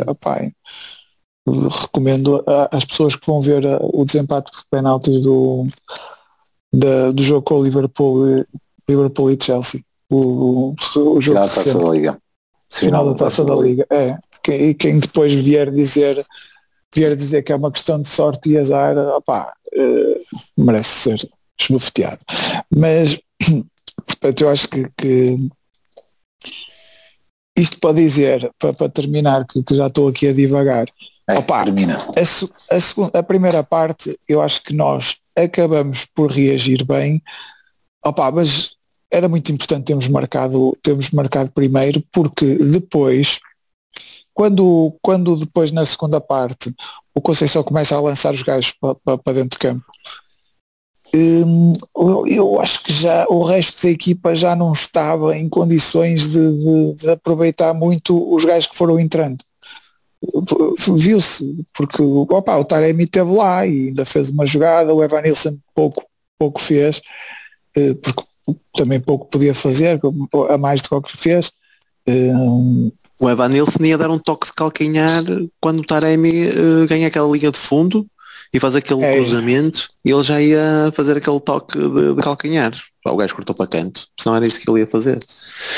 recomendo 1.47 2.43
às 2.71 2.85
pessoas 2.85 3.15
que 3.15 3.25
vão 3.25 3.41
ver 3.41 3.65
a- 3.65 3.79
o 3.81 4.03
desempate 4.05 4.51
por 4.51 4.63
penaltis 4.69 5.21
do, 5.21 5.65
da- 6.73 7.11
do 7.11 7.23
jogo 7.23 7.41
com 7.43 7.55
o 7.55 7.63
Liverpool, 7.63 8.27
e- 8.39 8.45
Liverpool 8.89 9.31
e 9.31 9.37
Chelsea. 9.41 9.81
O, 10.09 10.73
o 10.95 11.21
jogo 11.21 11.39
Final 11.39 11.47
da 11.47 11.53
Taça 11.53 11.73
da 11.77 11.89
Liga. 11.91 12.17
final 12.71 13.05
da 13.09 13.13
taça 13.15 13.45
da 13.45 13.55
Liga. 13.55 13.87
É, 13.89 14.17
e 14.53 14.73
quem 14.73 14.99
depois 14.99 15.33
vier 15.33 15.71
dizer 15.71 16.23
vier 16.95 17.15
dizer 17.15 17.43
que 17.43 17.51
é 17.51 17.55
uma 17.55 17.71
questão 17.71 18.01
de 18.01 18.07
sorte 18.07 18.49
e 18.49 18.57
azar, 18.57 18.97
opá, 18.97 19.53
eh, 19.73 20.21
merece 20.57 20.89
ser 20.89 21.29
esbofeteado. 21.59 22.19
Mas, 22.75 23.19
portanto, 24.07 24.41
eu 24.41 24.49
acho 24.49 24.67
que, 24.69 24.89
que 24.97 25.37
isto 27.57 27.79
para 27.79 27.93
dizer, 27.95 28.49
para, 28.59 28.73
para 28.73 28.89
terminar, 28.89 29.45
que, 29.45 29.61
que 29.63 29.75
já 29.75 29.87
estou 29.87 30.07
aqui 30.07 30.27
a 30.27 30.33
divagar, 30.33 30.87
É, 31.29 31.37
Opa. 31.37 31.63
termina. 31.65 31.97
a, 31.97 32.75
a 32.75 32.79
segunda, 32.81 33.19
a 33.19 33.23
primeira 33.23 33.63
parte, 33.63 34.17
eu 34.27 34.41
acho 34.41 34.61
que 34.63 34.73
nós 34.73 35.17
acabamos 35.37 36.05
por 36.15 36.31
reagir 36.31 36.85
bem, 36.85 37.21
Opa, 38.05 38.31
mas 38.31 38.75
era 39.11 39.27
muito 39.27 39.51
importante 39.51 39.85
termos 39.85 40.07
marcado, 40.07 40.77
termos 40.81 41.11
marcado 41.11 41.51
primeiro, 41.51 42.01
porque 42.13 42.55
depois, 42.57 43.39
quando, 44.33 44.95
quando 45.01 45.35
depois 45.35 45.71
na 45.71 45.85
segunda 45.85 46.21
parte 46.21 46.73
o 47.13 47.21
Conceição 47.21 47.63
começa 47.63 47.95
a 47.95 48.01
lançar 48.01 48.33
os 48.33 48.43
gajos 48.43 48.73
para, 48.79 48.95
para 49.17 49.33
dentro 49.33 49.49
de 49.49 49.57
campo, 49.57 49.83
hum, 51.13 51.73
eu, 51.95 52.27
eu 52.27 52.61
acho 52.61 52.83
que 52.83 52.93
já 52.93 53.25
o 53.29 53.43
resto 53.43 53.81
da 53.83 53.89
equipa 53.89 54.35
já 54.35 54.55
não 54.55 54.71
estava 54.71 55.37
em 55.37 55.49
condições 55.49 56.29
de, 56.29 56.53
de- 56.53 56.93
de 56.95 57.09
aproveitar 57.09 57.73
muito 57.73 58.33
os 58.33 58.45
gajos 58.45 58.67
que 58.67 58.75
foram 58.75 58.99
entrando 58.99 59.43
viu-se, 60.95 61.65
porque 61.73 62.01
opa, 62.01 62.57
o 62.57 62.65
Taremi 62.65 63.03
esteve 63.03 63.31
lá 63.31 63.65
e 63.65 63.89
ainda 63.89 64.05
fez 64.05 64.29
uma 64.29 64.45
jogada, 64.45 64.93
o 64.93 65.03
Evan 65.03 65.21
Nilsson 65.21 65.57
pouco, 65.75 66.05
pouco 66.39 66.61
fez, 66.61 67.01
eh, 67.75 67.93
porque 67.95 68.23
também 68.75 68.99
pouco 68.99 69.27
podia 69.27 69.53
fazer, 69.53 69.99
a 70.49 70.57
mais 70.57 70.81
do 70.81 71.01
que 71.01 71.17
fez. 71.17 71.51
Eh, 72.07 72.33
O 73.19 73.29
Evan 73.29 73.49
Nilsson 73.49 73.83
ia 73.83 73.97
dar 73.97 74.11
um 74.11 74.19
toque 74.19 74.47
de 74.47 74.53
calcanhar 74.53 75.23
quando 75.59 75.79
o 75.79 75.85
Taremi 75.85 76.47
eh, 76.47 76.87
ganha 76.87 77.07
aquela 77.07 77.35
linha 77.35 77.51
de 77.51 77.57
fundo 77.57 78.05
e 78.53 78.59
faz 78.59 78.75
aquele 78.75 79.03
É. 79.03 79.15
cruzamento 79.15 79.87
e 80.03 80.11
ele 80.11 80.23
já 80.23 80.41
ia 80.41 80.91
fazer 80.93 81.17
aquele 81.17 81.39
toque 81.39 81.77
de, 81.77 82.15
de 82.15 82.21
calcanhar. 82.21 82.71
Já 82.73 83.11
o 83.11 83.17
gajo 83.17 83.35
cortou 83.35 83.55
para 83.55 83.67
canto, 83.67 84.07
senão 84.19 84.35
era 84.35 84.45
isso 84.45 84.59
que 84.59 84.69
ele 84.69 84.79
ia 84.81 84.87
fazer. 84.87 85.19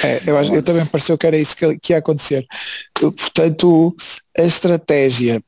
É, 0.03 0.21
eu, 0.27 0.37
acho, 0.37 0.53
eu 0.53 0.63
também 0.63 0.85
pareceu 0.85 1.17
que 1.17 1.27
era 1.27 1.37
isso 1.37 1.55
que, 1.55 1.77
que 1.79 1.93
ia 1.93 1.99
acontecer. 1.99 2.45
Portanto, 2.93 3.95
a 4.37 4.43
estratégia 4.43 5.41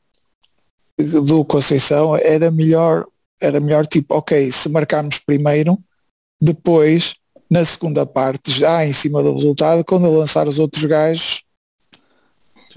do 1.00 1.44
Conceição 1.46 2.16
era 2.16 2.52
melhor, 2.52 3.06
era 3.42 3.60
melhor 3.60 3.86
tipo, 3.88 4.16
ok, 4.16 4.52
se 4.52 4.70
marcarmos 4.70 5.20
primeiro, 5.20 5.78
depois, 6.40 7.16
na 7.50 7.66
segunda 7.66 8.06
parte, 8.06 8.52
já 8.52 8.86
em 8.86 8.94
cima 8.94 9.24
do 9.24 9.34
resultado, 9.34 9.84
quando 9.86 10.06
eu 10.06 10.18
lançar 10.18 10.48
os 10.48 10.60
outros 10.60 10.84
gajos, 10.86 11.44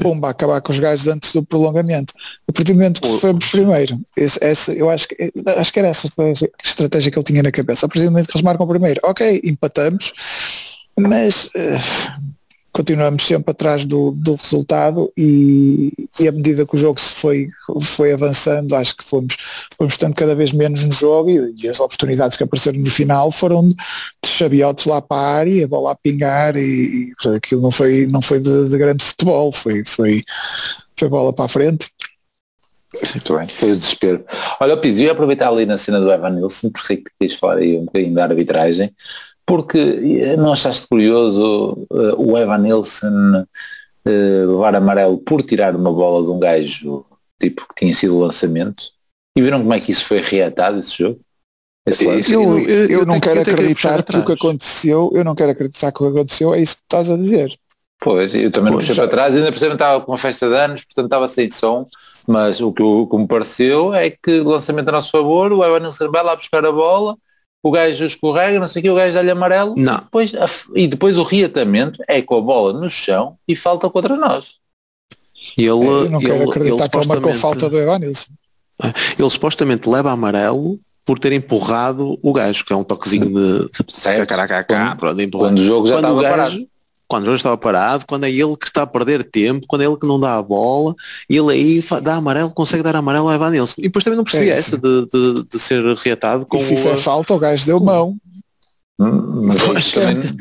bomba, 0.03 0.31
acabar 0.31 0.61
com 0.61 0.73
os 0.73 0.79
gajos 0.79 1.07
antes 1.07 1.33
do 1.33 1.43
prolongamento. 1.43 2.13
A 2.49 2.53
partir 2.53 2.73
do 2.73 2.79
momento 2.79 3.01
que 3.01 3.19
fomos 3.19 3.51
primeiro, 3.51 4.01
esse, 4.17 4.39
essa, 4.43 4.73
eu 4.73 4.91
acho 4.91 5.09
que, 5.09 5.33
acho 5.57 5.73
que 5.73 5.79
era 5.79 5.89
essa 5.89 6.09
a 6.09 6.67
estratégia 6.67 7.11
que 7.11 7.19
ele 7.19 7.25
tinha 7.25 7.43
na 7.43 7.53
cabeça. 7.53 7.87
A 7.87 7.89
partir 7.89 8.05
do 8.05 8.11
momento 8.11 8.27
que 8.27 8.37
eles 8.37 8.45
marcam 8.45 8.67
primeiro, 8.67 9.01
ok, 9.05 9.41
empatamos, 9.45 10.13
mas 10.99 11.51
eh, 11.55 11.79
continuamos 12.75 13.22
sempre 13.22 13.53
atrás 13.53 13.85
do, 13.85 14.11
do 14.11 14.35
resultado 14.35 15.11
e, 15.16 15.93
e 16.18 16.27
à 16.27 16.33
medida 16.33 16.66
que 16.66 16.75
o 16.75 16.79
jogo 16.79 16.99
se 16.99 17.12
foi, 17.12 17.47
foi 17.81 18.12
avançando, 18.12 18.75
acho 18.75 18.97
que 18.97 19.05
fomos, 19.05 19.37
fomos 19.79 19.95
estando 19.95 20.12
cada 20.14 20.35
vez 20.35 20.53
menos 20.53 20.83
no 20.83 20.91
jogo 20.91 21.31
e, 21.31 21.55
e 21.62 21.68
as 21.68 21.79
oportunidades 21.79 22.37
que 22.37 22.43
apareceram 22.43 22.81
no 22.81 22.91
final 22.91 23.31
foram 23.31 23.70
de 23.70 24.29
chabiotes 24.29 24.87
lá 24.87 25.01
para 25.01 25.16
a 25.16 25.35
área, 25.37 25.64
a 25.64 25.68
bola 25.68 25.93
a 25.93 25.95
pingar 25.95 26.57
e, 26.57 27.12
e 27.25 27.29
aquilo 27.37 27.62
não 27.62 27.70
foi, 27.70 28.09
não 28.09 28.20
foi 28.20 28.41
de, 28.41 28.68
de 28.68 28.77
grande 28.77 29.05
futebol, 29.05 29.53
foi, 29.53 29.85
foi, 29.87 30.25
foi 30.99 31.09
bola 31.09 31.33
para 31.33 31.45
a 31.45 31.49
frente. 31.49 31.89
Muito 33.12 33.37
bem, 33.37 33.47
foi 33.49 33.70
o 33.70 33.77
desespero. 33.77 34.25
Olha, 34.61 34.77
Pizzi, 34.77 35.03
eu 35.03 35.07
ia 35.07 35.12
aproveitar 35.12 35.49
ali 35.49 35.64
na 35.64 35.79
cena 35.79 36.01
do 36.01 36.11
Evan 36.11 36.31
Nilsson, 36.31 36.70
porque 36.70 36.87
sei 36.87 36.97
que 36.97 37.11
quis 37.20 37.35
falar 37.35 37.59
aí 37.59 37.77
um 37.77 37.85
bocadinho 37.85 38.14
da 38.14 38.25
arbitragem, 38.25 38.93
porque 39.47 39.79
eh, 39.79 40.37
não 40.37 40.53
achaste 40.53 40.87
curioso 40.89 41.87
uh, 41.91 42.15
o 42.17 42.37
Evan 42.39 42.59
Nilsson 42.59 43.45
uh, 44.07 44.53
levar 44.53 44.75
amarelo 44.75 45.19
por 45.19 45.43
tirar 45.43 45.77
uma 45.77 45.93
bola 45.93 46.25
de 46.25 46.31
um 46.31 46.39
gajo 46.39 47.05
tipo 47.41 47.67
que 47.69 47.75
tinha 47.75 47.95
sido 47.95 48.17
o 48.17 48.21
lançamento? 48.21 48.85
E 49.37 49.43
viram 49.43 49.59
como 49.59 49.75
é 49.75 49.81
que 49.81 49.91
isso 49.91 50.05
foi 50.05 50.21
reatado, 50.21 50.79
esse 50.79 50.97
jogo? 50.97 51.21
Esse 51.87 52.05
eu, 52.33 52.59
eu, 52.59 52.59
eu, 52.61 52.89
eu, 52.89 53.07
não 53.07 53.21
quero 53.21 53.41
acreditar 53.41 54.03
que, 54.03 54.13
que 54.13 54.19
o 54.19 54.25
que 54.25 54.33
aconteceu, 54.33 55.13
eu 55.15 55.23
não 55.23 55.35
quero 55.35 55.51
acreditar 55.51 55.93
que 55.93 56.03
o 56.03 56.07
que 56.07 56.19
aconteceu 56.19 56.55
é 56.55 56.61
isso 56.61 56.77
que 56.77 56.83
estás 56.83 57.11
a 57.11 57.17
dizer. 57.17 57.55
Pois, 58.03 58.35
eu 58.35 58.51
também 58.51 58.73
pois, 58.73 58.87
não 58.87 58.89
puxei 58.89 58.95
para 58.95 59.09
trás, 59.09 59.35
ainda 59.35 59.53
por 59.53 59.59
cima 59.59 59.75
estava 59.75 60.01
com 60.01 60.13
uma 60.13 60.19
festa 60.19 60.49
de 60.49 60.55
anos, 60.55 60.85
portanto 60.85 61.05
estava 61.05 61.29
sem 61.29 61.51
som, 61.51 61.87
mas 62.27 62.61
o 62.61 62.73
que, 62.73 62.83
o 62.83 63.07
que 63.07 63.17
me 63.19 63.27
pareceu 63.27 63.93
é 63.93 64.11
que 64.11 64.41
o 64.41 64.49
lançamento 64.49 64.89
a 64.89 64.93
nosso 64.93 65.11
favor, 65.11 65.53
o 65.53 65.63
Evan 65.63 65.81
Nilsson 65.81 66.11
vai 66.11 66.23
lá 66.23 66.35
buscar 66.35 66.65
a 66.65 66.73
bola, 66.73 67.17
o 67.65 67.71
gajo 67.71 68.05
escorrega, 68.05 68.61
não 68.61 68.69
sei 68.69 68.81
o 68.81 68.83
que, 68.83 68.91
o 68.91 68.95
gajo 68.95 69.15
dá-lhe 69.15 69.31
amarelo, 69.31 69.75
não. 69.75 69.95
E, 69.95 70.01
depois, 70.03 70.33
e 70.75 70.87
depois 70.87 71.17
o 71.17 71.23
reatamento 71.23 71.99
é 72.07 72.21
com 72.21 72.37
a 72.37 72.41
bola 72.43 72.75
no 72.75 72.91
chão 72.91 73.39
e 73.49 73.57
falta 73.57 73.89
contra 73.89 74.15
nós. 74.17 74.57
Ele, 75.57 75.69
eu 75.69 76.11
não 76.11 76.21
quero 76.21 76.35
ele, 76.35 76.51
acreditar 76.51 76.85
ele 76.85 76.89
que 76.91 76.97
ele 76.99 77.07
marcou 77.07 77.33
falta 77.33 77.71
do 77.71 77.79
Evanilson. 77.79 78.33
É, 78.83 78.93
ele 79.19 79.31
supostamente 79.31 79.89
leva 79.89 80.11
amarelo 80.11 80.79
por 81.07 81.19
ter 81.19 81.33
empurrado 81.33 82.19
o 82.23 82.33
gajo, 82.35 82.67
que 82.67 82.73
é 82.73 82.77
um 82.77 82.85
toquezinho 82.85 83.29
de, 83.29 83.71
de 83.71 83.95
quando, 85.33 85.39
quando 85.39 85.59
o 85.59 85.62
jogo 85.62 85.87
já 85.87 85.95
quando 85.95 86.05
estava 86.05 86.23
gajo, 86.23 86.37
parado 86.37 86.74
quando 87.15 87.23
o 87.23 87.27
jogo 87.27 87.37
estava 87.37 87.57
parado, 87.57 88.07
quando 88.09 88.25
é 88.25 88.31
ele 88.31 88.57
que 88.57 88.67
está 88.67 88.83
a 88.83 88.87
perder 88.87 89.23
tempo, 89.23 89.67
quando 89.69 89.83
é 89.83 89.85
ele 89.85 89.97
que 89.97 90.07
não 90.07 90.19
dá 90.19 90.37
a 90.37 90.43
bola, 90.43 90.97
e 91.31 91.37
ele 91.37 91.53
aí 91.53 91.85
dá 92.03 92.17
amarelo, 92.17 92.51
consegue 92.51 92.83
dar 92.83 92.97
amarelo 92.97 93.29
ao 93.29 93.35
Evan 93.35 93.51
Nilsson. 93.51 93.77
E 93.79 93.85
depois 93.85 94.05
também 94.05 94.17
não 94.17 94.25
percebi 94.25 94.51
é 94.51 94.55
essa 94.55 94.77
de, 94.77 95.07
de, 95.07 95.45
de, 95.49 95.59
ser 95.61 95.85
reatado 95.97 96.45
com 96.45 96.59
e 96.59 96.62
se 96.62 96.75
isso 96.75 96.89
é 96.89 96.97
falta, 96.97 97.33
o 97.33 97.39
gajo 97.39 97.65
deu 97.67 97.79
mão. 97.79 98.17
Hum, 98.99 99.49
mas 99.73 99.93
também... 99.93 100.37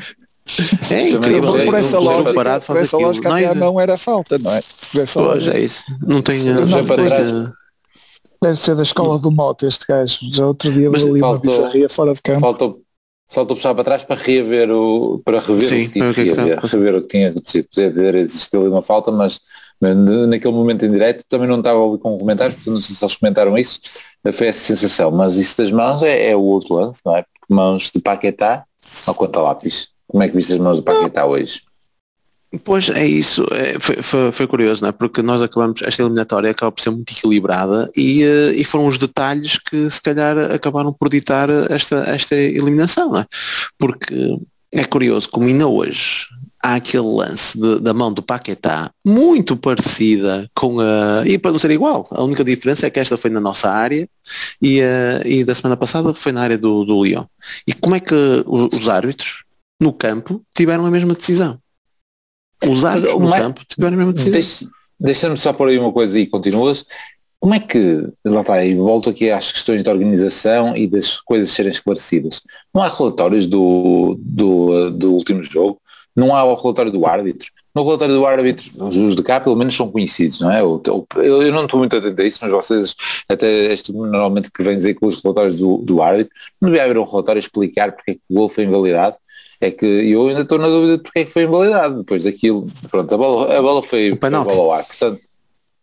É 0.90 1.10
incrível. 1.10 1.52
Por, 1.52 1.64
por 1.64 1.74
essa 1.74 1.98
lógica, 1.98 2.34
parado, 2.34 2.66
por 2.66 2.76
essa 2.76 2.98
lógica 2.98 3.32
até 3.32 3.46
a 3.46 3.54
mão 3.54 3.80
era 3.80 3.96
falta, 3.96 4.36
não 4.36 4.52
é? 4.52 4.60
Pois 4.92 5.46
é 5.46 5.60
isso. 5.60 5.84
Não 6.02 6.20
tem... 6.20 6.42
Deve 8.42 8.60
ser 8.60 8.74
da 8.74 8.82
escola 8.82 9.18
do 9.18 9.30
moto 9.30 9.64
este 9.64 9.86
gajo. 9.88 10.18
Já 10.30 10.44
outro 10.44 10.70
dia 10.70 10.90
mas 10.90 11.02
ali 11.04 11.20
faltou, 11.20 11.50
uma 11.50 11.56
bizarria 11.56 11.88
fora 11.88 12.12
de 12.12 12.20
campo. 12.20 12.40
Faltou, 12.40 12.83
faltou 13.34 13.56
puxar 13.56 13.74
para 13.74 13.84
trás 13.84 14.04
para 14.04 14.20
rever 14.20 14.70
o 14.70 15.20
para 15.24 15.40
rever 15.40 15.68
Sim, 15.68 15.82
o 15.84 15.86
que, 15.86 15.92
tinha, 15.92 16.56
que 16.56 16.66
rever 16.66 16.94
o 16.94 17.02
que 17.02 17.08
tinha 17.08 17.28
acontecido. 17.30 17.68
Podia 17.68 17.92
ter 17.92 18.14
existido 18.14 18.62
ali 18.62 18.70
uma 18.70 18.82
falta, 18.82 19.10
mas 19.10 19.40
naquele 19.80 20.54
momento 20.54 20.84
em 20.84 20.90
direto 20.90 21.24
também 21.28 21.48
não 21.48 21.58
estava 21.58 21.84
ali 21.84 21.98
com 21.98 22.16
comentários, 22.16 22.54
porque 22.54 22.70
não 22.70 22.80
sei 22.80 22.94
se 22.94 23.04
eles 23.04 23.16
comentaram 23.16 23.58
isso, 23.58 23.80
foi 24.32 24.46
essa 24.46 24.60
sensação, 24.60 25.10
mas 25.10 25.36
isso 25.36 25.58
das 25.58 25.70
mãos 25.70 26.02
é, 26.02 26.30
é 26.30 26.36
o 26.36 26.40
outro 26.40 26.74
lance, 26.74 27.00
não 27.04 27.16
é? 27.16 27.22
Porque 27.22 27.52
mãos 27.52 27.90
de 27.94 28.00
Paquetá, 28.00 28.64
ao 29.06 29.14
conta 29.14 29.40
lápis. 29.40 29.88
Como 30.06 30.22
é 30.22 30.28
que 30.28 30.36
viste 30.36 30.52
as 30.52 30.58
mãos 30.58 30.78
de 30.78 30.84
Paquetá 30.84 31.26
hoje? 31.26 31.62
Pois 32.62 32.88
é 32.90 33.04
isso, 33.06 33.46
é, 33.52 33.78
foi, 33.80 33.96
foi, 34.02 34.32
foi, 34.32 34.46
curioso, 34.46 34.82
não 34.82 34.90
é? 34.90 34.92
porque 34.92 35.22
nós 35.22 35.40
acabamos, 35.40 35.82
esta 35.82 36.02
eliminatória 36.02 36.50
acaba 36.50 36.70
por 36.70 36.80
ser 36.80 36.90
muito 36.90 37.12
equilibrada 37.12 37.90
e, 37.96 38.22
uh, 38.22 38.52
e 38.54 38.62
foram 38.64 38.86
os 38.86 38.98
detalhes 38.98 39.58
que 39.58 39.88
se 39.88 40.00
calhar 40.00 40.36
acabaram 40.52 40.92
por 40.92 41.08
ditar 41.08 41.48
esta, 41.70 42.04
esta 42.06 42.34
eliminação, 42.34 43.10
não 43.10 43.20
é? 43.20 43.26
porque 43.78 44.38
é 44.72 44.84
curioso 44.84 45.28
como 45.30 45.46
ainda 45.46 45.66
hoje 45.66 46.26
há 46.62 46.76
aquele 46.76 47.06
lance 47.06 47.60
de, 47.60 47.78
da 47.80 47.92
mão 47.92 48.10
do 48.10 48.22
Paquetá 48.22 48.90
muito 49.04 49.54
parecida 49.54 50.50
com 50.54 50.80
a, 50.80 51.22
e 51.26 51.38
para 51.38 51.52
não 51.52 51.58
ser 51.58 51.70
igual, 51.70 52.06
a 52.10 52.22
única 52.22 52.42
diferença 52.42 52.86
é 52.86 52.90
que 52.90 52.98
esta 52.98 53.18
foi 53.18 53.30
na 53.30 53.40
nossa 53.40 53.70
área 53.70 54.08
e, 54.62 54.80
uh, 54.80 55.26
e 55.26 55.44
da 55.44 55.54
semana 55.54 55.76
passada 55.76 56.14
foi 56.14 56.32
na 56.32 56.42
área 56.42 56.56
do, 56.56 56.84
do 56.84 57.04
Lyon. 57.04 57.24
E 57.66 57.74
como 57.74 57.94
é 57.94 58.00
que 58.00 58.14
os, 58.46 58.80
os 58.80 58.88
árbitros 58.88 59.44
no 59.80 59.92
campo 59.92 60.42
tiveram 60.56 60.86
a 60.86 60.90
mesma 60.90 61.14
decisão? 61.14 61.58
Os 62.68 62.84
árbitros 62.84 63.20
no 63.20 63.30
campo 63.30 63.62
tiveram 63.66 63.94
a 63.94 63.96
mesma 63.96 64.12
decisão. 64.12 64.70
Deixa-me 64.98 65.36
só 65.36 65.52
por 65.52 65.68
aí 65.68 65.78
uma 65.78 65.92
coisa 65.92 66.18
e 66.18 66.26
continuas. 66.26 66.86
Como 67.40 67.54
é 67.54 67.60
que, 67.60 68.08
lá 68.24 68.40
está, 68.40 68.64
e 68.64 68.74
volto 68.74 69.10
aqui 69.10 69.30
às 69.30 69.52
questões 69.52 69.84
de 69.84 69.90
organização 69.90 70.74
e 70.74 70.86
das 70.86 71.20
coisas 71.20 71.50
serem 71.50 71.70
esclarecidas. 71.70 72.40
Não 72.72 72.82
há 72.82 72.88
relatórios 72.88 73.46
do, 73.46 74.16
do, 74.18 74.90
do 74.90 75.12
último 75.12 75.42
jogo, 75.42 75.78
não 76.16 76.34
há 76.34 76.42
o 76.42 76.54
relatório 76.54 76.90
do 76.90 77.04
árbitro. 77.04 77.50
No 77.74 77.84
relatório 77.84 78.14
do 78.14 78.24
árbitro, 78.24 78.64
os 78.78 79.16
de 79.16 79.22
cá 79.22 79.40
pelo 79.40 79.56
menos 79.56 79.76
são 79.76 79.90
conhecidos, 79.90 80.40
não 80.40 80.50
é? 80.50 80.60
Eu, 80.60 80.80
eu, 80.86 81.42
eu 81.42 81.52
não 81.52 81.64
estou 81.64 81.78
muito 81.78 81.94
atento 81.96 82.22
a 82.22 82.24
isso, 82.24 82.38
mas 82.40 82.50
vocês, 82.50 82.94
até 83.28 83.74
este 83.74 83.92
normalmente 83.92 84.50
que 84.50 84.62
vem 84.62 84.76
dizer 84.76 84.94
com 84.94 85.06
os 85.06 85.20
relatórios 85.20 85.56
do, 85.56 85.78
do 85.78 86.00
árbitro, 86.00 86.32
não 86.60 86.70
devia 86.70 86.84
haver 86.84 86.96
um 86.96 87.04
relatório 87.04 87.40
a 87.40 87.44
explicar 87.44 87.92
porque 87.92 88.12
é 88.12 88.14
que 88.14 88.20
o 88.30 88.34
gol 88.34 88.48
foi 88.48 88.64
invalidado 88.64 89.16
é 89.60 89.70
que 89.70 89.86
eu 89.86 90.28
ainda 90.28 90.42
estou 90.42 90.58
na 90.58 90.66
dúvida 90.66 90.96
de 90.96 91.02
porque 91.02 91.20
é 91.20 91.24
que 91.24 91.32
foi 91.32 91.44
invalidado. 91.44 91.98
Depois 91.98 92.24
daquilo, 92.24 92.66
pronto, 92.90 93.14
a 93.14 93.18
bola, 93.18 93.58
a 93.58 93.62
bola 93.62 93.82
foi, 93.82 94.12
o 94.12 94.16
foi 94.16 94.30
bola 94.30 94.52
ao 94.52 94.72
ar. 94.72 94.84
Portanto, 94.84 95.20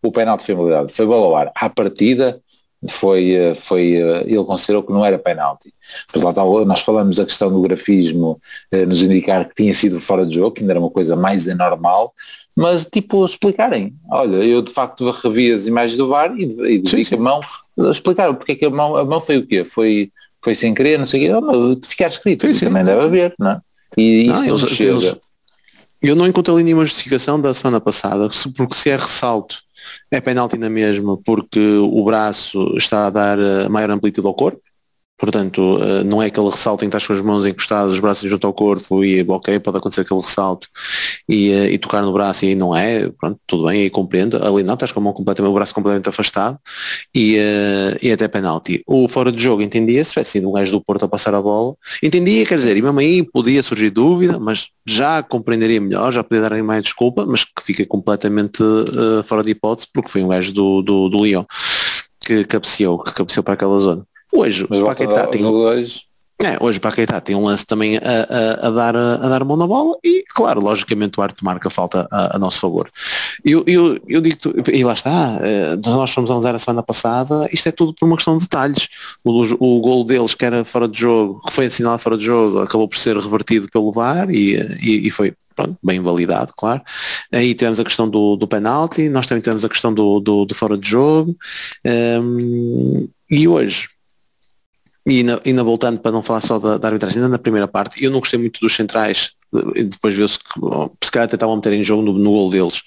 o 0.01 0.11
penalti 0.11 0.45
foi 0.45 0.55
invalidado. 0.55 0.89
Foi 0.89 1.05
bola 1.05 1.25
ao 1.25 1.35
ar. 1.35 1.51
À 1.55 1.69
partida 1.69 2.41
foi, 2.89 3.31
eh, 3.33 3.55
foi 3.55 3.95
eh, 3.95 4.23
ele 4.25 4.43
considerou 4.43 4.83
que 4.83 4.91
não 4.91 5.05
era 5.05 5.19
penalti. 5.19 5.73
Mas 6.13 6.23
lá 6.23 6.33
nós 6.65 6.81
falamos 6.81 7.17
da 7.17 7.25
questão 7.25 7.51
do 7.51 7.61
grafismo 7.61 8.41
eh, 8.71 8.85
nos 8.85 9.03
indicar 9.03 9.47
que 9.47 9.55
tinha 9.55 9.73
sido 9.73 9.99
fora 9.99 10.25
de 10.25 10.35
jogo, 10.35 10.55
que 10.55 10.61
ainda 10.61 10.73
era 10.73 10.79
uma 10.79 10.89
coisa 10.89 11.15
mais 11.15 11.47
anormal, 11.47 12.13
mas 12.55 12.85
tipo 12.85 13.23
explicarem, 13.23 13.93
olha, 14.09 14.37
eu 14.37 14.61
de 14.61 14.71
facto 14.71 15.09
revi 15.11 15.53
as 15.53 15.67
imagens 15.67 15.97
do 15.97 16.07
VAR 16.09 16.33
e, 16.35 16.83
e 16.83 16.89
sim, 16.89 17.03
sim. 17.03 17.15
a 17.15 17.17
mão, 17.17 17.39
explicaram 17.91 18.35
porque 18.35 18.53
é 18.53 18.55
que 18.55 18.65
a 18.65 18.69
mão, 18.69 18.95
a 18.95 19.05
mão 19.05 19.21
foi 19.21 19.37
o 19.37 19.45
quê? 19.45 19.63
Foi 19.63 20.11
foi 20.43 20.55
sem 20.55 20.73
querer, 20.73 20.97
não 20.97 21.05
sei 21.05 21.29
o 21.29 21.41
quê, 21.41 21.45
oh, 21.45 21.87
ficar 21.87 22.07
escrito, 22.07 22.45
sim, 22.47 22.53
sim, 22.53 22.65
também 22.65 22.83
deve 22.83 23.01
haver, 23.01 23.35
não 23.37 23.51
é? 23.51 23.61
E 23.97 24.27
não, 24.27 24.45
eles, 24.45 24.61
chega. 24.69 25.17
eu 26.01 26.15
não 26.15 26.25
encontrei 26.25 26.63
nenhuma 26.63 26.85
justificação 26.85 27.39
da 27.39 27.53
semana 27.53 27.79
passada, 27.79 28.29
porque 28.55 28.75
se 28.75 28.89
é 28.89 28.95
ressalto, 28.95 29.61
é 30.09 30.21
penalti 30.21 30.57
na 30.57 30.69
mesma, 30.69 31.17
porque 31.17 31.59
o 31.59 32.03
braço 32.03 32.75
está 32.77 33.07
a 33.07 33.09
dar 33.09 33.37
eh, 33.37 33.67
maior 33.67 33.91
amplitude 33.91 34.25
ao 34.25 34.33
corpo, 34.33 34.61
Portanto, 35.21 35.77
eh, 35.83 36.03
não 36.03 36.19
é 36.19 36.25
aquele 36.25 36.49
ressalto 36.49 36.83
em 36.83 36.89
que 36.89 36.97
estás 36.97 37.05
com 37.05 37.13
as 37.13 37.21
mãos 37.21 37.45
encostadas, 37.45 37.93
os 37.93 37.99
braços 37.99 38.27
junto 38.27 38.47
ao 38.47 38.51
corpo 38.51 39.05
e 39.05 39.21
ok, 39.21 39.59
pode 39.59 39.77
acontecer 39.77 40.01
aquele 40.01 40.19
ressalto 40.19 40.67
e, 41.29 41.51
eh, 41.51 41.73
e 41.73 41.77
tocar 41.77 42.01
no 42.01 42.11
braço 42.11 42.43
e 42.43 42.55
não 42.55 42.75
é, 42.75 43.07
pronto, 43.07 43.39
tudo 43.45 43.67
bem, 43.67 43.83
aí 43.83 43.89
compreendo. 43.91 44.43
Ali 44.43 44.63
não, 44.63 44.73
estás 44.73 44.91
com 44.91 44.99
a 44.99 45.03
mão 45.03 45.13
completamente, 45.13 45.51
o 45.51 45.53
braço 45.53 45.75
completamente 45.75 46.09
afastado 46.09 46.57
e, 47.13 47.37
eh, 47.37 47.99
e 48.01 48.11
até 48.11 48.27
penalti. 48.27 48.81
O 48.87 49.07
fora 49.07 49.31
de 49.31 49.43
jogo 49.43 49.61
entendia, 49.61 50.03
se 50.03 50.09
tivesse 50.09 50.31
sido 50.31 50.49
um 50.49 50.53
gajo 50.53 50.71
do 50.71 50.81
Porto 50.81 51.05
a 51.05 51.07
passar 51.07 51.35
a 51.35 51.41
bola, 51.41 51.75
entendia, 52.01 52.43
quer 52.43 52.55
dizer, 52.55 52.75
e 52.75 52.81
mesmo 52.81 52.99
aí 52.99 53.21
podia 53.21 53.61
surgir 53.61 53.91
dúvida, 53.91 54.39
mas 54.39 54.69
já 54.87 55.21
compreenderia 55.21 55.79
melhor, 55.79 56.11
já 56.11 56.23
podia 56.23 56.49
dar 56.49 56.63
mais 56.63 56.81
desculpa, 56.81 57.27
mas 57.27 57.43
que 57.43 57.61
fica 57.63 57.85
completamente 57.85 58.63
uh, 58.63 59.21
fora 59.23 59.43
de 59.43 59.51
hipótese 59.51 59.87
porque 59.93 60.09
foi 60.09 60.23
um 60.23 60.29
gajo 60.29 60.51
do, 60.51 60.81
do, 60.81 61.09
do 61.09 61.23
Lyon 61.23 61.45
que 62.25 62.43
cabeceou, 62.45 62.97
que 63.03 63.13
cabeceou 63.13 63.43
para 63.43 63.53
aquela 63.53 63.77
zona. 63.79 64.05
Hoje 64.33 64.65
Mas 64.69 64.79
o 64.79 64.85
Paquetá 64.85 65.27
tem... 65.27 65.41
É, 66.43 66.57
hoje 66.59 66.79
o 66.79 66.81
Paquetá 66.81 67.21
tem 67.21 67.35
um 67.35 67.45
lance 67.45 67.63
também 67.63 67.97
a, 67.97 68.01
a, 68.01 68.67
a, 68.67 68.71
dar, 68.71 68.95
a, 68.95 69.13
a 69.13 69.29
dar 69.29 69.45
mão 69.45 69.55
na 69.55 69.67
bola 69.67 69.95
e, 70.03 70.23
claro, 70.33 70.59
logicamente 70.59 71.19
o 71.19 71.21
arte 71.21 71.43
marca 71.43 71.69
falta 71.69 72.07
a, 72.11 72.35
a, 72.35 72.39
nosso 72.39 72.59
favor. 72.59 72.89
Eu, 73.45 73.63
eu, 73.67 73.99
eu 74.07 74.19
digo, 74.19 74.37
e 74.73 74.83
lá 74.83 74.93
está, 74.93 75.37
eh, 75.39 75.75
nós 75.85 76.09
fomos 76.09 76.31
analisar 76.31 76.55
a 76.55 76.59
semana 76.59 76.81
passada, 76.81 77.47
isto 77.53 77.69
é 77.69 77.71
tudo 77.71 77.93
por 77.93 78.07
uma 78.07 78.15
questão 78.15 78.39
de 78.39 78.45
detalhes. 78.45 78.89
O, 79.23 79.43
o 79.43 79.81
gol 79.81 80.03
deles, 80.03 80.33
que 80.33 80.43
era 80.43 80.65
fora 80.65 80.87
de 80.87 80.99
jogo, 80.99 81.39
que 81.45 81.53
foi 81.53 81.67
assinalado 81.67 82.01
fora 82.01 82.17
de 82.17 82.25
jogo, 82.25 82.61
acabou 82.61 82.87
por 82.87 82.97
ser 82.97 83.15
revertido 83.15 83.67
pelo 83.71 83.91
VAR 83.91 84.31
e, 84.31 84.55
e, 84.81 85.07
e 85.07 85.11
foi 85.11 85.33
pronto, 85.55 85.77
bem 85.83 85.99
validado, 85.99 86.53
claro. 86.57 86.81
Aí 87.31 87.53
tivemos 87.53 87.79
a 87.79 87.83
questão 87.83 88.09
do, 88.09 88.35
do 88.35 88.47
penalti, 88.47 89.09
nós 89.09 89.27
também 89.27 89.43
tivemos 89.43 89.63
a 89.63 89.69
questão 89.69 89.93
do, 89.93 90.19
do, 90.19 90.45
do 90.45 90.55
fora 90.55 90.75
de 90.75 90.89
jogo. 90.89 91.35
Um, 91.85 92.97
ehm, 92.97 93.07
e 93.29 93.47
hoje, 93.47 93.87
e 95.05 95.23
na 95.23 95.63
voltando 95.63 95.99
para 95.99 96.11
não 96.11 96.21
falar 96.21 96.41
só 96.41 96.59
da, 96.59 96.77
da, 96.77 96.87
arbitragem, 96.87 97.17
ainda 97.17 97.29
na 97.29 97.39
primeira 97.39 97.67
parte, 97.67 98.03
eu 98.03 98.11
não 98.11 98.19
gostei 98.19 98.39
muito 98.39 98.59
dos 98.59 98.75
centrais, 98.75 99.31
depois 99.73 100.13
viu-se 100.13 100.37
que 100.39 100.45
se 101.03 101.11
calhar 101.11 101.25
até 101.25 101.35
estavam 101.35 101.53
a 101.53 101.55
meter 101.57 101.73
em 101.73 101.83
jogo 101.83 102.03
no, 102.03 102.13
no 102.13 102.31
gol 102.31 102.49
deles, 102.49 102.83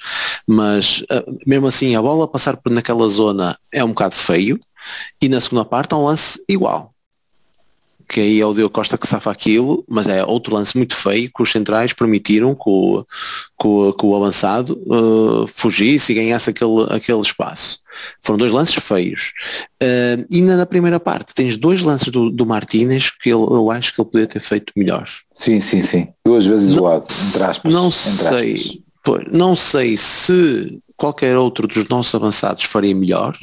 mas 0.47 1.01
uh, 1.03 1.39
mesmo 1.47 1.67
assim 1.67 1.97
a 1.97 2.03
bola 2.03 2.29
passar 2.29 2.57
por 2.57 2.71
naquela 2.71 3.09
zona 3.09 3.59
é 3.73 3.85
um 3.85 3.89
bocado 3.89 4.15
feio 4.15 4.59
e 5.21 5.29
na 5.29 5.41
segunda 5.41 5.65
parte 5.65 5.93
há 5.93 5.99
um 5.99 6.05
lance 6.05 6.43
igual. 6.49 6.94
Que 8.15 8.21
aí 8.21 8.41
é 8.41 8.47
o 8.47 8.55
Diogo 8.55 8.73
Costa 8.73 8.97
que 8.97 9.09
safa 9.09 9.33
aquilo, 9.33 9.85
mas 9.91 10.07
é 10.07 10.25
outro 10.25 10.55
lance 10.55 10.77
muito 10.77 10.95
feio 10.95 11.29
que 11.35 11.43
os 11.43 11.51
centrais 11.51 11.93
permitiram 11.93 12.55
que 12.55 12.63
o, 12.65 13.05
que 13.61 13.67
o, 13.67 13.93
que 13.93 14.07
o 14.07 14.15
avançado 14.15 14.81
uh, 14.87 15.49
fugisse 15.49 16.13
e 16.13 16.15
ganhasse 16.15 16.49
aquele, 16.49 16.87
aquele 16.91 17.21
espaço. 17.21 17.81
Foram 18.23 18.39
dois 18.39 18.53
lances 18.53 18.77
feios. 18.77 19.33
Uh, 19.83 20.25
e 20.31 20.41
na, 20.43 20.57
na 20.57 20.65
primeira 20.65 21.01
parte 21.01 21.35
tens 21.35 21.57
dois 21.57 21.83
lances 21.83 22.07
do, 22.07 22.31
do 22.31 22.47
Martínez 22.47 23.11
que 23.11 23.31
ele, 23.31 23.43
eu 23.43 23.69
acho 23.69 23.93
que 23.93 24.01
ele 24.01 24.09
podia 24.09 24.29
ter 24.29 24.41
feito 24.41 24.73
melhor. 24.77 25.09
Sim, 25.35 25.59
sim, 25.59 25.83
sim. 25.83 26.07
Duas 26.25 26.47
vezes 26.47 26.71
não, 26.71 26.77
zoado, 26.77 27.07
entre 27.29 27.43
aspas. 27.43 27.75
Não 27.75 27.87
entre 27.87 27.99
sei, 27.99 28.55
aspas. 28.55 28.79
Pois, 29.03 29.25
não 29.33 29.57
sei 29.57 29.97
se 29.97 30.79
qualquer 30.97 31.37
outro 31.37 31.67
dos 31.67 31.89
nossos 31.89 32.15
avançados 32.15 32.63
faria 32.63 32.95
melhor, 32.95 33.37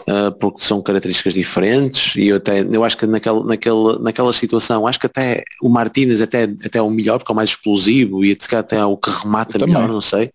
uh, 0.00 0.32
porque 0.38 0.62
são 0.62 0.82
características 0.82 1.34
diferentes 1.34 2.16
e 2.16 2.28
eu 2.28 2.36
até 2.36 2.60
eu 2.60 2.84
acho 2.84 2.96
que 2.96 3.06
naquela, 3.06 3.44
naquela, 3.44 3.98
naquela 3.98 4.32
situação 4.32 4.86
acho 4.86 5.00
que 5.00 5.06
até 5.06 5.42
o 5.62 5.68
Martínez 5.68 6.20
até, 6.20 6.44
até 6.44 6.78
é 6.78 6.82
o 6.82 6.90
melhor 6.90 7.18
porque 7.18 7.30
é 7.30 7.34
o 7.34 7.36
mais 7.36 7.50
explosivo 7.50 8.24
e 8.24 8.36
até 8.52 8.76
é 8.76 8.84
o 8.84 8.96
que 8.96 9.10
remata 9.10 9.64
melhor, 9.66 9.88
não 9.88 10.00
sei. 10.00 10.30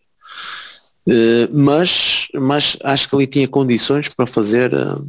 Uh, 1.07 1.49
mas, 1.51 2.27
mas 2.35 2.77
acho 2.83 3.09
que 3.09 3.15
ali 3.15 3.27
tinha 3.27 3.47
condições 3.47 4.07
para 4.09 4.27
fazer 4.27 4.73
uh, 4.73 5.05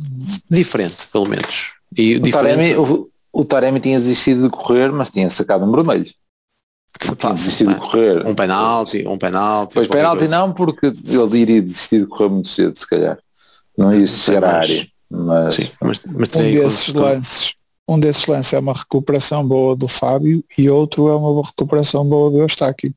diferente, 0.50 1.06
pelo 1.12 1.28
menos. 1.28 1.72
E 1.96 2.16
o, 2.16 2.20
diferente, 2.20 2.56
Taremi, 2.56 2.76
o, 2.76 3.10
o 3.32 3.44
Taremi 3.44 3.80
tinha 3.80 3.98
desistido 3.98 4.44
de 4.44 4.50
correr, 4.50 4.90
mas 4.90 5.10
tinha 5.10 5.28
sacado 5.28 5.64
um 5.64 5.70
vermelho. 5.70 6.10
Tinha 6.98 7.32
desistido 7.32 7.74
de 7.74 7.80
correr. 7.80 8.26
Um 8.26 8.34
penalti, 8.34 9.06
um 9.06 9.18
penalti. 9.18 9.74
Pois 9.74 9.88
penalti 9.88 10.28
não, 10.28 10.52
porque 10.52 10.86
ele 10.86 11.38
iria 11.38 11.62
desistir 11.62 12.00
de 12.00 12.06
correr 12.06 12.30
muito 12.30 12.48
cedo, 12.48 12.78
se 12.78 12.86
calhar. 12.86 13.18
Não 13.76 14.06
chegar 14.06 14.44
à 14.44 14.58
área. 14.58 14.86
Mas, 15.10 15.54
Sim, 15.54 15.68
mas, 15.80 16.02
mas 16.06 16.36
um 16.36 16.42
desses 16.42 16.94
lances 16.94 17.54
um 17.88 17.98
desses 17.98 18.26
lances 18.26 18.52
é 18.52 18.58
uma 18.58 18.72
recuperação 18.72 19.46
boa 19.46 19.76
do 19.76 19.88
Fábio 19.88 20.42
e 20.56 20.70
outro 20.70 21.08
é 21.08 21.16
uma 21.16 21.42
recuperação 21.42 22.04
boa 22.04 22.30
do 22.30 22.38
Eustáquio. 22.38 22.94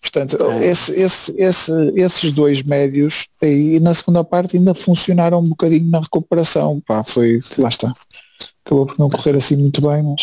Portanto, 0.00 0.36
é. 0.52 0.66
esse, 0.66 0.92
esse, 0.92 1.34
esse, 1.38 1.72
esses 1.94 2.32
dois 2.32 2.62
médios 2.62 3.28
aí 3.42 3.78
na 3.80 3.94
segunda 3.94 4.24
parte 4.24 4.56
ainda 4.56 4.74
funcionaram 4.74 5.38
um 5.38 5.48
bocadinho 5.48 5.90
na 5.90 6.00
recuperação. 6.00 6.82
Pá, 6.86 7.04
foi, 7.04 7.40
lá 7.56 7.68
está. 7.68 7.92
Acabou 8.64 8.86
por 8.86 8.98
não 8.98 9.08
correr 9.08 9.36
assim 9.36 9.56
muito 9.56 9.80
bem, 9.80 10.02
mas. 10.02 10.22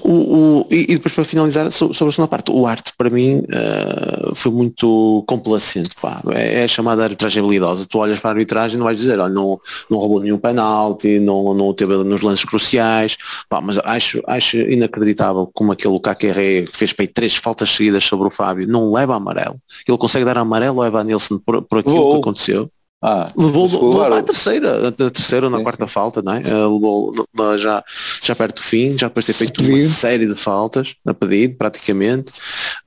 O, 0.00 0.12
o, 0.12 0.66
e, 0.70 0.86
depois 0.94 1.14
para 1.14 1.24
finalizar 1.24 1.70
sobre, 1.70 1.94
a 1.94 2.12
segunda 2.12 2.28
parte, 2.28 2.50
o 2.50 2.66
arte 2.66 2.92
para 2.96 3.10
mim 3.10 3.38
uh, 3.40 4.34
foi 4.34 4.52
muito 4.52 5.24
complacente, 5.26 5.90
pá. 6.00 6.20
É, 6.30 6.60
é 6.60 6.64
a 6.64 6.68
chamada 6.68 7.02
arbitragem 7.02 7.42
habilidosa. 7.42 7.86
Tu 7.86 7.98
olhas 7.98 8.18
para 8.18 8.30
a 8.30 8.32
arbitragem 8.32 8.76
e 8.76 8.78
não 8.78 8.84
vais 8.84 8.96
dizer, 8.96 9.18
olha, 9.18 9.32
não, 9.32 9.58
não 9.90 9.98
roubou 9.98 10.20
nenhum 10.20 10.38
penalti, 10.38 11.18
não, 11.18 11.52
não 11.54 11.74
teve 11.74 11.94
nos 12.04 12.22
lances 12.22 12.44
cruciais, 12.44 13.16
pá, 13.48 13.60
mas 13.60 13.78
acho, 13.78 14.22
acho 14.26 14.56
inacreditável 14.56 15.50
como 15.52 15.72
aquele 15.72 15.98
Kakeré 16.00 16.62
que 16.62 16.76
fez 16.76 16.92
para 16.92 17.04
aí 17.04 17.08
três 17.08 17.36
faltas 17.36 17.70
seguidas 17.70 18.04
sobre 18.04 18.28
o 18.28 18.30
Fábio 18.30 18.66
não 18.66 18.92
leva 18.92 19.16
amarelo. 19.16 19.60
Ele 19.86 19.98
consegue 19.98 20.24
dar 20.24 20.38
amarelo 20.38 20.80
ao 20.80 20.86
Evan 20.86 21.04
Nilsson 21.04 21.38
por, 21.38 21.62
por 21.62 21.80
aquilo 21.80 21.98
oh. 21.98 22.12
que 22.14 22.20
aconteceu. 22.20 22.70
Ah, 23.00 23.30
levou, 23.36 23.66
levou 23.66 24.02
a 24.12 24.22
terceira, 24.22 24.88
a 24.88 24.92
terceira 24.92 25.46
ou 25.46 25.50
na 25.50 25.62
quarta 25.62 25.86
falta, 25.86 26.20
não 26.20 26.32
é? 26.32 26.40
Uh, 26.40 26.74
levou 26.74 27.56
já, 27.56 27.84
já 28.20 28.34
perto 28.34 28.56
do 28.56 28.62
fim, 28.62 28.98
já 28.98 29.06
depois 29.06 29.24
de 29.24 29.32
ter 29.32 29.38
feito 29.38 29.62
uma 29.62 29.78
série 29.86 30.26
de 30.26 30.34
faltas 30.34 30.96
a 31.06 31.14
pedido, 31.14 31.56
praticamente. 31.56 32.32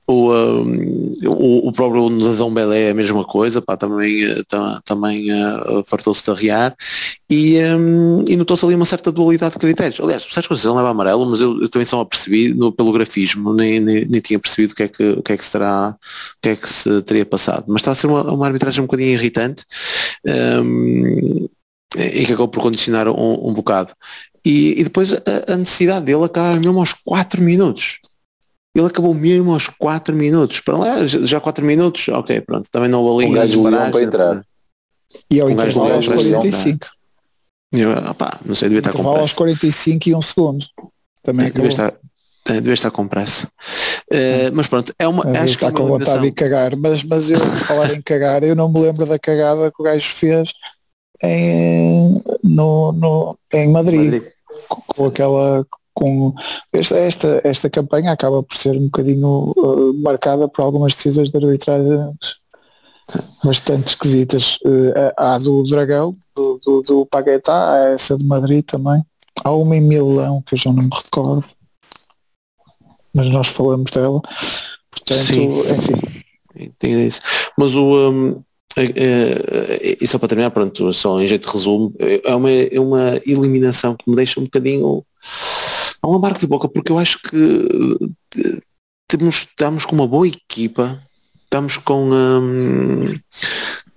O, 0.06 0.30
um, 0.30 1.16
o, 1.24 1.68
o 1.68 1.72
próprio 1.72 2.10
Nadão 2.10 2.52
Belé 2.52 2.88
é 2.88 2.90
a 2.90 2.94
mesma 2.94 3.24
coisa, 3.24 3.62
pá, 3.62 3.76
também, 3.76 4.24
eh, 4.24 4.42
também 4.84 5.32
uh, 5.32 5.82
fartou-se 5.86 6.22
de 6.24 6.30
arriar 6.30 6.76
e, 7.30 7.56
um, 7.78 8.24
e 8.28 8.36
notou-se 8.36 8.62
ali 8.64 8.74
uma 8.74 8.84
certa 8.84 9.10
dualidade 9.10 9.54
de 9.54 9.60
critérios. 9.60 9.98
Aliás, 10.00 10.26
o 10.26 10.30
Sérgio 10.30 10.50
Conceição 10.50 10.74
leva 10.74 10.90
amarelo, 10.90 11.24
mas 11.24 11.40
eu, 11.40 11.62
eu, 11.62 11.68
também 11.68 11.86
só 11.86 12.04
percebi 12.04 12.52
no, 12.52 12.70
pelo 12.70 12.92
grafismo, 12.92 13.54
nem, 13.54 13.80
nem, 13.80 14.04
nem, 14.04 14.20
tinha 14.20 14.38
percebido 14.38 14.72
o 14.72 14.74
que, 14.74 14.82
é 14.82 14.88
que, 14.88 15.02
o 15.12 15.22
que 15.22 15.32
é 15.32 15.36
que 15.36 15.44
se 15.44 15.52
terá, 15.52 15.96
o 15.96 16.42
que 16.42 16.48
é 16.50 16.56
que 16.56 16.68
se 16.68 17.02
teria 17.02 17.24
passado. 17.24 17.64
Mas 17.68 17.80
está 17.80 17.92
a 17.92 17.94
ser 17.94 18.08
uma, 18.08 18.22
uma 18.24 18.46
arbitragem 18.46 18.82
um 18.82 18.86
bocadinho 18.86 19.12
irritante 19.12 19.64
um, 20.26 21.48
e 21.96 22.24
que 22.24 22.32
acabou 22.32 22.48
por 22.48 22.62
condicionar 22.62 23.08
um, 23.08 23.48
um 23.48 23.54
bocado. 23.54 23.92
E, 24.44 24.80
e 24.80 24.84
depois 24.84 25.12
a, 25.12 25.52
a, 25.52 25.56
necessidade 25.56 26.06
dele 26.06 26.24
acaba 26.24 26.58
mesmo 26.58 26.80
aos 26.80 26.92
4 26.92 27.42
minutos. 27.42 27.98
Ele 28.74 28.86
acabou 28.86 29.14
mesmo 29.14 29.52
aos 29.52 29.68
4 29.68 30.14
minutos. 30.14 30.60
Para 30.60 30.78
lá, 30.78 31.06
já 31.06 31.40
4 31.40 31.64
minutos, 31.64 32.08
ok, 32.08 32.40
pronto. 32.40 32.68
Também 32.70 32.88
não 32.88 33.02
houve 33.02 33.24
ali 33.24 33.32
um 33.32 33.36
gajo 33.36 33.62
para 33.62 34.02
entrar. 34.02 34.44
E 35.30 35.40
ao 35.40 35.48
um 35.48 35.50
intervalo 35.50 35.92
aos 35.92 36.08
45. 36.08 36.86
Eu, 37.72 37.90
opa, 38.10 38.38
não 38.44 38.54
sei, 38.54 38.68
devia 38.68 38.80
estar 38.80 38.92
com 38.92 39.06
aos 39.08 39.32
45 39.32 40.08
e 40.08 40.14
um 40.14 40.22
segundo. 40.22 40.66
Também 41.22 41.50
devia 41.50 41.68
estar, 41.68 41.94
devia 42.44 42.74
estar 42.74 42.90
com 42.90 43.06
pressa. 43.06 43.46
Uh, 44.10 44.50
mas 44.52 44.66
pronto, 44.66 44.94
é 44.98 45.06
uma. 45.06 45.24
acho 45.24 45.54
está 45.54 45.72
que 45.72 45.80
é 45.80 45.84
com 45.84 45.88
vontade 45.88 46.22
de 46.22 46.32
cagar, 46.32 46.76
mas, 46.76 47.04
mas 47.04 47.30
eu 47.30 47.38
falar 47.38 47.94
em 47.94 48.02
cagar, 48.02 48.42
eu 48.42 48.54
não 48.54 48.70
me 48.70 48.80
lembro 48.80 49.06
da 49.06 49.18
cagada 49.18 49.70
que 49.70 49.80
o 49.80 49.84
gajo 49.84 50.08
fez 50.08 50.52
em, 51.22 52.22
no, 52.42 52.92
no, 52.92 53.38
em 53.52 53.68
Madrid, 53.70 54.12
Madrid. 54.12 54.22
Com, 54.68 54.82
com 54.86 55.06
aquela 55.06 55.66
com 55.94 56.34
esta, 56.72 56.96
esta, 56.96 57.40
esta 57.44 57.70
campanha 57.70 58.12
acaba 58.12 58.42
por 58.42 58.56
ser 58.56 58.76
um 58.76 58.84
bocadinho 58.84 59.52
uh, 59.56 59.94
marcada 60.02 60.48
por 60.48 60.62
algumas 60.62 60.94
decisões 60.94 61.30
de 61.30 61.36
arbitragem 61.36 62.14
bastante 63.44 63.88
esquisitas. 63.88 64.56
Uh, 64.64 65.12
há 65.16 65.38
do 65.38 65.62
Dragão, 65.64 66.12
do, 66.34 66.60
do, 66.64 66.82
do 66.82 67.06
Paguetá, 67.06 67.74
há 67.74 67.78
essa 67.90 68.16
de 68.16 68.24
Madrid 68.24 68.64
também. 68.64 69.04
Há 69.44 69.50
uma 69.52 69.76
em 69.76 69.80
Milão 69.80 70.42
que 70.42 70.54
eu 70.54 70.58
já 70.58 70.72
não 70.72 70.84
me 70.84 70.90
recordo, 70.92 71.46
mas 73.14 73.28
nós 73.28 73.48
falamos 73.48 73.90
dela. 73.90 74.20
Portanto, 74.90 75.22
Sim. 75.22 75.48
enfim. 75.48 77.06
Isso. 77.06 77.20
Mas 77.58 77.74
o. 77.74 78.10
Um... 78.10 78.42
É, 78.74 78.84
é, 78.84 79.96
e 80.00 80.06
só 80.06 80.18
para 80.18 80.28
terminar, 80.28 80.50
pronto, 80.50 80.90
só 80.94 81.20
em 81.20 81.28
jeito 81.28 81.46
de 81.46 81.52
resumo, 81.52 81.92
é 81.98 82.34
uma, 82.34 82.50
é 82.50 82.80
uma 82.80 83.20
eliminação 83.26 83.94
que 83.94 84.08
me 84.08 84.16
deixa 84.16 84.40
um 84.40 84.44
bocadinho 84.44 85.04
há 86.02 86.08
uma 86.08 86.18
marca 86.18 86.40
de 86.40 86.46
boca 86.46 86.68
porque 86.68 86.90
eu 86.90 86.98
acho 86.98 87.18
que 87.22 87.98
eh, 88.38 88.60
temos, 89.06 89.36
estamos 89.36 89.84
com 89.84 89.94
uma 89.94 90.08
boa 90.08 90.26
equipa, 90.26 91.00
estamos 91.44 91.78
com 91.78 92.10
um, 92.10 93.18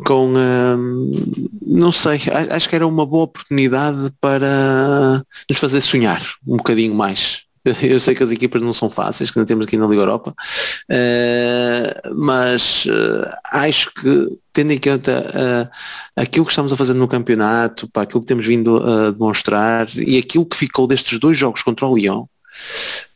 com 0.06 0.28
um, 0.28 1.34
não 1.66 1.92
sei, 1.92 2.22
acho 2.52 2.70
que 2.70 2.76
era 2.76 2.86
uma 2.86 3.06
boa 3.06 3.24
oportunidade 3.24 4.12
para 4.22 5.24
nos 5.50 5.60
fazer 5.60 5.82
sonhar 5.82 6.22
um 6.46 6.58
bocadinho 6.58 6.94
mais. 6.94 7.45
Eu 7.82 8.00
sei 8.00 8.14
que 8.14 8.24
as 8.24 8.32
equipas 8.32 8.62
não 8.62 8.74
são 8.74 8.90
fáceis, 8.90 9.32
que 9.32 9.38
não 9.38 9.46
temos 9.46 9.66
aqui 9.66 9.78
na 9.78 9.88
Liga 9.88 10.02
Europa, 10.02 10.32
uh, 10.32 12.16
mas 12.16 12.86
uh, 12.86 13.28
acho 13.52 13.92
que, 13.94 14.38
tendo 14.54 14.72
em 14.72 14.80
conta 14.80 15.26
uh, 15.34 16.22
aquilo 16.22 16.46
que 16.46 16.52
estamos 16.52 16.72
a 16.72 16.78
fazer 16.78 16.94
no 16.94 17.08
campeonato, 17.08 17.90
para 17.90 18.04
aquilo 18.04 18.22
que 18.22 18.28
temos 18.28 18.46
vindo 18.46 18.78
a 18.78 19.12
demonstrar 19.12 19.88
e 19.96 20.18
aquilo 20.18 20.46
que 20.46 20.56
ficou 20.56 20.88
destes 20.88 21.18
dois 21.20 21.38
jogos 21.38 21.64
contra 21.64 21.88
o 21.88 21.98
Lyon, 21.98 22.26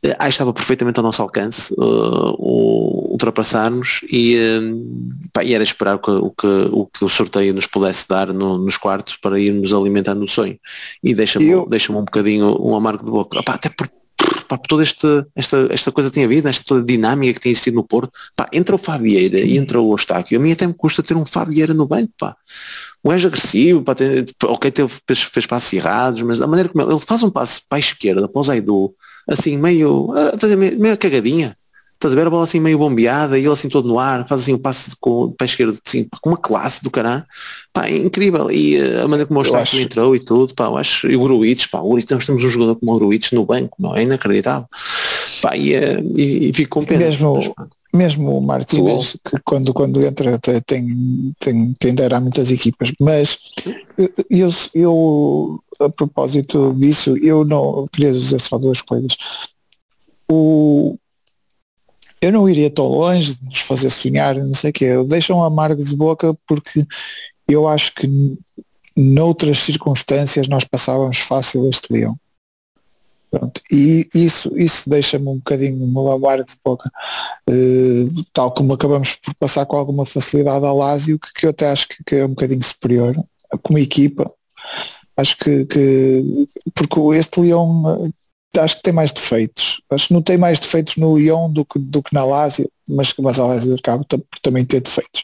acho 0.04 0.18
que 0.18 0.28
estava 0.28 0.54
perfeitamente 0.54 1.00
ao 1.00 1.04
nosso 1.04 1.22
alcance 1.22 1.74
uh, 1.78 2.36
ultrapassarmos 3.12 4.02
e, 4.12 4.38
pá, 5.32 5.44
e 5.44 5.54
era 5.54 5.64
esperar 5.64 5.96
o 5.96 6.00
que, 6.00 6.12
o, 6.12 6.32
que, 6.32 6.70
o 6.72 6.86
que 6.88 7.06
o 7.06 7.10
sorteio 7.10 7.54
nos 7.54 7.68
pudesse 7.68 8.08
dar 8.08 8.34
no, 8.34 8.58
nos 8.58 8.78
quartos 8.78 9.16
para 9.16 9.40
irmos 9.40 9.74
alimentando 9.74 10.24
o 10.24 10.28
sonho. 10.28 10.58
E 11.02 11.14
deixa-me 11.14 11.48
eu... 11.48 11.66
deixa 11.70 11.94
um 11.94 12.04
bocadinho 12.04 12.58
um 12.62 12.76
amargo 12.76 13.06
de 13.06 13.12
boca. 13.12 13.42
Pá, 13.44 13.54
até 13.54 13.70
por 13.70 13.90
pá, 14.48 14.58
toda 14.58 14.84
esta, 14.84 15.28
esta, 15.36 15.68
esta 15.72 15.92
coisa 15.92 16.10
tem 16.10 16.26
havido, 16.26 16.48
esta 16.48 16.64
toda 16.66 16.84
dinâmica 16.84 17.36
que 17.36 17.42
tem 17.42 17.52
existido 17.52 17.76
no 17.76 17.84
Porto, 17.84 18.12
pá, 18.36 18.48
entra 18.52 18.76
o 18.76 18.78
Fabieira 18.78 19.40
e 19.40 19.58
entra 19.58 19.80
o 19.80 19.94
Ostáquio, 19.94 20.40
a 20.40 20.42
mim 20.42 20.52
até 20.52 20.66
me 20.66 20.74
custa 20.74 21.04
ter 21.04 21.16
um 21.16 21.26
Fabieira 21.26 21.74
no 21.74 21.88
banco, 21.88 22.12
pá. 22.18 22.36
O 23.04 23.10
gajo 23.10 23.28
agressivo, 23.28 23.84
pá, 23.84 23.96
tem, 23.96 24.26
ok, 24.44 24.72
teve, 24.72 24.92
fez, 25.08 25.22
fez 25.24 25.46
passos 25.46 25.72
errados, 25.72 26.22
mas 26.22 26.42
a 26.42 26.48
maneira 26.48 26.70
como 26.70 26.84
ele, 26.84 26.92
ele 26.92 27.00
faz 27.00 27.24
um 27.24 27.30
passo 27.30 27.62
para 27.70 27.78
a 27.78 27.80
esquerda, 27.80 28.28
para 28.28 28.40
o 28.40 28.44
Zaidu, 28.44 28.94
assim, 29.28 29.58
meio, 29.58 30.12
ah, 30.14 30.56
meio, 30.58 30.80
meio 30.80 30.98
cagadinha, 30.98 31.56
Estás 32.00 32.14
a 32.14 32.16
ver 32.16 32.28
a 32.28 32.30
bola 32.30 32.46
assim 32.46 32.62
meio 32.62 32.78
bombeada 32.78 33.38
e 33.38 33.42
ele 33.42 33.52
assim 33.52 33.68
todo 33.68 33.86
no 33.86 34.00
ar, 34.00 34.26
faz 34.26 34.40
assim 34.40 34.54
o 34.54 34.56
um 34.56 34.60
passe 34.60 34.96
com 35.02 35.24
o 35.24 35.32
pé 35.34 35.44
esquerdo 35.44 35.78
assim, 35.86 36.08
com 36.22 36.30
uma 36.30 36.38
classe 36.38 36.82
do 36.82 36.90
caralho. 36.90 37.26
Pá, 37.74 37.88
é 37.88 37.98
incrível. 37.98 38.50
E 38.50 38.80
uh, 38.80 39.04
a 39.04 39.08
maneira 39.10 39.26
como 39.26 39.42
o 39.42 39.44
Eustáquio 39.44 39.64
acho... 39.64 39.80
entrou 39.82 40.16
e 40.16 40.24
tudo, 40.24 40.56
pá, 40.56 40.68
eu 40.68 40.78
acho, 40.78 41.12
e 41.12 41.18
o 41.18 41.20
Gruitch, 41.20 41.68
pá, 41.70 41.82
o 41.82 41.96
nós 41.96 42.06
temos 42.26 42.42
um 42.42 42.50
jogador 42.50 42.78
como 42.78 42.94
o 42.94 42.98
Gruitch 42.98 43.34
no 43.34 43.46
banco, 43.46 43.76
não, 43.78 43.98
é 43.98 44.04
inacreditável. 44.04 44.66
Pá, 45.42 45.58
e, 45.58 45.76
uh, 45.76 46.18
e, 46.18 46.50
e 46.50 46.54
fico 46.54 46.80
com 46.80 46.86
pena. 46.86 47.04
Mesmo, 47.04 47.36
mas, 47.36 47.70
mesmo 47.94 48.38
o 48.38 48.42
Martínez, 48.42 49.18
que 49.22 49.38
quando, 49.44 49.74
quando 49.74 50.02
entra 50.02 50.40
tem, 50.40 51.34
tem 51.38 51.76
quem 51.78 51.94
dera 51.94 52.16
a 52.16 52.22
muitas 52.22 52.50
equipas, 52.50 52.94
mas 52.98 53.40
eu, 54.30 54.50
eu 54.74 55.64
a 55.82 55.90
propósito 55.90 56.74
disso, 56.78 57.18
eu 57.18 57.44
não 57.44 57.88
queria 57.92 58.14
dizer 58.14 58.40
só 58.40 58.58
duas 58.58 58.82
coisas. 58.82 59.18
O, 60.32 60.98
eu 62.22 62.32
não 62.32 62.50
iria 62.50 62.70
tão 62.70 62.86
longe 62.88 63.36
de 63.36 63.46
nos 63.46 63.60
fazer 63.60 63.90
sonhar, 63.90 64.36
não 64.36 64.54
sei 64.54 64.70
o 64.72 64.74
quê, 64.74 65.04
deixa 65.08 65.34
um 65.34 65.44
amargo 65.44 65.84
de 65.84 65.96
boca 65.96 66.36
porque 66.48 66.86
eu 67.48 67.68
acho 67.68 67.94
que 67.96 68.08
noutras 68.96 69.60
circunstâncias 69.60 70.48
nós 70.48 70.66
passávamos 70.66 71.20
fácil 71.20 71.68
este 71.70 71.92
leão. 71.94 72.18
Pronto, 73.32 73.62
e 73.72 74.08
isso, 74.14 74.52
isso 74.58 74.90
deixa-me 74.90 75.28
um 75.28 75.36
bocadinho 75.36 75.86
uma 75.86 76.16
amargo 76.16 76.44
de 76.44 76.56
boca, 76.66 76.92
uh, 77.48 78.24
tal 78.34 78.52
como 78.52 78.74
acabamos 78.74 79.16
por 79.16 79.36
passar 79.36 79.68
com 79.68 79.78
alguma 79.78 80.04
facilidade 80.04 80.66
ao 80.66 80.76
Lásio, 80.76 81.20
que, 81.20 81.32
que 81.36 81.46
eu 81.46 81.52
até 81.52 81.70
acho 81.70 81.88
que, 81.88 82.04
que, 82.04 82.16
é 82.16 82.26
um 82.26 82.30
bocadinho 82.30 82.64
superior 82.64 83.16
como 83.62 83.78
equipa. 83.78 84.32
Acho 85.16 85.38
que, 85.38 85.66
que 85.66 86.48
porque 86.74 87.00
este 87.18 87.40
Leão 87.40 88.12
acho 88.58 88.78
que 88.78 88.84
tem 88.84 88.94
mais 88.94 89.12
defeitos. 89.12 89.82
Acho 89.90 90.08
que 90.08 90.14
não 90.14 90.22
tem 90.22 90.38
mais 90.38 90.60
defeitos 90.60 90.96
no 90.98 91.14
Leão 91.14 91.52
do 91.52 91.64
que, 91.64 91.78
do 91.80 92.02
que 92.02 92.14
na 92.14 92.24
Lásio, 92.26 92.70
mas, 92.88 93.14
mas 93.20 93.40
a 93.40 93.46
Lásio 93.46 93.76
acaba 93.76 94.04
por 94.04 94.40
também 94.42 94.66
ter 94.66 94.82
defeitos. 94.82 95.24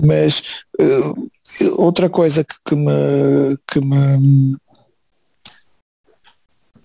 Mas 0.00 0.62
uh, 0.80 1.30
outra 1.76 2.08
coisa 2.10 2.44
que, 2.44 2.54
que, 2.64 2.74
me, 2.74 3.56
que 3.70 3.80
me 3.80 4.56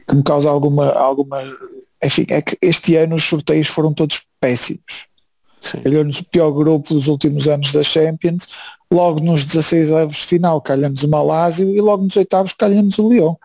que 0.07 0.15
me 0.15 0.23
causa 0.23 0.49
alguma, 0.49 0.89
alguma 0.93 1.37
enfim, 2.03 2.25
é 2.29 2.41
que 2.41 2.57
este 2.61 2.95
ano 2.95 3.15
os 3.15 3.23
sorteios 3.23 3.67
foram 3.67 3.93
todos 3.93 4.21
péssimos. 4.39 5.07
Calhou-nos 5.83 6.19
o 6.19 6.25
pior 6.25 6.51
grupo 6.51 6.93
dos 6.93 7.07
últimos 7.07 7.47
anos 7.47 7.71
da 7.71 7.83
Champions, 7.83 8.47
logo 8.91 9.21
nos 9.21 9.45
16 9.45 9.91
avos 9.91 10.15
de 10.17 10.23
final 10.23 10.61
calhamos 10.61 11.03
o 11.03 11.09
Malásio 11.09 11.69
e 11.69 11.79
logo 11.81 12.03
nos 12.03 12.15
oitavos 12.15 12.53
calhamos 12.53 12.97
o 12.97 13.07
Leão. 13.07 13.37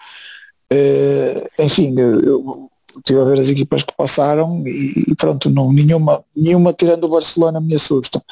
Uh, 0.72 1.62
enfim, 1.62 1.94
eu, 1.98 2.70
estive 2.96 3.20
a 3.20 3.24
ver 3.24 3.38
as 3.38 3.48
equipas 3.48 3.82
que 3.82 3.94
passaram 3.96 4.62
e, 4.66 5.04
e, 5.08 5.14
pronto, 5.16 5.50
não, 5.50 5.72
nenhuma, 5.72 6.24
nenhuma 6.34 6.72
tirando 6.72 7.04
o 7.04 7.08
Barcelona 7.08 7.60
me 7.60 7.74
assusta. 7.74 8.22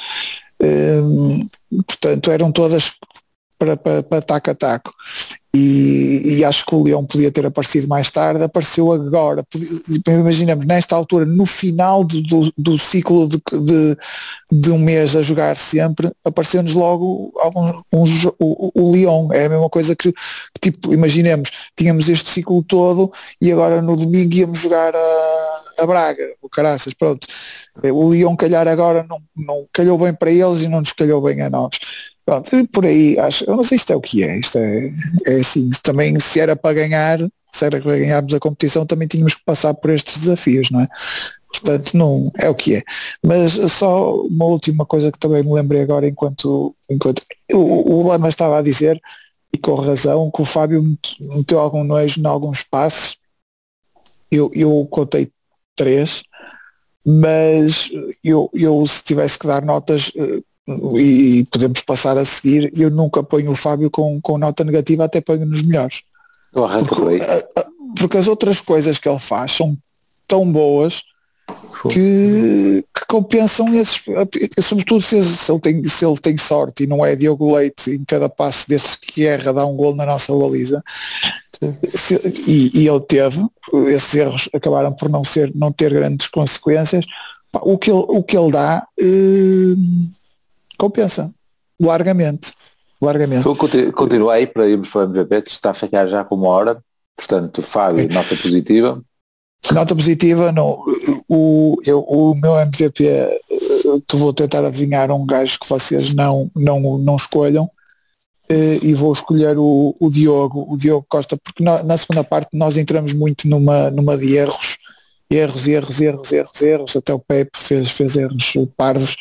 Uh, 0.62 1.82
portanto, 1.86 2.30
eram 2.30 2.52
todas 2.52 2.92
para, 3.62 3.76
para, 3.76 4.02
para 4.02 4.22
taco 4.22 4.50
a 4.50 4.54
taco. 4.54 4.92
E, 5.54 6.38
e, 6.38 6.44
acho 6.46 6.64
que 6.64 6.74
o 6.74 6.82
Leão 6.82 7.04
podia 7.04 7.30
ter 7.30 7.44
aparecido 7.44 7.86
mais 7.86 8.10
tarde, 8.10 8.42
apareceu 8.42 8.90
agora, 8.90 9.44
imaginamos 10.08 10.64
nesta 10.64 10.96
altura, 10.96 11.26
no 11.26 11.44
final 11.44 12.04
do, 12.04 12.22
do, 12.22 12.52
do 12.56 12.78
ciclo 12.78 13.28
de, 13.28 13.36
de, 13.36 13.96
de, 14.50 14.70
um 14.70 14.78
mês 14.78 15.14
a 15.14 15.20
jogar 15.20 15.58
sempre, 15.58 16.10
apareceu-nos 16.24 16.72
logo 16.72 17.34
algum, 17.38 17.68
um, 17.92 18.04
o, 18.40 18.82
o 18.82 18.92
Leão, 18.92 19.28
é 19.30 19.44
a 19.44 19.48
mesma 19.50 19.68
coisa 19.68 19.94
que, 19.94 20.14
tipo, 20.58 20.94
imaginemos, 20.94 21.50
tínhamos 21.76 22.08
este 22.08 22.30
ciclo 22.30 22.62
todo 22.62 23.12
e 23.38 23.52
agora 23.52 23.82
no 23.82 23.94
domingo 23.94 24.34
íamos 24.34 24.58
jogar 24.58 24.94
a, 24.96 25.60
a 25.80 25.86
Braga, 25.86 26.32
o 26.40 26.48
Caraças, 26.48 26.94
pronto, 26.94 27.28
o 27.92 28.08
Leão 28.08 28.34
calhar 28.36 28.66
agora 28.66 29.04
não, 29.06 29.20
não 29.36 29.66
calhou 29.70 29.98
bem 29.98 30.14
para 30.14 30.30
eles 30.30 30.62
e 30.62 30.68
não 30.68 30.78
nos 30.78 30.94
calhou 30.94 31.20
bem 31.20 31.42
a 31.42 31.50
nós. 31.50 31.78
Pronto, 32.24 32.50
por 32.68 32.86
aí, 32.86 33.18
acho, 33.18 33.44
eu 33.44 33.56
não 33.56 33.64
sei 33.64 33.78
se 33.78 33.82
isto 33.82 33.92
é 33.92 33.96
o 33.96 34.00
que 34.00 34.22
é, 34.22 34.38
isto 34.38 34.56
é, 34.58 34.92
é 35.26 35.34
assim, 35.36 35.68
também 35.82 36.18
se 36.20 36.38
era 36.38 36.54
para 36.54 36.74
ganhar, 36.74 37.18
se 37.52 37.64
era 37.64 37.80
para 37.80 37.98
ganharmos 37.98 38.32
a 38.32 38.38
competição, 38.38 38.86
também 38.86 39.08
tínhamos 39.08 39.34
que 39.34 39.44
passar 39.44 39.74
por 39.74 39.90
estes 39.90 40.18
desafios, 40.18 40.70
não 40.70 40.80
é? 40.80 40.88
Portanto, 41.52 41.96
não 41.96 42.30
é 42.38 42.48
o 42.48 42.54
que 42.54 42.76
é. 42.76 42.82
Mas 43.22 43.52
só 43.72 44.16
uma 44.22 44.44
última 44.44 44.86
coisa 44.86 45.10
que 45.10 45.18
também 45.18 45.42
me 45.42 45.52
lembrei 45.52 45.82
agora 45.82 46.06
enquanto, 46.06 46.74
enquanto 46.88 47.22
o, 47.52 47.96
o 47.96 48.06
Lama 48.06 48.28
estava 48.28 48.58
a 48.58 48.62
dizer, 48.62 49.00
e 49.52 49.58
com 49.58 49.74
razão, 49.74 50.30
que 50.30 50.42
o 50.42 50.46
Fábio 50.46 50.82
meteu 51.20 51.58
algum 51.58 51.84
nojo 51.84 52.20
em 52.20 52.26
alguns 52.26 52.62
passos, 52.62 53.18
eu, 54.30 54.50
eu 54.54 54.86
contei 54.90 55.30
três, 55.76 56.22
mas 57.04 57.90
eu, 58.24 58.48
eu 58.54 58.84
se 58.86 59.02
tivesse 59.02 59.38
que 59.38 59.46
dar 59.46 59.62
notas 59.62 60.10
eh, 60.16 60.40
e 60.96 61.44
podemos 61.50 61.80
passar 61.82 62.16
a 62.16 62.24
seguir. 62.24 62.72
Eu 62.76 62.90
nunca 62.90 63.22
ponho 63.22 63.50
o 63.50 63.56
Fábio 63.56 63.90
com, 63.90 64.20
com 64.20 64.38
nota 64.38 64.64
negativa, 64.64 65.04
até 65.04 65.20
ponho 65.20 65.46
nos 65.46 65.62
melhores. 65.62 66.02
Porque, 66.52 67.18
porque, 67.98 68.16
as 68.16 68.28
outras 68.28 68.60
coisas 68.60 68.98
que 68.98 69.08
ele 69.08 69.18
faz 69.18 69.52
são 69.52 69.76
tão 70.28 70.50
boas 70.50 71.02
que, 71.90 72.84
que, 72.94 73.06
compensam 73.08 73.72
esses, 73.74 74.02
sobretudo 74.60 75.00
se, 75.00 75.22
se, 75.22 75.50
ele 75.50 75.60
tem, 75.60 75.84
se 75.88 76.04
ele 76.04 76.18
tem 76.18 76.38
sorte 76.38 76.84
e 76.84 76.86
não 76.86 77.04
é 77.04 77.16
Diogo 77.16 77.56
Leite 77.56 77.90
em 77.90 78.04
cada 78.04 78.28
passe 78.28 78.68
desses 78.68 78.94
que 78.96 79.26
erra 79.26 79.52
dá 79.52 79.66
um 79.66 79.74
gol 79.74 79.94
na 79.94 80.06
nossa 80.06 80.32
baliza. 80.34 80.82
Se, 81.94 82.20
e, 82.46 82.82
e 82.82 82.88
ele 82.88 83.00
teve, 83.00 83.44
esses 83.88 84.14
erros 84.14 84.48
acabaram 84.52 84.92
por 84.92 85.08
não, 85.08 85.24
ser, 85.24 85.50
não 85.54 85.72
ter 85.72 85.92
grandes 85.92 86.28
consequências. 86.28 87.04
O 87.62 87.76
que 87.76 87.90
ele, 87.90 88.04
o 88.08 88.22
que 88.22 88.36
ele 88.36 88.50
dá 88.50 88.86
eh, 88.98 89.74
compensa 90.82 91.32
largamente. 91.80 92.52
largamente. 93.00 93.44
Vou 93.44 93.56
continuar 93.56 94.34
aí 94.34 94.48
para 94.48 94.66
irmos 94.66 94.88
para 94.88 95.02
o 95.02 95.04
MVP, 95.04 95.42
que 95.42 95.50
está 95.50 95.70
a 95.70 95.74
ficar 95.74 96.08
já 96.08 96.24
com 96.24 96.34
uma 96.34 96.48
hora. 96.48 96.82
Portanto, 97.16 97.62
Fábio, 97.62 98.08
nota 98.12 98.30
positiva. 98.30 99.00
Nota 99.70 99.94
positiva, 99.94 100.50
não. 100.50 100.84
O, 101.28 101.80
eu, 101.86 102.00
o 102.00 102.34
meu 102.34 102.58
MVP, 102.58 103.04
tu 104.08 104.18
vou 104.18 104.32
tentar 104.32 104.64
adivinhar 104.64 105.12
um 105.12 105.24
gajo 105.24 105.58
que 105.60 105.68
vocês 105.68 106.12
não, 106.14 106.50
não, 106.54 106.98
não 106.98 107.14
escolham 107.14 107.70
eh, 108.48 108.80
e 108.82 108.92
vou 108.92 109.12
escolher 109.12 109.56
o, 109.56 109.94
o 110.00 110.10
Diogo, 110.10 110.66
o 110.68 110.76
Diogo 110.76 111.06
Costa, 111.08 111.36
porque 111.36 111.62
na, 111.62 111.82
na, 111.84 111.96
segunda 111.96 112.24
parte 112.24 112.56
nós 112.56 112.76
entramos 112.76 113.14
muito 113.14 113.46
numa, 113.48 113.88
numa 113.88 114.18
de 114.18 114.36
erros, 114.36 114.78
erros, 115.30 115.68
erros, 115.68 116.00
erros, 116.00 116.32
erros, 116.32 116.62
erros, 116.62 116.96
até 116.96 117.14
o 117.14 117.20
Pepe 117.20 117.56
fez, 117.56 117.90
fez 117.90 118.16
erros 118.16 118.52
parvos 118.76 119.16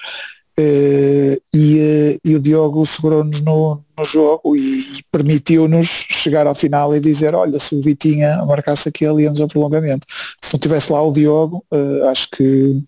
Uh, 0.59 1.41
e, 1.53 1.79
uh, 1.79 2.19
e, 2.25 2.35
o 2.35 2.41
Diogo 2.41 2.85
segurou-nos 2.85 3.41
no, 3.41 3.81
no, 3.97 4.05
jogo 4.05 4.55
e, 4.55 4.99
e 4.99 5.03
permitiu-nos 5.09 5.87
chegar 5.87 6.45
ao 6.45 6.53
final 6.53 6.93
e 6.93 6.99
dizer, 6.99 7.33
olha, 7.33 7.57
se 7.59 7.73
o 7.73 7.81
Vitinha 7.81 8.43
marcasse 8.45 8.89
aquele 8.89 9.23
íamos 9.23 9.39
ao 9.39 9.47
prolongamento. 9.47 10.05
Se 10.41 10.53
não 10.53 10.59
tivesse 10.59 10.91
lá 10.91 11.01
o 11.01 11.13
Diogo, 11.13 11.65
uh, 11.71 12.05
acho 12.09 12.29
que 12.31 12.83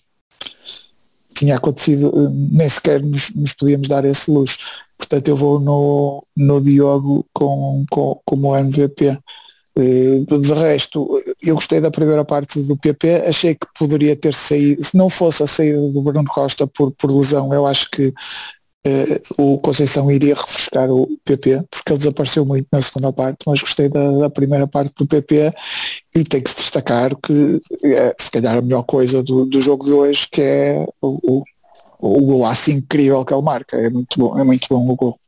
tinha 1.34 1.56
acontecido, 1.56 2.30
nem 2.30 2.70
sequer 2.70 3.02
nos, 3.02 3.34
nos, 3.34 3.54
podíamos 3.54 3.88
dar 3.88 4.06
esse 4.06 4.30
luxo. 4.30 4.58
Portanto, 4.98 5.28
eu 5.28 5.36
vou 5.36 5.60
no, 5.60 6.24
no 6.36 6.62
Diogo 6.62 7.26
com, 7.34 7.86
com, 7.90 8.22
como 8.26 8.56
MVP. 8.56 9.18
Eh, 9.76 10.20
de 10.40 10.54
resto, 10.54 11.20
eu 11.42 11.56
gostei 11.56 11.82
da 11.82 11.90
primeira 11.90 12.24
parte 12.24 12.62
do 12.62 12.78
PP, 12.78 13.24
achei 13.28 13.56
que 13.56 13.66
poderia 13.78 14.16
ter 14.16 14.34
saído, 14.34 14.84
se 14.84 14.96
não 14.96 15.10
fosse 15.10 15.42
a 15.42 15.48
saída 15.48 15.80
do 15.80 16.02
Bruno 16.02 16.26
Costa 16.26 16.68
por, 16.68 16.92
por 16.92 17.12
lesão, 17.12 17.52
eu 17.52 17.66
acho 17.66 17.90
que 17.90 18.14
uh, 18.88 19.22
o 19.36 19.58
Conceição 19.58 20.12
iria 20.12 20.36
refrescar 20.36 20.92
o 20.92 21.08
PP, 21.26 21.64
porque 21.72 21.92
ele 21.92 21.98
desapareceu 21.98 22.46
muito 22.46 22.68
na 22.72 22.84
segunda 22.84 23.12
parte, 23.12 23.40
mas 23.48 23.62
gostei 23.62 23.90
da, 23.90 24.12
da 24.12 24.30
primeira 24.30 24.68
parte 24.68 24.94
do 24.96 25.08
PP 25.08 25.52
e 26.16 26.24
tem 26.24 26.44
que 26.44 26.52
se 26.52 26.58
destacar 26.58 27.16
que 27.16 27.60
é 27.84 28.16
se 28.20 28.30
calhar 28.30 28.58
a 28.58 28.62
melhor 28.62 28.84
coisa 28.84 29.24
do, 29.24 29.46
do 29.46 29.60
jogo 29.60 29.86
de 29.86 29.92
hoje, 29.92 30.28
que 30.32 30.42
é 30.42 30.86
o, 31.02 31.42
o, 31.42 31.44
o 32.00 32.22
golaço 32.22 32.70
incrível 32.70 33.26
que 33.26 33.34
ele 33.34 33.42
marca, 33.42 33.76
é 33.76 33.90
muito 33.90 34.20
bom, 34.20 34.38
é 34.38 34.44
muito 34.44 34.68
bom 34.70 34.88
o 34.88 34.96
gol. 34.96 35.20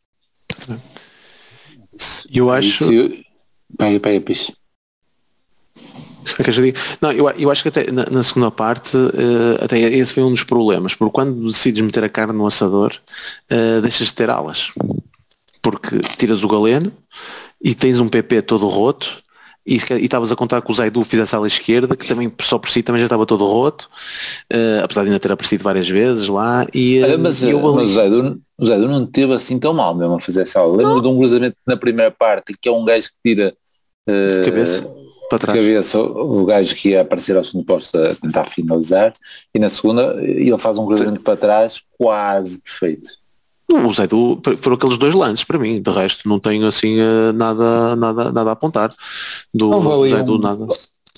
Eu 2.32 2.52
acho. 2.52 3.25
Pega, 3.78 4.00
pega. 4.00 4.24
Não, 7.02 7.12
eu, 7.12 7.30
eu 7.30 7.52
acho 7.52 7.62
que 7.62 7.70
até 7.70 7.92
na, 7.92 8.06
na 8.10 8.24
segunda 8.24 8.50
parte 8.50 8.98
uh, 8.98 9.64
até 9.64 9.80
esse 9.80 10.14
foi 10.14 10.24
um 10.24 10.32
dos 10.32 10.44
problemas, 10.44 10.96
porque 10.96 11.14
quando 11.14 11.48
decides 11.48 11.82
meter 11.82 12.04
a 12.04 12.10
carne 12.10 12.34
no 12.34 12.48
assador, 12.48 12.94
uh, 13.52 13.82
deixas 13.82 14.08
de 14.08 14.16
ter 14.16 14.30
alas. 14.30 14.72
Porque 15.62 16.00
tiras 16.18 16.44
o 16.44 16.48
galeno 16.48 16.92
e 17.62 17.74
tens 17.74 18.00
um 18.00 18.08
PP 18.08 18.42
todo 18.44 18.68
roto 18.68 19.24
e 19.66 19.78
estavas 19.78 20.32
a 20.32 20.36
contar 20.36 20.62
que 20.62 20.72
o 20.72 20.76
Zaidu 20.76 21.04
fizesse 21.04 21.34
a 21.34 21.40
ala 21.40 21.48
esquerda, 21.48 21.96
que 21.96 22.08
também 22.08 22.32
só 22.42 22.60
por 22.60 22.70
si 22.70 22.84
também 22.84 23.00
já 23.00 23.08
estava 23.08 23.26
todo 23.26 23.46
roto, 23.46 23.90
uh, 24.54 24.84
apesar 24.84 25.02
de 25.02 25.08
ainda 25.08 25.20
ter 25.20 25.32
aparecido 25.32 25.64
várias 25.64 25.90
vezes 25.90 26.28
lá. 26.28 26.68
E, 26.72 27.04
uh, 27.04 27.18
mas, 27.18 27.42
e 27.42 27.50
eu 27.50 27.60
mas 27.74 27.90
o, 27.90 27.94
Zaidu, 27.94 28.42
o 28.60 28.66
Zaidu 28.66 28.88
não 28.88 29.08
teve 29.08 29.34
assim 29.34 29.58
tão 29.58 29.74
mal 29.74 29.96
mesmo 29.96 30.14
a 30.14 30.20
fazer 30.20 30.44
essa 30.44 30.60
aula. 30.60 30.78
Lembro 30.78 31.02
de 31.02 31.08
um 31.08 31.18
cruzamento 31.18 31.58
na 31.66 31.76
primeira 31.76 32.12
parte, 32.12 32.54
que 32.60 32.70
é 32.70 32.72
um 32.72 32.86
gajo 32.86 33.08
que 33.08 33.36
tira 33.36 33.56
de 34.08 34.46
cabeça 34.46 34.82
para 35.30 35.40
trás. 35.40 35.60
De 35.60 35.66
cabeça 35.66 36.00
o 36.00 36.46
gajo 36.46 36.76
que 36.76 36.90
ia 36.90 37.02
aparecer 37.02 37.36
ao 37.36 37.44
segundo 37.44 37.66
posto 37.66 37.98
a 37.98 38.14
tentar 38.16 38.46
finalizar 38.46 39.14
e 39.54 39.60
na 39.60 39.70
segunda 39.70 40.16
ele 40.22 40.58
faz 40.58 40.78
um 40.78 40.86
cruzamento 40.86 41.24
para 41.24 41.38
trás 41.38 41.82
quase 41.98 42.62
perfeito. 42.62 43.10
O 43.68 43.92
Zé 43.92 44.06
do, 44.06 44.40
foram 44.60 44.76
aqueles 44.76 44.98
dois 44.98 45.16
lances 45.16 45.44
para 45.44 45.58
mim, 45.58 45.82
de 45.82 45.92
resto 45.92 46.30
não 46.30 46.40
tenho 46.40 46.68
assim 46.68 47.00
eh, 47.00 47.32
nada, 47.34 47.96
nada, 47.96 48.32
nada 48.32 48.50
a 48.52 48.54
apontar 48.54 48.96
do 49.52 50.08
Zé 50.08 50.22
do 50.22 50.38
nada. 50.38 50.68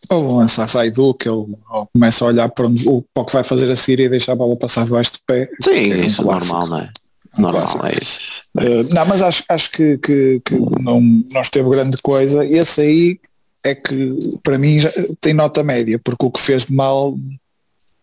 Ou 0.10 0.24
um 0.24 0.38
lance 0.38 0.62
a 0.62 0.66
Zaidu 0.66 1.14
que 1.14 1.28
ele 1.28 1.46
começa 1.92 2.24
a 2.24 2.28
olhar 2.30 2.50
para, 2.50 2.68
onde, 2.68 2.86
para 3.14 3.24
o 3.24 3.26
que 3.26 3.34
vai 3.34 3.44
fazer 3.44 3.70
a 3.70 3.76
seguir 3.76 4.04
e 4.04 4.10
deixa 4.10 4.32
a 4.32 4.36
bola 4.36 4.56
passar 4.56 4.86
debaixo 4.86 5.14
de 5.14 5.20
pé. 5.26 5.50
Sim, 5.62 5.72
é 5.72 6.06
isso 6.06 6.26
um 6.26 6.32
é 6.32 6.36
normal, 6.36 6.68
não 6.68 6.78
é? 6.78 6.90
Normal, 7.38 7.86
é 7.86 7.98
isso. 8.02 8.22
Uh, 8.56 8.94
não, 8.94 9.06
mas 9.06 9.22
acho, 9.22 9.44
acho 9.50 9.72
que, 9.72 9.98
que, 9.98 10.42
que, 10.44 10.56
não, 10.82 11.02
não 11.02 11.42
esteve 11.42 11.70
grande 11.70 11.98
coisa. 12.02 12.46
Esse 12.46 12.82
aí 12.82 13.20
é 13.64 13.76
que 13.76 14.40
para 14.44 14.58
mim 14.58 14.80
já 14.80 14.92
tem 15.22 15.34
nota 15.34 15.64
média, 15.64 16.00
porque 16.00 16.26
o 16.26 16.32
que 16.32 16.42
fez 16.42 16.66
de 16.66 16.74
mal 16.74 17.18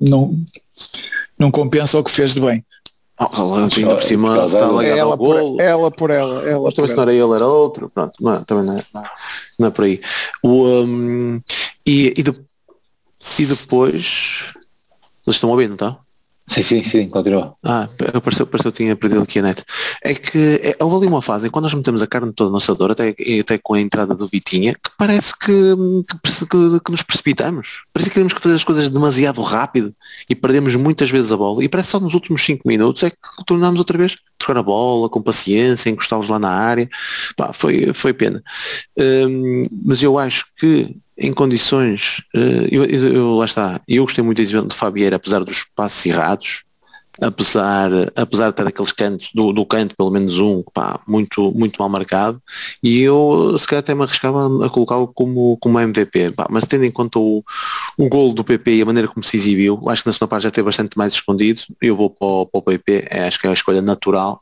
não, 0.00 0.38
não 1.38 1.50
compensa 1.50 1.98
o 1.98 2.04
que 2.04 2.10
fez 2.10 2.34
de 2.34 2.40
bem. 2.40 2.64
Oh, 3.18 3.54
ainda 3.54 3.94
por 3.94 4.02
cima 4.02 4.44
está 4.44 4.66
ligado 4.66 4.98
ela 4.98 5.12
ao 5.12 5.16
golo. 5.16 5.56
Por, 5.56 5.62
ela 5.62 5.90
por 5.90 6.10
ela. 6.10 6.42
ela 6.42 6.72
por 6.72 6.88
se 6.88 6.94
não 6.96 7.02
era 7.02 7.12
ele, 7.12 7.32
era 7.32 7.46
outro. 7.46 7.88
Pronto, 7.88 8.12
não, 8.20 8.42
também 8.42 8.64
não 8.64 8.76
é, 8.76 8.82
não 8.92 9.04
é, 9.04 9.10
não 9.60 9.68
é 9.68 9.70
por 9.70 9.84
aí. 9.84 10.00
O, 10.42 10.66
um, 10.66 11.40
E, 11.86 12.12
e, 12.16 12.22
de, 12.22 12.32
e 13.38 13.46
depois. 13.46 14.52
Vocês 15.22 15.36
estão 15.36 15.48
a 15.48 15.52
ouvir, 15.52 15.68
não 15.68 15.74
estão? 15.74 16.03
Sim, 16.46 16.62
sim, 16.62 16.78
sim, 16.78 17.08
continua. 17.08 17.54
Ah, 17.62 17.88
pareceu, 18.22 18.46
pareceu 18.46 18.70
que 18.70 18.76
tinha 18.76 18.94
perdido 18.94 19.22
aqui 19.22 19.38
a 19.38 19.42
net. 19.42 19.64
É 20.02 20.14
que 20.14 20.60
é, 20.62 20.76
houve 20.78 20.96
ali 20.96 21.06
uma 21.06 21.22
fase 21.22 21.48
em 21.48 21.50
quando 21.50 21.64
nós 21.64 21.74
metemos 21.74 22.02
a 22.02 22.06
carne 22.06 22.32
toda 22.34 22.50
no 22.50 22.58
assador, 22.58 22.90
até, 22.90 23.14
até 23.40 23.56
com 23.56 23.72
a 23.74 23.80
entrada 23.80 24.14
do 24.14 24.26
Vitinha, 24.26 24.74
que 24.74 24.90
parece 24.98 25.36
que, 25.38 25.50
que, 26.22 26.46
que, 26.46 26.80
que 26.80 26.90
nos 26.90 27.02
precipitamos. 27.02 27.84
Parece 27.92 28.10
que 28.10 28.14
queremos 28.14 28.34
fazer 28.34 28.54
as 28.54 28.64
coisas 28.64 28.90
demasiado 28.90 29.40
rápido 29.40 29.94
e 30.28 30.34
perdemos 30.34 30.76
muitas 30.76 31.10
vezes 31.10 31.32
a 31.32 31.36
bola. 31.36 31.64
E 31.64 31.68
parece 31.68 31.90
só 31.90 31.98
nos 31.98 32.12
últimos 32.12 32.44
5 32.44 32.68
minutos 32.68 33.02
é 33.02 33.10
que 33.10 33.16
tornamos 33.46 33.78
outra 33.78 33.96
vez 33.96 34.18
trocar 34.36 34.58
a 34.58 34.62
bola 34.62 35.08
com 35.08 35.22
paciência, 35.22 35.88
encostá-los 35.88 36.28
lá 36.28 36.38
na 36.38 36.50
área. 36.50 36.88
Pá, 37.36 37.54
foi, 37.54 37.92
foi 37.94 38.12
pena. 38.12 38.42
Hum, 38.98 39.62
mas 39.84 40.02
eu 40.02 40.18
acho 40.18 40.44
que 40.58 40.94
em 41.16 41.32
condições, 41.32 42.22
eh, 42.34 42.68
eu, 42.70 42.84
eu, 42.84 43.14
eu, 43.14 43.36
lá 43.36 43.44
está, 43.44 43.80
eu 43.86 44.04
gostei 44.04 44.22
muito 44.24 44.38
da 44.38 44.42
exibição 44.42 44.66
de 44.66 44.74
Fabieira, 44.74 45.16
apesar 45.16 45.44
dos 45.44 45.64
passos 45.74 46.04
errados, 46.06 46.64
apesar, 47.20 47.90
apesar 48.16 48.50
de 48.50 48.56
ter 48.56 48.66
aqueles 48.66 48.92
cantos, 48.92 49.30
do, 49.32 49.52
do 49.52 49.64
canto 49.64 49.94
pelo 49.96 50.10
menos 50.10 50.38
um, 50.38 50.62
pá, 50.72 50.98
muito, 51.06 51.52
muito 51.52 51.78
mal 51.78 51.88
marcado, 51.88 52.42
e 52.82 53.00
eu 53.00 53.56
se 53.58 53.66
calhar 53.66 53.80
até 53.80 53.94
me 53.94 54.02
arriscava 54.02 54.66
a 54.66 54.68
colocá-lo 54.68 55.06
como, 55.08 55.56
como 55.58 55.78
MVP, 55.78 56.32
pá, 56.32 56.46
mas 56.50 56.66
tendo 56.66 56.84
em 56.84 56.90
conta 56.90 57.18
o, 57.18 57.44
o 57.96 58.08
gol 58.08 58.32
do 58.32 58.44
PP 58.44 58.76
e 58.76 58.82
a 58.82 58.86
maneira 58.86 59.08
como 59.08 59.22
se 59.22 59.36
exibiu, 59.36 59.80
acho 59.88 60.02
que 60.02 60.08
na 60.08 60.12
segunda 60.12 60.28
parte 60.28 60.44
já 60.44 60.50
teve 60.50 60.66
bastante 60.66 60.98
mais 60.98 61.12
escondido, 61.12 61.62
eu 61.80 61.96
vou 61.96 62.10
para 62.10 62.26
o, 62.26 62.46
para 62.46 62.58
o 62.58 62.62
PP, 62.62 63.06
é, 63.10 63.28
acho 63.28 63.40
que 63.40 63.46
é 63.46 63.50
a 63.50 63.54
escolha 63.54 63.80
natural, 63.80 64.40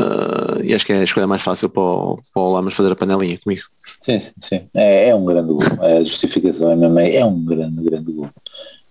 uh, 0.00 0.62
e 0.62 0.74
acho 0.74 0.84
que 0.84 0.92
é 0.92 0.98
a 0.98 1.04
escolha 1.04 1.26
mais 1.26 1.42
fácil 1.42 1.68
para 1.68 1.82
o, 1.82 2.18
para 2.32 2.42
o 2.42 2.52
Lamas 2.52 2.74
fazer 2.74 2.92
a 2.92 2.96
panelinha 2.96 3.38
comigo. 3.38 3.62
Sim, 4.02 4.20
sim, 4.20 4.32
sim. 4.40 4.68
É, 4.74 5.08
é 5.08 5.14
um 5.14 5.24
grande 5.24 5.52
gol. 5.52 5.62
A 5.80 6.04
justificação 6.04 6.70
é 6.70 6.76
mesmo, 6.76 6.98
é 6.98 7.24
um 7.24 7.44
grande, 7.44 7.82
grande 7.82 8.12
gol. 8.12 8.28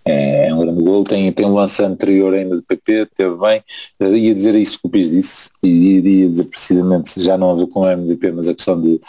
É, 0.04 0.48
é 0.48 0.54
um 0.54 0.58
grande 0.58 0.82
gol. 0.82 1.04
Tem, 1.04 1.30
tem 1.32 1.46
um 1.46 1.54
lance 1.54 1.82
anterior 1.82 2.32
ainda 2.32 2.56
do 2.56 2.62
PP, 2.62 3.08
teve 3.16 3.36
bem. 3.36 3.62
Eu 4.00 4.16
ia 4.16 4.34
dizer 4.34 4.54
isso 4.54 4.80
que 4.80 4.86
o 4.86 4.90
Pis 4.90 5.10
disse, 5.10 5.50
e 5.62 5.68
iria 5.68 6.28
dizer 6.30 6.48
precisamente, 6.48 7.22
já 7.22 7.36
não 7.36 7.60
a 7.60 7.68
com 7.68 7.80
o 7.80 7.90
MVP, 7.90 8.32
mas 8.32 8.48
a 8.48 8.54
questão 8.54 8.80
de, 8.80 9.00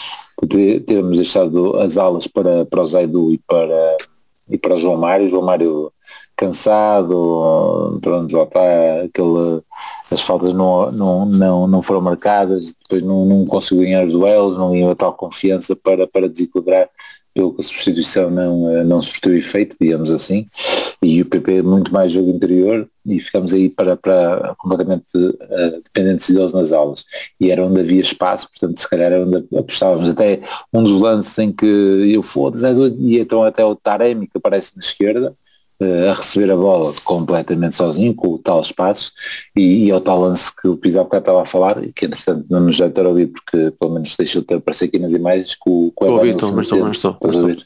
termos 0.81 1.17
deixado 1.17 1.77
as 1.77 1.97
alas 1.97 2.27
para, 2.27 2.65
para 2.65 2.83
o 2.83 2.87
Zaidu 2.87 3.33
e 3.33 3.37
para, 3.39 3.97
e 4.49 4.57
para 4.57 4.75
o 4.75 4.77
João 4.77 4.97
Mário. 4.97 5.29
João 5.29 5.43
Mário 5.43 5.91
cansado, 6.35 7.99
pronto, 8.01 8.31
já 8.31 8.43
está 8.43 8.61
aquele, 9.03 9.61
as 10.13 10.21
faltas 10.21 10.53
não, 10.53 10.91
não, 10.91 11.25
não, 11.25 11.67
não 11.67 11.81
foram 11.81 12.01
marcadas, 12.01 12.73
depois 12.83 13.03
não, 13.03 13.25
não 13.25 13.45
conseguiu 13.45 13.83
ganhar 13.83 14.05
os 14.05 14.11
duelos, 14.11 14.57
não 14.57 14.71
ganhou 14.71 14.91
a 14.91 14.95
tal 14.95 15.13
confiança 15.13 15.75
para, 15.75 16.07
para 16.07 16.29
desequilibrar, 16.29 16.89
pelo 17.33 17.53
que 17.53 17.61
a 17.61 17.63
substituição 17.63 18.29
não, 18.29 18.83
não 18.83 19.01
surtiu 19.01 19.37
efeito, 19.37 19.77
digamos 19.79 20.11
assim, 20.11 20.45
e 21.01 21.21
o 21.21 21.29
PP 21.29 21.61
muito 21.61 21.93
mais 21.93 22.11
jogo 22.11 22.29
interior 22.31 22.89
e 23.05 23.19
ficamos 23.21 23.53
aí 23.53 23.69
para, 23.69 23.95
para 23.95 24.55
completamente 24.57 25.05
uh, 25.15 25.81
dependentes 25.83 26.29
deles 26.29 26.53
nas 26.53 26.71
aulas. 26.71 27.05
E 27.39 27.49
era 27.49 27.65
onde 27.65 27.79
havia 27.79 28.01
espaço, 28.01 28.49
portanto 28.49 28.79
se 28.79 28.89
calhar 28.89 29.11
era 29.11 29.25
onde 29.25 29.47
apostávamos, 29.57 30.09
até 30.09 30.41
um 30.73 30.83
dos 30.83 30.99
lances 30.99 31.37
em 31.39 31.51
que 31.51 31.65
eu 32.13 32.21
foda-se, 32.21 32.65
e 32.99 33.19
então 33.19 33.43
até 33.43 33.63
o 33.63 33.75
Taremi 33.75 34.27
que 34.27 34.37
aparece 34.37 34.73
na 34.75 34.81
esquerda, 34.81 35.33
a 35.81 36.13
receber 36.13 36.51
a 36.51 36.57
bola 36.57 36.91
completamente 37.05 37.75
sozinho, 37.75 38.13
com 38.13 38.33
o 38.33 38.37
tal 38.37 38.61
espaço, 38.61 39.11
e, 39.55 39.85
e 39.85 39.91
é 39.91 39.95
o 39.95 39.99
tal 39.99 40.19
lance 40.19 40.51
que 40.53 40.67
o 40.67 40.77
Pizarro 40.77 41.09
estava 41.11 41.41
a 41.41 41.45
falar, 41.45 41.79
que 41.95 42.05
entretanto 42.05 42.45
não 42.49 42.59
nos 42.59 42.77
deve 42.77 42.93
ter 42.93 43.05
ouvido, 43.05 43.33
porque 43.33 43.71
pelo 43.79 43.93
menos 43.93 44.15
deixou 44.17 44.41
de 44.41 44.55
aparecer 44.55 44.85
aqui 44.85 44.99
nas 44.99 45.13
imagens, 45.13 45.55
que 45.55 45.69
o, 45.69 45.91
com 45.95 46.05
o 46.05 46.25
Evan 46.25 46.51
mas 46.53 46.65
estou, 46.65 46.83
mas 46.83 46.95
estou, 46.97 47.17
mas 47.23 47.35
estou. 47.35 47.57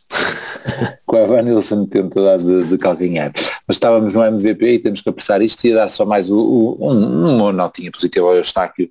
com 1.06 1.16
o 1.18 1.20
Evan 1.20 1.42
Nilsson 1.42 1.86
tenta 1.88 2.22
dar 2.22 2.38
de, 2.38 2.64
de 2.66 2.78
calcanhar. 2.78 3.32
Mas 3.68 3.78
estávamos 3.78 4.14
no 4.14 4.24
MVP 4.24 4.74
e 4.74 4.80
temos 4.80 5.02
que 5.02 5.10
apressar 5.10 5.42
isto 5.42 5.66
e 5.66 5.74
dar 5.74 5.90
só 5.90 6.06
mais 6.06 6.30
o, 6.30 6.38
o, 6.38 6.92
um, 6.92 7.38
uma 7.38 7.52
notinha 7.52 7.92
positiva 7.92 8.28
ao 8.28 8.36
Eustáquio, 8.36 8.90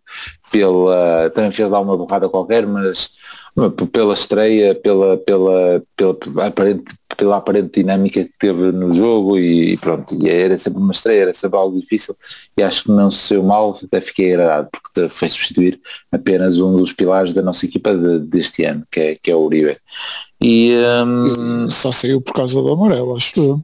pela, 0.50 1.30
também 1.30 1.52
fez 1.52 1.70
lá 1.70 1.78
uma 1.78 1.96
borrada 1.96 2.28
qualquer, 2.28 2.66
mas 2.66 3.12
pela 3.92 4.14
estreia, 4.14 4.74
pela, 4.74 5.18
pela, 5.18 5.82
pela, 5.94 6.46
aparente, 6.46 6.84
pela 7.16 7.36
aparente 7.36 7.80
dinâmica 7.80 8.24
que 8.24 8.32
teve 8.38 8.72
no 8.72 8.94
jogo 8.94 9.38
e, 9.38 9.74
e, 9.74 9.78
pronto, 9.78 10.16
e 10.22 10.28
era 10.28 10.56
sempre 10.56 10.80
uma 10.80 10.92
estreia, 10.92 11.22
era 11.22 11.34
sempre 11.34 11.58
algo 11.58 11.78
difícil 11.78 12.16
e 12.56 12.62
acho 12.62 12.84
que 12.84 12.90
não 12.90 13.10
se 13.10 13.18
saiu 13.18 13.42
mal, 13.42 13.78
até 13.84 14.00
fiquei 14.00 14.32
agradado 14.32 14.68
porque 14.72 15.08
foi 15.10 15.28
substituir 15.28 15.80
apenas 16.10 16.58
um 16.58 16.78
dos 16.78 16.92
pilares 16.92 17.34
da 17.34 17.42
nossa 17.42 17.66
equipa 17.66 17.94
de, 17.94 18.20
deste 18.20 18.64
ano, 18.64 18.86
que 18.90 19.00
é, 19.00 19.18
que 19.22 19.30
é 19.30 19.36
o 19.36 19.42
Uribe. 19.42 19.76
E, 20.40 20.74
um... 21.06 21.68
Só 21.68 21.92
saiu 21.92 22.22
por 22.22 22.32
causa 22.32 22.54
do 22.54 22.72
amarelo, 22.72 23.16
acho 23.16 23.38
eu. 23.38 23.62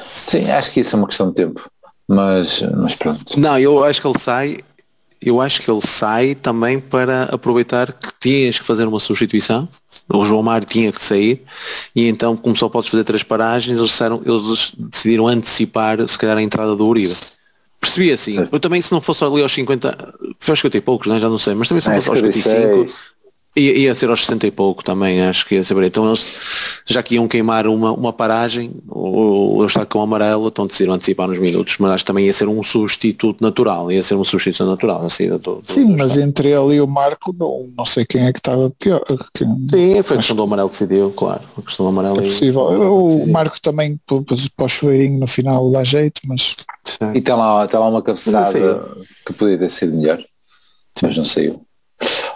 Sim, 0.00 0.50
acho 0.50 0.70
que 0.70 0.80
isso 0.80 0.94
é 0.94 0.98
uma 0.98 1.08
questão 1.08 1.30
de 1.30 1.34
tempo. 1.34 1.68
Mas, 2.06 2.62
mas 2.74 2.94
pronto. 2.94 3.38
Não, 3.38 3.58
eu 3.58 3.84
acho 3.84 4.00
que 4.00 4.06
ele 4.06 4.18
sai 4.18 4.58
eu 5.20 5.40
acho 5.40 5.62
que 5.62 5.70
ele 5.70 5.80
sai 5.80 6.34
também 6.34 6.78
para 6.78 7.24
aproveitar 7.24 7.92
que 7.92 8.08
tinhas 8.20 8.58
que 8.58 8.64
fazer 8.64 8.86
uma 8.86 9.00
substituição, 9.00 9.68
o 10.12 10.24
João 10.24 10.42
Mário 10.42 10.66
tinha 10.66 10.92
que 10.92 11.00
sair, 11.00 11.42
e 11.94 12.08
então 12.08 12.36
como 12.36 12.56
só 12.56 12.68
podes 12.68 12.88
fazer 12.88 13.04
três 13.04 13.22
paragens, 13.22 13.76
eles, 13.76 13.90
disseram, 13.90 14.22
eles 14.24 14.72
decidiram 14.78 15.26
antecipar 15.26 16.06
se 16.06 16.16
calhar 16.16 16.38
a 16.38 16.42
entrada 16.42 16.74
do 16.76 16.86
Uribe. 16.86 17.14
Percebi 17.80 18.12
assim, 18.12 18.36
eu 18.50 18.58
também 18.58 18.82
se 18.82 18.90
não 18.92 19.00
fosse 19.00 19.24
ali 19.24 19.42
aos 19.42 19.52
50, 19.52 20.14
foi 20.38 20.52
aos 20.52 20.60
50 20.60 20.76
e 20.76 20.80
poucos, 20.80 21.06
né? 21.06 21.20
já 21.20 21.28
não 21.28 21.38
sei, 21.38 21.54
mas 21.54 21.68
também 21.68 21.82
se 21.82 21.88
não 21.88 21.96
fosse 21.96 22.10
aos 22.10 22.34
55, 22.34 22.94
Ia, 23.58 23.78
ia 23.78 23.94
ser 23.94 24.08
aos 24.08 24.20
60 24.20 24.46
e 24.46 24.50
pouco 24.50 24.84
também, 24.84 25.20
acho 25.22 25.46
que 25.46 25.56
ia 25.56 25.64
ser 25.64 25.76
Então 25.82 26.06
eles, 26.06 26.32
já 26.86 27.02
que 27.02 27.16
iam 27.16 27.26
queimar 27.26 27.66
uma, 27.66 27.92
uma 27.92 28.12
paragem, 28.12 28.72
o, 28.88 29.56
o 29.58 29.66
está 29.66 29.84
com 29.84 29.98
o 29.98 30.02
amarelo, 30.02 30.48
então 30.48 30.66
decidiram 30.66 30.94
antecipar 30.94 31.28
nos 31.28 31.38
minutos, 31.38 31.76
mas 31.78 31.92
acho 31.92 32.04
que 32.04 32.06
também 32.06 32.26
ia 32.26 32.32
ser 32.32 32.48
um 32.48 32.62
substituto 32.62 33.42
natural, 33.42 33.90
ia 33.90 34.02
ser 34.02 34.14
uma 34.14 34.24
substituição 34.24 34.66
natural 34.66 35.04
a 35.04 35.10
saída 35.10 35.38
do, 35.38 35.56
do 35.56 35.62
Sim, 35.64 35.86
do 35.86 35.98
mas 35.98 36.16
entre 36.16 36.48
ele 36.48 36.76
e 36.76 36.80
o 36.80 36.86
Marco, 36.86 37.34
não, 37.38 37.68
não 37.76 37.86
sei 37.86 38.04
quem 38.04 38.26
é 38.26 38.32
que 38.32 38.38
estava 38.38 38.70
pior. 38.70 39.02
Que, 39.34 39.44
Sim, 39.44 40.02
foi 40.02 40.16
a 40.16 40.18
questão 40.18 40.36
do 40.36 40.42
amarelo 40.42 40.68
decidiu, 40.68 41.10
claro. 41.10 41.42
A 41.56 41.62
questão 41.62 41.86
do 41.86 41.90
amarelo 41.90 42.20
é 42.20 42.22
possível. 42.22 42.62
o 42.62 43.26
Marco 43.28 43.60
também 43.60 43.98
para 44.06 44.64
o 44.64 44.68
chuveirinho 44.68 45.18
no 45.18 45.26
final 45.26 45.70
dá 45.70 45.84
jeito, 45.84 46.20
mas. 46.26 46.56
E 47.14 47.20
tem 47.20 47.34
lá, 47.34 47.66
tem 47.66 47.78
lá 47.78 47.88
uma 47.88 48.02
cabeçada 48.02 48.88
que 49.26 49.32
podia 49.32 49.58
ter 49.58 49.70
sido 49.70 49.94
melhor, 49.94 50.22
mas 51.02 51.16
não 51.16 51.24
saiu. 51.24 51.67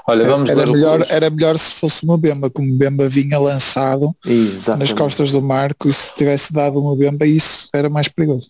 Olha, 0.06 0.24
vamos 0.24 0.50
era, 0.50 0.66
melhor, 0.66 1.06
era 1.08 1.30
melhor 1.30 1.58
se 1.58 1.72
fosse 1.72 2.04
uma 2.04 2.18
Bemba, 2.18 2.50
como 2.50 2.72
Bemba 2.72 3.08
vinha 3.08 3.38
lançado 3.38 4.14
Exatamente. 4.26 4.90
nas 4.90 4.92
costas 4.92 5.30
do 5.30 5.40
Marco 5.40 5.88
e 5.88 5.92
se 5.92 6.14
tivesse 6.14 6.52
dado 6.52 6.80
uma 6.80 6.96
Bemba 6.96 7.24
isso 7.24 7.68
era 7.72 7.88
mais 7.88 8.08
perigoso. 8.08 8.48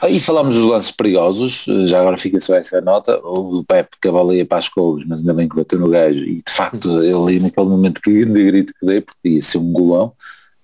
Aí 0.00 0.20
falámos 0.20 0.56
dos 0.56 0.68
lances 0.68 0.90
perigosos, 0.90 1.64
já 1.86 2.00
agora 2.00 2.18
fica 2.18 2.40
só 2.40 2.54
essa 2.54 2.80
nota, 2.80 3.18
o 3.24 3.64
Pepe 3.64 3.96
que 4.00 4.08
a 4.08 4.12
bola 4.12 4.34
ia 4.34 4.44
para 4.44 4.58
as 4.58 4.68
couves, 4.68 5.06
mas 5.06 5.20
ainda 5.20 5.32
bem 5.32 5.48
que 5.48 5.56
bateu 5.56 5.78
no 5.78 5.88
gajo 5.88 6.18
e 6.18 6.42
de 6.46 6.52
facto 6.52 7.02
ele 7.02 7.40
naquele 7.40 7.66
momento 7.66 8.02
que 8.02 8.24
grito 8.24 8.74
que 8.78 8.84
dei, 8.84 9.00
porque 9.00 9.28
ia 9.28 9.42
ser 9.42 9.58
um 9.58 9.72
golão, 9.72 10.12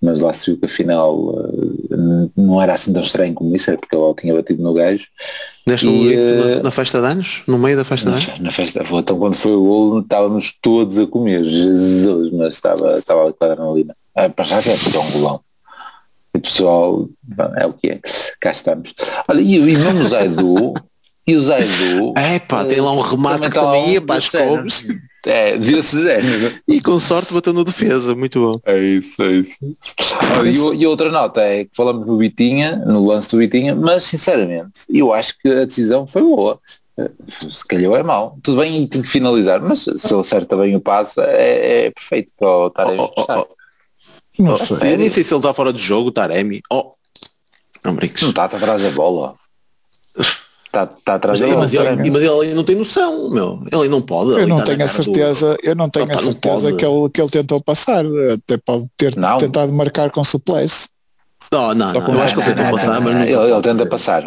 mas 0.03 0.22
lá 0.22 0.32
se 0.32 0.46
viu 0.46 0.59
que 0.59 0.66
afinal 0.66 1.14
uh, 1.14 2.32
não 2.34 2.61
era 2.61 2.72
assim 2.72 2.92
tão 2.92 3.03
estranho 3.03 3.34
como 3.34 3.55
isso, 3.55 3.70
era 3.70 3.78
porque 3.78 3.94
ele 3.94 4.14
tinha 4.14 4.34
batido 4.34 4.62
no 4.62 4.72
gajo. 4.72 5.07
Deste 5.66 5.86
um 5.86 6.05
grito 6.05 6.22
uh, 6.22 6.57
na, 6.57 6.62
na, 6.64 6.70
festa 6.70 7.01
de 7.01 7.07
anos? 7.07 7.42
No 7.46 7.59
meio 7.59 7.76
da 7.76 7.84
festa 7.84 8.11
de 8.11 8.16
anos? 8.16 8.40
Na 8.40 8.53
festa, 8.53 8.82
então 8.82 9.18
quando 9.18 9.36
foi 9.36 9.53
o 9.53 9.62
gol 9.62 10.01
estávamos 10.01 10.57
todos 10.62 10.98
a 10.98 11.07
comer, 11.07 11.44
Jesus, 11.44 12.32
mas 12.32 12.55
estava, 12.55 12.94
estava 12.94 13.24
ali 13.24 13.34
com 13.34 13.44
a 13.44 13.53
adrenalina. 13.53 13.96
Ah, 14.16 14.28
para 14.30 14.44
já 14.44 14.62
que 14.62 14.70
é 14.70 14.76
porque 14.76 14.96
é 14.96 15.01
um 15.01 15.11
golão. 15.11 15.40
E 16.34 16.38
o 16.38 16.40
pessoal, 16.40 17.09
é 17.57 17.66
o 17.66 17.72
que 17.72 17.90
é, 17.90 18.01
cá 18.40 18.53
estamos. 18.53 18.94
Olha, 19.28 19.40
e, 19.40 19.57
e 19.57 19.61
mesmo 19.61 20.05
o 20.05 20.09
Zaidu, 20.09 20.74
e 21.26 21.36
o 21.36 21.40
Zaidu... 21.40 22.14
É 22.16 22.38
pá, 22.38 22.64
tem 22.64 22.80
lá 22.80 22.92
um 22.92 23.01
remate 23.01 23.42
que 23.42 23.51
também 23.51 23.92
ia 23.92 24.01
para 24.01 24.16
as 24.16 24.28
couves. 24.28 24.86
É, 25.26 25.58
devia-se 25.58 26.08
é. 26.08 26.18
E 26.66 26.80
com 26.80 26.98
sorte 26.98 27.34
bateu 27.34 27.52
no 27.52 27.62
defesa, 27.62 28.14
muito 28.14 28.40
bom. 28.40 28.60
É 28.64 28.78
isso, 28.78 29.22
é 29.22 29.32
isso. 29.32 30.74
e, 30.74 30.80
e, 30.80 30.86
outra 30.86 31.10
nota 31.10 31.42
é 31.42 31.64
que 31.64 31.70
falamos 31.76 32.06
do 32.06 32.16
Vitinha, 32.16 32.76
no 32.76 33.06
lance 33.06 33.30
do 33.30 33.36
Vitinha, 33.36 33.74
mas 33.74 34.04
sinceramente, 34.04 34.80
eu 34.88 35.12
acho 35.12 35.38
que 35.38 35.48
a 35.48 35.64
decisão 35.66 36.06
foi 36.06 36.22
boa. 36.22 36.58
Se 37.28 37.66
calhar 37.66 37.92
é 37.94 38.02
mau. 38.02 38.38
Tudo 38.42 38.60
bem, 38.60 38.86
tem 38.86 39.02
que 39.02 39.08
finalizar, 39.08 39.60
mas 39.60 39.80
se 39.80 40.12
ele 40.12 40.20
acerta 40.20 40.56
bem 40.56 40.74
o 40.76 40.80
passe, 40.80 41.20
é, 41.20 41.86
é 41.86 41.90
perfeito 41.90 42.32
para 42.38 42.48
o 42.48 42.70
Taremi. 42.70 43.00
Oh, 43.00 43.12
oh, 43.16 43.24
oh. 43.28 44.42
Não 44.42 44.56
sei. 44.56 44.94
Eu 44.94 44.98
nem 44.98 45.08
sei 45.08 45.24
se 45.24 45.32
ele 45.32 45.38
está 45.38 45.52
fora 45.52 45.72
de 45.72 45.82
jogo, 45.82 46.10
Taremi. 46.10 46.62
Oh. 46.70 46.92
Não 47.84 47.94
brinques. 47.94 48.22
Não 48.22 48.30
está, 48.30 48.46
está 48.46 48.56
atrás 48.56 48.82
da 48.82 48.90
bola. 48.90 49.34
Está 50.70 50.86
tá 50.86 51.14
atrás 51.16 51.40
mas, 51.40 51.50
mas, 51.50 51.74
ele, 51.74 52.10
mas 52.10 52.22
ele 52.22 52.54
não 52.54 52.62
tem 52.62 52.76
noção, 52.76 53.28
meu. 53.28 53.60
Ele 53.72 53.88
não 53.88 54.00
pode. 54.00 54.40
Eu 54.40 54.46
não 54.46 54.62
tenho 54.62 54.84
a 54.84 54.86
certeza, 54.86 55.54
do... 55.54 55.68
eu 55.68 55.74
não 55.74 55.88
tenho 55.88 56.08
a 56.08 56.22
certeza 56.22 56.72
que 56.72 56.86
ele, 56.86 57.10
que 57.12 57.20
ele 57.20 57.28
tentou 57.28 57.60
passar. 57.60 58.04
Até 58.32 58.56
pode 58.56 58.86
ter 58.96 59.16
não. 59.16 59.36
tentado 59.36 59.72
marcar 59.72 60.12
com 60.12 60.22
suplesse. 60.22 60.88
Não, 61.50 61.74
não, 61.74 61.92
não, 61.92 62.14
eu 62.14 62.22
acho 62.22 62.36
que 62.36 62.40
ele 62.40 62.54
tentou 62.54 62.70
passar, 62.70 63.00
mas 63.00 63.28
ele, 63.28 63.52
ele 63.52 63.62
tenta 63.62 63.86
passar. 63.86 64.24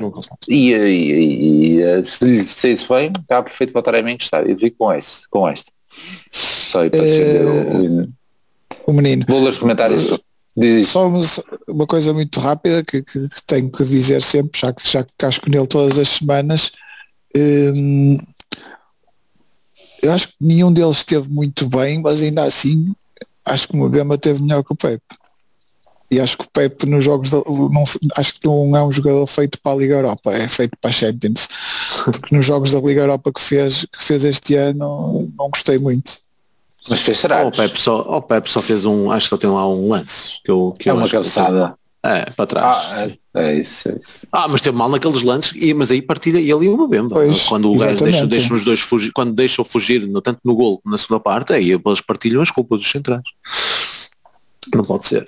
E, 0.49 0.73
e, 0.73 0.75
e, 0.75 1.81
e, 1.81 2.03
se 2.03 2.25
lhe 2.25 2.43
se 2.43 2.73
isso 2.73 2.93
bem, 2.93 3.09
está 3.17 3.41
perfeito 3.41 3.71
para 3.71 3.79
o 3.79 3.83
Taremi 3.83 4.11
encostar. 4.11 4.45
Eu 4.45 4.57
fico 4.57 4.75
com 4.77 4.91
este, 4.91 5.29
com 5.29 5.49
este. 5.49 5.71
Só 6.29 6.79
para 6.89 7.01
defender 7.01 7.45
o, 7.45 8.91
o 8.91 8.93
menino. 8.93 9.25
Vou 9.29 9.41
ler 9.41 9.51
os 9.51 9.59
comentários. 9.59 10.19
Só 10.85 11.07
uma, 11.67 11.87
coisa 11.87 12.13
muito 12.13 12.39
rápida 12.39 12.83
que, 12.83 13.01
que, 13.01 13.27
que, 13.27 13.43
tenho 13.47 13.71
que 13.71 13.83
dizer 13.83 14.21
sempre, 14.21 14.59
já 14.59 14.71
que, 14.71 14.87
já 14.87 15.05
casco 15.17 15.49
nele 15.49 15.65
todas 15.65 15.97
as 15.97 16.09
semanas, 16.09 16.71
hum, 17.35 18.19
eu 20.01 20.11
acho 20.11 20.27
que 20.27 20.35
nenhum 20.39 20.71
deles 20.71 20.97
esteve 20.97 21.29
muito 21.29 21.67
bem, 21.67 22.01
mas 22.01 22.21
ainda 22.21 22.43
assim 22.43 22.93
acho 23.45 23.67
que 23.67 23.75
o 23.75 23.87
Mbemba 23.87 24.17
teve 24.17 24.41
melhor 24.41 24.63
que 24.63 24.73
o 24.73 24.75
Pepe. 24.75 25.03
E 26.11 26.19
acho 26.19 26.37
que 26.37 26.43
o 26.43 26.49
Pepe 26.49 26.85
nos 26.85 27.03
jogos 27.03 27.31
da, 27.31 27.37
não, 27.37 27.83
acho 28.15 28.35
que 28.35 28.45
não 28.45 28.75
é 28.77 28.83
um 28.83 28.91
jogador 28.91 29.25
feito 29.25 29.59
para 29.59 29.71
a 29.71 29.75
Liga 29.75 29.95
Europa, 29.95 30.31
é 30.31 30.47
feito 30.47 30.77
para 30.79 30.91
a 30.91 30.93
Champions. 30.93 31.47
Porque 32.05 32.35
nos 32.35 32.45
jogos 32.45 32.71
da 32.71 32.79
Liga 32.79 33.01
Europa 33.01 33.31
que 33.33 33.41
fez, 33.41 33.85
que 33.85 34.03
fez 34.03 34.23
este 34.23 34.55
ano 34.55 35.33
não 35.35 35.49
gostei 35.49 35.79
muito. 35.79 36.21
Mas 36.89 36.99
fez 36.99 37.19
será? 37.19 37.45
O 37.45 37.51
Pepe 37.51 37.79
só, 37.79 38.01
o 38.01 38.21
Pepe 38.21 38.49
só 38.49 38.61
fez 38.61 38.85
um, 38.85 39.11
acho 39.11 39.25
que 39.25 39.29
só 39.29 39.37
tem 39.37 39.49
lá 39.49 39.67
um 39.67 39.89
lance. 39.89 40.39
Que 40.43 40.51
eu, 40.51 40.75
que 40.77 40.89
é 40.89 40.91
eu 40.91 40.97
uma 40.97 41.07
cabeçada. 41.07 41.75
É, 42.05 42.25
para 42.31 42.45
trás. 42.45 42.77
Ah, 42.91 43.07
é, 43.07 43.17
é, 43.35 43.55
isso, 43.61 43.87
é 43.87 43.97
isso. 44.01 44.27
Ah, 44.29 44.45
mas 44.49 44.59
teve 44.59 44.77
mal 44.77 44.89
naqueles 44.89 45.21
lances, 45.21 45.53
e, 45.55 45.73
mas 45.73 45.89
aí 45.89 46.01
partilha 46.01 46.37
ele 46.37 46.65
e 46.65 46.69
o 46.69 46.77
Mbemba. 46.77 47.15
Quando 47.47 47.71
o 47.71 47.77
gajo 47.77 47.95
deixa, 48.03 48.27
deixa 48.27 48.53
os 48.53 48.65
dois 48.65 48.81
fugir, 48.81 49.13
quando 49.13 49.31
deixam 49.33 49.63
fugir, 49.63 50.05
no, 50.05 50.21
tanto 50.21 50.41
no 50.43 50.53
gol 50.53 50.81
na 50.85 50.97
segunda 50.97 51.21
parte, 51.21 51.53
aí 51.53 51.71
eles 51.71 52.01
partilham 52.01 52.41
as 52.41 52.51
culpas 52.51 52.79
dos 52.79 52.91
centrais. 52.91 53.23
Não 54.75 54.83
pode 54.83 55.07
ser. 55.07 55.25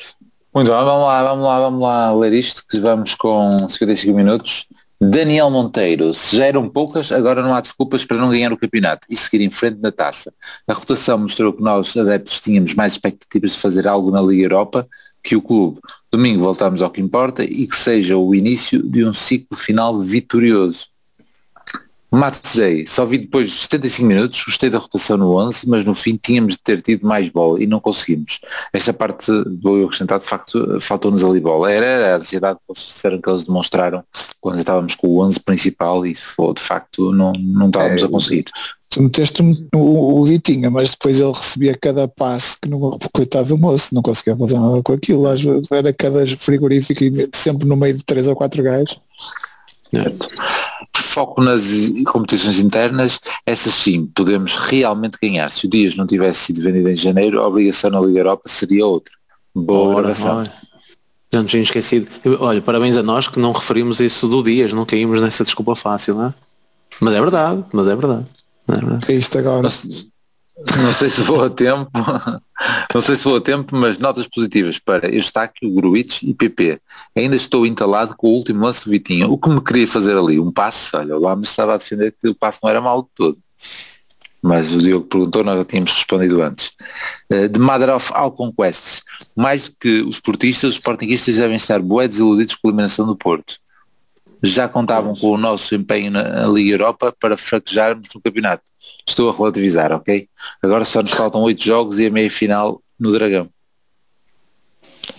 Muito 0.53 0.69
bem, 0.69 0.83
vamos 0.83 1.05
lá, 1.05 1.23
vamos 1.23 1.45
lá, 1.45 1.59
vamos 1.59 1.81
lá 1.81 2.13
ler 2.13 2.33
isto, 2.33 2.63
que 2.69 2.77
vamos 2.79 3.15
com 3.15 3.57
55 3.69 4.13
minutos. 4.13 4.65
Daniel 5.01 5.49
Monteiro, 5.49 6.13
se 6.13 6.37
já 6.37 6.45
eram 6.45 6.69
poucas, 6.69 7.11
agora 7.11 7.43
não 7.43 7.53
há 7.53 7.59
desculpas 7.59 8.05
para 8.05 8.17
não 8.17 8.29
ganhar 8.29 8.53
o 8.53 8.57
campeonato 8.57 9.05
e 9.09 9.15
seguir 9.15 9.43
em 9.43 9.51
frente 9.51 9.79
na 9.81 9.91
taça. 9.91 10.33
A 10.67 10.73
rotação 10.73 11.17
mostrou 11.17 11.51
que 11.51 11.61
nós, 11.61 11.95
adeptos, 11.97 12.39
tínhamos 12.39 12.73
mais 12.73 12.93
expectativas 12.93 13.51
de 13.51 13.57
fazer 13.57 13.87
algo 13.87 14.09
na 14.09 14.21
Liga 14.21 14.43
Europa 14.43 14.87
que 15.21 15.35
o 15.35 15.41
clube. 15.41 15.79
Domingo 16.11 16.43
voltamos 16.43 16.81
ao 16.81 16.89
que 16.89 17.01
importa 17.01 17.43
e 17.43 17.67
que 17.67 17.75
seja 17.75 18.15
o 18.15 18.33
início 18.33 18.81
de 18.81 19.03
um 19.03 19.11
ciclo 19.11 19.57
final 19.57 19.99
vitorioso. 19.99 20.87
Matei, 22.15 22.85
só 22.87 23.05
vi 23.05 23.17
depois 23.17 23.49
de 23.49 23.57
75 23.57 24.07
minutos, 24.07 24.43
gostei 24.45 24.69
da 24.69 24.77
rotação 24.77 25.17
no 25.17 25.35
11, 25.37 25.67
mas 25.67 25.83
no 25.83 25.93
fim 25.93 26.19
tínhamos 26.21 26.53
de 26.53 26.59
ter 26.59 26.81
tido 26.81 27.05
mais 27.05 27.29
bola 27.29 27.61
e 27.61 27.67
não 27.67 27.79
conseguimos. 27.79 28.39
Esta 28.71 28.93
parte 28.93 29.31
do 29.31 29.77
eu 29.77 29.85
acrescentar, 29.85 30.19
de 30.19 30.25
facto, 30.25 30.79
faltou-nos 30.79 31.23
ali 31.23 31.39
bola. 31.39 31.71
Era, 31.71 32.13
a 32.13 32.17
ansiedade 32.17 32.59
que 32.59 32.71
eles 32.71 32.87
disseram 32.87 33.21
que 33.21 33.29
eles 33.29 33.43
demonstraram 33.43 34.03
quando 34.39 34.59
estávamos 34.59 34.95
com 34.95 35.07
o 35.07 35.19
11 35.23 35.39
principal 35.39 36.05
e 36.05 36.15
foi, 36.15 36.53
de 36.53 36.61
facto 36.61 37.11
não, 37.11 37.33
não 37.33 37.67
estávamos 37.67 38.01
é, 38.01 38.05
a 38.05 38.09
conseguir. 38.09 38.45
Tu 38.89 39.01
meteste 39.01 39.41
o, 39.73 40.21
o 40.21 40.23
Vitinha, 40.25 40.69
mas 40.69 40.91
depois 40.91 41.19
ele 41.19 41.33
recebia 41.33 41.77
cada 41.77 42.07
passe 42.07 42.57
que 42.61 42.69
não, 42.69 42.97
coitado 43.11 43.49
do 43.49 43.57
moço, 43.57 43.93
não 43.93 44.01
conseguia 44.01 44.37
fazer 44.37 44.59
nada 44.59 44.81
com 44.81 44.93
aquilo. 44.93 45.25
Era 45.71 45.91
cada 45.91 46.25
frigorífico 46.37 47.01
sempre 47.33 47.67
no 47.67 47.75
meio 47.75 47.97
de 47.97 48.03
três 48.03 48.27
ou 48.27 48.35
quatro 48.35 48.63
gajos. 48.63 49.01
Certo 49.91 50.29
foco 51.15 51.41
nas 51.41 51.63
competições 52.07 52.59
internas, 52.59 53.21
essas 53.45 53.73
sim, 53.73 54.05
podemos 54.05 54.57
realmente 54.57 55.17
ganhar. 55.21 55.49
Se 55.49 55.65
o 55.65 55.69
Dias 55.69 55.95
não 55.95 56.05
tivesse 56.05 56.39
sido 56.39 56.61
vendido 56.61 56.89
em 56.89 56.95
janeiro, 56.95 57.41
a 57.41 57.47
obrigação 57.47 57.89
na 57.89 58.01
Liga 58.01 58.19
Europa 58.19 58.43
seria 58.47 58.85
outra. 58.85 59.13
Boa 59.55 60.01
gravação. 60.01 60.43
Já 60.43 61.39
não 61.39 61.45
tinha 61.45 61.63
esquecido. 61.63 62.07
Olha, 62.39 62.61
parabéns 62.61 62.97
a 62.97 63.03
nós 63.03 63.29
que 63.29 63.39
não 63.39 63.53
referimos 63.53 64.01
isso 64.01 64.27
do 64.27 64.43
Dias, 64.43 64.73
não 64.73 64.85
caímos 64.85 65.21
nessa 65.21 65.45
desculpa 65.45 65.73
fácil, 65.73 66.15
não 66.15 66.25
é? 66.27 66.33
Mas 66.99 67.13
é 67.13 67.21
verdade, 67.21 67.63
mas 67.71 67.87
é 67.87 67.95
verdade. 67.95 68.25
É 68.67 68.73
verdade. 68.73 69.11
É 69.11 69.15
isto 69.15 69.39
agora. 69.39 69.69
Não 70.57 70.93
sei 70.93 71.09
se 71.09 71.21
vou 71.21 71.43
a 71.43 71.49
tempo, 71.49 71.91
não 72.93 73.01
sei 73.01 73.17
se 73.17 73.25
vou 73.25 73.35
a 73.35 73.41
tempo, 73.41 73.75
mas 73.75 73.97
notas 73.97 74.25
positivas 74.25 74.79
para 74.79 75.13
Eustáquio, 75.13 75.69
Gruites 75.73 76.23
e 76.23 76.33
PP. 76.33 76.79
Ainda 77.13 77.35
estou 77.35 77.65
entalado 77.65 78.15
com 78.15 78.27
o 78.27 78.33
último 78.35 78.63
lance 78.63 78.85
do 78.85 78.91
Vitinho. 78.91 79.29
O 79.29 79.37
que 79.37 79.49
me 79.49 79.61
queria 79.61 79.87
fazer 79.87 80.17
ali? 80.17 80.39
Um 80.39 80.51
passe? 80.51 80.95
Olha, 80.95 81.17
lá 81.17 81.35
me 81.35 81.43
estava 81.43 81.73
a 81.73 81.77
defender 81.77 82.15
que 82.17 82.29
o 82.29 82.35
passe 82.35 82.59
não 82.63 82.69
era 82.69 82.79
mal 82.79 83.01
de 83.01 83.09
todo. 83.13 83.37
Mas 84.41 84.71
o 84.73 84.77
Diogo 84.77 85.07
perguntou, 85.07 85.43
nós 85.43 85.57
já 85.57 85.65
tínhamos 85.65 85.91
respondido 85.91 86.41
antes. 86.41 86.71
Uh, 87.29 87.49
de 87.49 87.59
Mother 87.59 87.89
of 87.89 88.11
All 88.13 88.31
Conquests. 88.31 89.01
Mais 89.35 89.67
do 89.67 89.75
que 89.77 90.03
os 90.03 90.21
portistas, 90.21 90.69
os 90.69 90.75
sportinguistas 90.75 91.35
devem 91.35 91.57
estar 91.57 91.81
bué 91.81 92.07
desiludidos 92.07 92.55
com 92.55 92.67
a 92.67 92.69
eliminação 92.69 93.05
do 93.05 93.15
Porto. 93.15 93.55
Já 94.45 94.67
contavam 94.67 95.15
com 95.15 95.31
o 95.31 95.37
nosso 95.37 95.73
empenho 95.75 96.11
na 96.11 96.45
Liga 96.47 96.71
Europa 96.71 97.15
para 97.19 97.35
fraquejarmos 97.35 98.07
no 98.13 98.21
campeonato 98.21 98.63
Estou 99.07 99.29
a 99.29 99.33
relativizar, 99.33 99.91
ok? 99.91 100.27
Agora 100.61 100.83
só 100.83 101.01
nos 101.01 101.11
faltam 101.11 101.41
oito 101.41 101.63
jogos 101.63 101.99
e 101.99 102.07
a 102.07 102.09
meia 102.09 102.29
final 102.29 102.81
no 102.99 103.11
Dragão. 103.11 103.49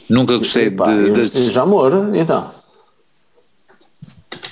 Nunca 0.08 0.36
gostei 0.36 0.70
de, 0.70 1.10
de, 1.12 1.30
de... 1.30 1.52
Já 1.52 1.62
amor, 1.62 1.92
então. 2.14 2.52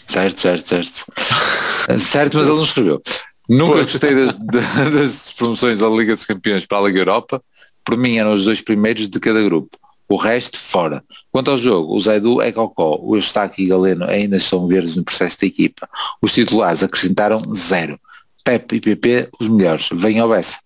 Certo, 0.07 0.41
certo, 0.41 0.69
certo. 0.69 1.07
certo, 2.01 2.37
mas 2.37 2.47
ele 2.47 2.57
não 2.57 2.65
escreveu. 2.65 3.03
Nunca 3.49 3.83
gostei 3.83 4.15
das, 4.15 4.37
das 4.39 5.33
promoções 5.33 5.79
da 5.81 5.89
Liga 5.89 6.15
dos 6.15 6.25
Campeões 6.25 6.65
para 6.67 6.79
a 6.79 6.83
Liga 6.83 7.01
Europa. 7.01 7.43
Por 7.85 7.97
mim 7.97 8.17
eram 8.17 8.33
os 8.33 8.45
dois 8.45 8.61
primeiros 8.61 9.09
de 9.09 9.21
cada 9.21 9.43
grupo. 9.43 9.77
O 10.09 10.17
resto, 10.17 10.59
fora. 10.59 11.03
Quanto 11.33 11.51
ao 11.51 11.59
jogo, 11.59 11.95
o 11.95 12.01
Zaidu 12.01 12.41
é 12.43 12.53
Cocó, 12.53 12.99
o 13.01 13.17
Eustáquio 13.17 13.65
e 13.65 13.69
Galeno 13.69 14.05
ainda 14.05 14.39
são 14.39 14.67
verdes 14.67 14.97
no 14.97 15.05
processo 15.05 15.41
da 15.41 15.47
equipa. 15.47 15.89
Os 16.21 16.33
titulares 16.33 16.83
acrescentaram 16.83 17.41
zero. 17.55 17.99
Pep 18.45 18.77
e 18.77 18.81
PP 18.81 19.31
os 19.41 19.49
melhores. 19.49 19.89
Vem 19.93 20.19
ao 20.21 20.29
Bessa. 20.29 20.59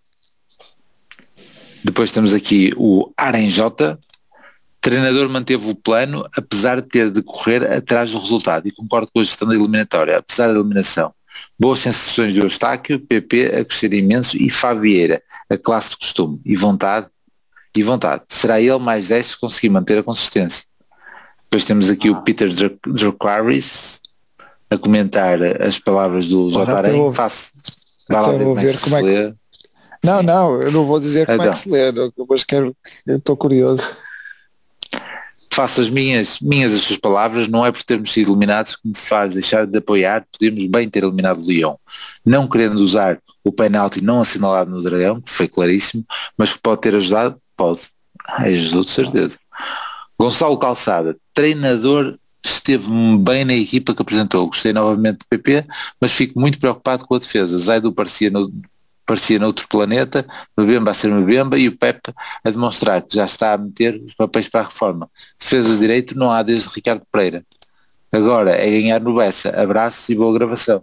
Depois 1.84 2.10
temos 2.10 2.34
aqui 2.34 2.72
o 2.76 3.12
Arenjota. 3.16 3.98
Treinador 4.80 5.28
manteve 5.28 5.70
o 5.70 5.74
plano, 5.74 6.28
apesar 6.36 6.80
de 6.80 6.88
ter 6.88 7.10
de 7.10 7.22
correr 7.22 7.64
atrás 7.72 8.10
do 8.10 8.18
resultado. 8.18 8.66
E 8.66 8.72
concordo 8.72 9.08
com 9.12 9.20
a 9.20 9.24
gestão 9.24 9.46
da 9.46 9.54
eliminatória, 9.54 10.18
apesar 10.18 10.48
da 10.48 10.54
eliminação. 10.54 11.14
Boas 11.58 11.80
sensações 11.80 12.34
de 12.34 12.40
Eustáquio, 12.40 12.98
PP 12.98 13.46
a 13.54 13.64
crescer 13.64 13.92
imenso 13.94 14.36
e 14.36 14.50
Favieira, 14.50 15.22
a 15.48 15.56
classe 15.56 15.90
de 15.90 15.98
costume. 15.98 16.40
E 16.44 16.56
vontade, 16.56 17.06
e 17.80 17.82
vontade. 17.82 18.22
Será 18.28 18.60
ele 18.60 18.78
mais 18.78 19.08
10 19.08 19.26
se 19.26 19.38
conseguir 19.38 19.70
manter 19.70 19.98
a 19.98 20.02
consistência. 20.02 20.64
Depois 21.44 21.64
temos 21.64 21.88
aqui 21.90 22.08
ah. 22.08 22.12
o 22.12 22.22
Peter 22.22 22.48
Dracaris, 22.86 24.00
a 24.70 24.76
comentar 24.76 25.38
as 25.42 25.78
palavras 25.78 26.28
do 26.28 26.50
Jotarém, 26.50 27.12
faço. 27.12 27.52
Até 28.10 28.38
vou 28.38 28.54
ver 28.54 28.78
como 28.80 28.96
é 28.96 29.02
que, 29.02 29.08
é 29.08 29.30
que 29.30 29.36
Não, 30.04 30.22
não, 30.22 30.60
eu 30.60 30.70
não 30.70 30.84
vou 30.84 31.00
dizer 31.00 31.26
como 31.26 31.38
então. 31.38 31.52
é 31.52 31.54
que 31.54 31.58
se 31.58 31.70
lê, 31.70 31.92
mas 32.28 32.44
quero, 32.44 32.76
estou 33.06 33.36
curioso. 33.36 33.90
Faço 35.50 35.80
as 35.80 35.90
minhas, 35.90 36.38
minhas 36.40 36.72
as 36.72 36.82
suas 36.82 36.98
palavras, 36.98 37.48
não 37.48 37.66
é 37.66 37.72
por 37.72 37.82
termos 37.82 38.12
sido 38.12 38.30
eliminados 38.30 38.76
que 38.76 38.86
me 38.88 38.94
faz 38.94 39.34
deixar 39.34 39.66
de 39.66 39.78
apoiar, 39.78 40.24
podemos 40.30 40.66
bem 40.66 40.88
ter 40.88 41.02
eliminado 41.02 41.40
o 41.40 41.46
Lyon. 41.46 41.74
Não 42.24 42.46
querendo 42.46 42.80
usar 42.80 43.18
o 43.42 43.50
penalti 43.50 44.02
não 44.02 44.20
assinalado 44.20 44.70
no 44.70 44.82
Dragão, 44.82 45.20
que 45.20 45.30
foi 45.30 45.48
claríssimo, 45.48 46.04
mas 46.36 46.52
que 46.52 46.60
pode 46.60 46.82
ter 46.82 46.94
ajudado, 46.94 47.40
pode. 47.58 47.90
Ajudou 48.26 48.84
de 48.84 48.90
certeza. 48.90 49.38
Gonçalo 50.18 50.56
Calçada, 50.58 51.16
treinador 51.34 52.18
esteve 52.42 52.88
bem 53.18 53.44
na 53.44 53.54
equipa 53.54 53.94
que 53.94 54.02
apresentou. 54.02 54.46
Gostei 54.46 54.72
novamente 54.72 55.18
do 55.18 55.26
PP, 55.28 55.66
mas 56.00 56.12
fico 56.12 56.40
muito 56.40 56.58
preocupado 56.58 57.04
com 57.06 57.14
a 57.14 57.18
defesa. 57.18 57.58
Zaidu 57.58 57.92
parecia 57.92 58.30
no, 58.30 58.50
parecia 59.04 59.38
noutro 59.38 59.66
planeta, 59.68 60.26
Mbemba 60.56 60.90
a 60.90 60.94
ser 60.94 61.10
Mbemba 61.10 61.58
e 61.58 61.68
o 61.68 61.76
Pepe 61.76 62.12
a 62.44 62.50
demonstrar 62.50 63.02
que 63.02 63.16
já 63.16 63.24
está 63.24 63.54
a 63.54 63.58
meter 63.58 64.00
os 64.02 64.14
papéis 64.14 64.48
para 64.48 64.60
a 64.60 64.64
reforma. 64.64 65.10
Defesa 65.38 65.68
de 65.68 65.78
direito 65.78 66.18
não 66.18 66.30
há 66.30 66.42
desde 66.42 66.68
Ricardo 66.68 67.02
Pereira. 67.10 67.44
Agora 68.10 68.52
é 68.52 68.70
ganhar 68.70 69.00
no 69.00 69.14
Bessa. 69.14 69.50
Abraços 69.50 70.08
e 70.08 70.14
boa 70.14 70.32
gravação. 70.32 70.82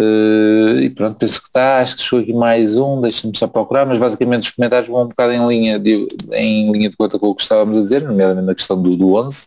Uh, 0.00 0.80
e 0.80 0.88
pronto, 0.88 1.18
penso 1.18 1.42
que 1.42 1.48
está, 1.48 1.80
acho 1.80 1.94
que 1.96 2.02
chegou 2.02 2.22
aqui 2.22 2.32
mais 2.32 2.74
um, 2.74 3.02
deixa-me 3.02 3.36
só 3.36 3.46
procurar, 3.46 3.84
mas 3.84 3.98
basicamente 3.98 4.44
os 4.44 4.50
comentários 4.50 4.88
vão 4.88 5.02
um 5.02 5.08
bocado 5.08 5.30
em 5.30 5.46
linha 5.46 5.78
de, 5.78 6.08
em 6.32 6.72
linha 6.72 6.88
de 6.88 6.96
conta 6.96 7.18
com 7.18 7.26
o 7.26 7.34
que 7.34 7.42
estávamos 7.42 7.76
a 7.76 7.82
dizer, 7.82 8.02
nomeadamente 8.02 8.46
na 8.46 8.54
questão 8.54 8.80
do, 8.80 8.96
do 8.96 9.14
11, 9.14 9.46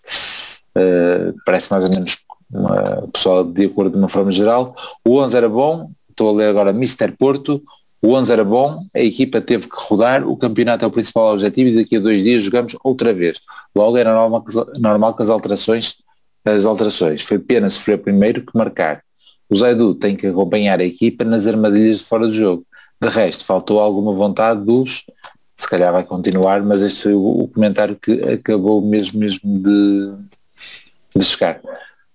uh, 0.78 1.36
parece 1.44 1.72
mais 1.72 1.86
ou 1.86 1.90
menos 1.90 2.20
uma 2.54 3.08
pessoa 3.12 3.44
de 3.44 3.66
acordo 3.66 3.94
de 3.94 3.98
uma 3.98 4.08
forma 4.10 4.32
geral. 4.32 4.76
O 5.04 5.18
11 5.18 5.36
era 5.36 5.50
bom, 5.50 5.90
estou 6.08 6.30
a 6.30 6.34
ler 6.34 6.50
agora 6.50 6.72
Mister 6.72 7.18
Porto, 7.18 7.64
o 8.00 8.14
11 8.14 8.32
era 8.32 8.44
bom, 8.44 8.86
a 8.94 9.00
equipa 9.00 9.42
teve 9.42 9.68
que 9.68 9.76
rodar, 9.76 10.28
o 10.28 10.38
campeonato 10.38 10.86
é 10.86 10.88
o 10.88 10.92
principal 10.92 11.34
objetivo 11.34 11.70
e 11.70 11.76
daqui 11.78 11.96
a 11.96 12.00
dois 12.00 12.22
dias 12.22 12.44
jogamos 12.44 12.76
outra 12.84 13.12
vez. 13.12 13.40
Logo 13.76 13.98
era 13.98 14.14
normal, 14.14 14.46
normal 14.78 15.16
que 15.16 15.24
as 15.24 15.30
alterações, 15.30 15.96
as 16.46 16.64
alterações. 16.64 17.24
Foi 17.24 17.40
pena 17.40 17.72
sofrer 17.72 17.98
primeiro 17.98 18.46
que 18.46 18.56
marcar. 18.56 19.02
O 19.54 19.56
Zaidu 19.56 19.94
tem 19.94 20.16
que 20.16 20.26
acompanhar 20.26 20.80
a 20.80 20.84
equipa 20.84 21.24
nas 21.24 21.46
armadilhas 21.46 22.00
de 22.00 22.06
fora 22.06 22.26
do 22.26 22.34
jogo. 22.34 22.66
De 23.00 23.08
resto, 23.08 23.46
faltou 23.46 23.80
alguma 23.80 24.12
vontade 24.12 24.66
dos, 24.66 25.06
se 25.56 25.70
calhar 25.70 25.94
vai 25.94 26.04
continuar, 26.04 26.64
mas 26.64 26.82
este 26.82 27.04
foi 27.04 27.14
o, 27.14 27.48
comentário 27.54 27.96
que 27.96 28.14
acabou 28.32 28.82
mesmo 28.82 29.20
mesmo 29.20 29.60
de, 29.60 30.12
de 31.16 31.24
chegar. 31.24 31.62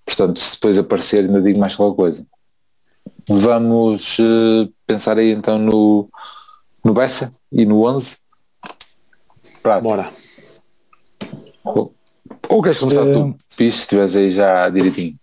Portanto, 0.05 0.41
se 0.41 0.55
depois 0.55 0.79
aparecer, 0.81 1.27
ainda 1.27 1.41
digo 1.41 1.61
mais 1.61 1.77
qualquer 1.77 1.97
coisa. 1.97 2.27
Vamos 3.29 4.19
uh, 4.19 4.69
pensar 4.85 5.17
aí 5.17 5.31
então 5.31 5.61
no, 5.61 6.09
no 6.85 6.93
Bessa 6.93 7.33
e 7.53 7.65
no 7.65 7.85
11. 7.85 8.19
Prato. 9.63 9.85
Bora. 9.85 10.11
Ou, 11.63 11.95
ou 12.49 12.63
queres 12.63 12.81
começar 12.81 13.07
Eh, 13.07 13.13
tu? 13.13 13.37
Piso, 13.57 13.77
se 13.77 13.83
estiveres 13.83 14.17
aí 14.17 14.33
já 14.33 14.69
direitinho. 14.69 15.17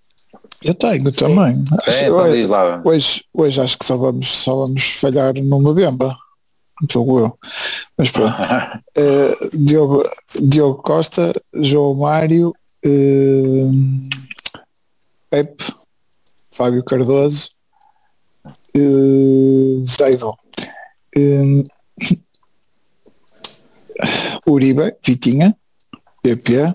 Eu 0.65 0.73
tenho 0.73 1.11
também. 1.11 1.63
Acho- 1.77 1.91
É, 1.91 2.01
então 2.05 2.17
hoje, 2.17 2.41
hoje, 2.83 3.23
hoje 3.33 3.61
acho 3.61 3.77
que 3.77 3.85
só 3.85 3.95
vamos, 3.97 4.27
só 4.27 4.55
vamos 4.65 4.83
falhar 4.93 5.33
numa 5.35 5.73
bemba. 5.73 6.17
Jogo 6.91 7.19
eu. 7.19 7.37
Mas 7.97 8.09
pronto. 8.09 8.33
Eh, 8.97 9.49
Diogo, 9.53 10.03
Diogo 10.41 10.81
Costa, 10.81 11.31
João 11.53 11.93
Mário, 11.95 12.53
eh, 12.83 13.69
Pepe, 15.29 15.65
Fábio 16.49 16.83
Cardoso, 16.83 17.49
Zaido, 19.85 20.33
eh, 21.15 21.63
Uribe, 24.47 24.95
Vitinha, 25.05 25.55
PP, 26.21 26.73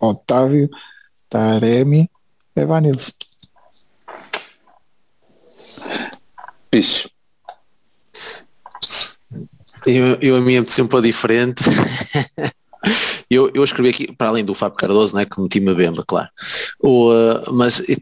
Otávio, 0.00 0.68
Taremi, 1.28 2.08
Evanilson. 2.56 3.12
Piso. 6.70 7.10
Eu, 9.86 10.18
eu 10.20 10.36
a 10.36 10.40
minha 10.40 10.64
sempre 10.66 10.98
um 10.98 11.02
diferente. 11.02 11.64
eu, 13.30 13.50
eu 13.54 13.64
escrevi 13.64 13.88
aqui, 13.88 14.12
para 14.12 14.28
além 14.28 14.44
do 14.44 14.54
Fábio 14.54 14.76
Cardoso, 14.76 15.14
né, 15.16 15.24
que 15.24 15.40
meti 15.40 15.58
uma 15.58 15.74
bemba, 15.74 16.04
claro. 16.06 16.28
O, 16.78 17.10
uh, 17.10 17.52
mas 17.52 17.80
eu. 17.80 17.96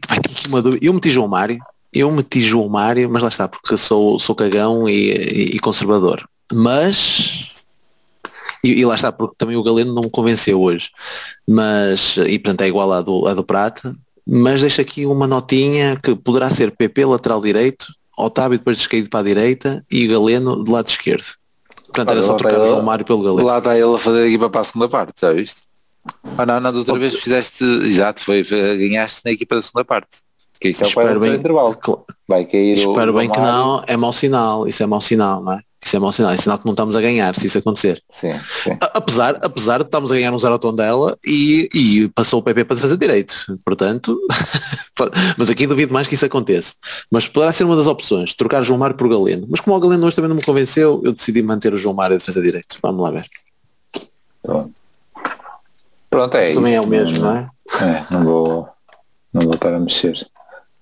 Eu 0.81 0.93
meti 0.93 1.09
João 1.09 1.27
Mário, 1.27 1.57
eu 1.93 2.11
meti 2.11 2.41
João 2.41 2.69
Mário, 2.69 3.09
mas 3.09 3.23
lá 3.23 3.29
está, 3.29 3.47
porque 3.47 3.77
sou, 3.77 4.19
sou 4.19 4.35
cagão 4.35 4.87
e, 4.87 5.11
e- 5.11 5.55
e 5.55 5.59
conservador. 5.59 6.27
Mas 6.51 7.59
e, 8.63 8.79
e 8.79 8.85
lá 8.85 8.95
está, 8.95 9.11
porque 9.11 9.35
também 9.37 9.55
o 9.55 9.63
Galeno 9.63 9.93
não 9.93 10.01
me 10.03 10.09
convenceu 10.09 10.61
hoje. 10.61 10.89
Mas, 11.47 12.17
e 12.17 12.37
portanto 12.39 12.61
é 12.61 12.67
igual 12.67 12.91
à 12.91 13.01
do, 13.01 13.27
à 13.27 13.33
do 13.33 13.43
Prata, 13.43 13.93
mas 14.27 14.61
deixa 14.61 14.81
aqui 14.81 15.05
uma 15.05 15.27
notinha 15.27 15.97
que 16.01 16.15
poderá 16.15 16.49
ser 16.49 16.71
PP 16.71 17.05
lateral 17.05 17.41
direito, 17.41 17.87
Otávio 18.25 18.57
depois 18.57 18.77
descaído 18.77 19.09
para 19.09 19.19
a 19.21 19.23
direita 19.23 19.85
e 19.89 20.07
Galeno 20.07 20.63
do 20.63 20.71
lado 20.71 20.87
esquerdo. 20.87 21.25
Portanto, 21.85 22.11
era 22.11 22.21
só 22.21 22.35
trocar 22.35 22.59
o 22.59 22.67
João 22.67 22.83
Mário 22.83 23.05
pelo 23.05 23.23
Galeno. 23.23 23.45
Lá 23.47 23.57
está 23.57 23.75
ele 23.77 23.95
a 23.95 23.97
fazer 23.97 24.23
a 24.23 24.27
equipa 24.27 24.49
para 24.49 24.61
a 24.61 24.63
segunda 24.63 24.87
parte, 24.89 25.21
já 25.21 25.33
viste? 25.33 25.61
Ah 26.37 26.45
não, 26.45 26.59
não, 26.59 26.71
da 26.71 26.77
outra 26.79 26.97
vez 26.97 27.15
fizeste, 27.15 27.63
exato, 27.63 28.23
foi, 28.23 28.43
ganhaste 28.43 29.21
na 29.25 29.31
equipa 29.31 29.55
da 29.55 29.61
segunda 29.61 29.83
parte. 29.85 30.19
Que 30.59 30.69
isso 30.69 30.83
é 30.83 30.87
Espero 30.87 31.19
bem- 31.19 31.35
intervalo. 31.35 31.77
Vai 32.27 32.45
cair 32.45 32.77
Espero 32.77 33.11
o 33.11 33.15
bem 33.15 33.29
que 33.29 33.39
não, 33.39 33.83
é 33.87 33.95
mau 33.95 34.11
sinal, 34.11 34.67
isso 34.67 34.83
é 34.83 34.85
mau 34.85 35.01
sinal, 35.01 35.41
não 35.41 35.53
é? 35.53 35.61
Isso 35.83 35.95
é 35.95 35.99
mau 35.99 36.11
sinal, 36.11 36.31
é 36.31 36.37
sinal 36.37 36.57
que 36.59 36.65
não 36.65 36.73
estamos 36.73 36.95
a 36.95 37.01
ganhar, 37.01 37.35
se 37.35 37.47
isso 37.47 37.57
acontecer. 37.57 38.03
Sim, 38.09 38.33
sim. 38.63 38.71
A- 38.81 38.91
Apesar, 38.95 39.39
apesar 39.41 39.79
de 39.79 39.85
estarmos 39.85 40.11
a 40.11 40.15
ganhar 40.15 40.31
um 40.33 40.37
zero 40.39 40.53
ao 40.53 40.59
tom 40.59 40.75
dela 40.75 41.17
e, 41.25 41.69
e 41.73 42.09
passou 42.09 42.39
o 42.39 42.43
PP 42.43 42.65
para 42.65 42.77
fazer 42.77 42.97
direito. 42.97 43.33
Portanto, 43.65 44.19
mas 45.37 45.49
aqui 45.49 45.65
duvido 45.65 45.93
mais 45.93 46.07
que 46.07 46.15
isso 46.15 46.25
aconteça. 46.25 46.73
Mas 47.09 47.27
poderá 47.27 47.51
ser 47.51 47.63
uma 47.63 47.75
das 47.75 47.87
opções, 47.87 48.33
trocar 48.35 48.61
João 48.63 48.77
Mário 48.77 48.95
por 48.95 49.07
Galeno. 49.09 49.47
Mas 49.49 49.61
como 49.61 49.75
o 49.75 49.79
Galeno 49.79 50.05
hoje 50.05 50.15
também 50.15 50.29
não 50.29 50.35
me 50.35 50.43
convenceu, 50.43 51.01
eu 51.03 51.13
decidi 51.13 51.41
manter 51.41 51.73
o 51.73 51.77
João 51.77 51.95
Mário 51.95 52.17
de 52.17 52.23
fazer 52.23 52.41
direito. 52.41 52.77
Vamos 52.83 53.01
lá 53.01 53.11
ver. 53.11 53.25
Pronto, 56.09 56.35
é 56.37 56.53
também 56.53 56.73
isso. 56.73 56.81
é 56.83 56.85
o 56.85 56.87
mesmo, 56.89 57.19
não 57.19 57.35
é? 57.35 57.47
É, 57.81 58.13
não 58.13 58.23
vou, 58.23 58.67
não 59.33 59.41
vou 59.43 59.53
estar 59.53 59.73
a 59.73 59.79
mexer. 59.79 60.15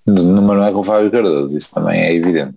Numa 0.06 0.54
não 0.54 0.64
é 0.64 0.72
com 0.72 0.80
o 0.80 0.84
Fábio 0.84 1.10
Cardoso, 1.10 1.56
isso 1.56 1.70
também 1.74 2.00
é 2.00 2.14
evidente. 2.14 2.56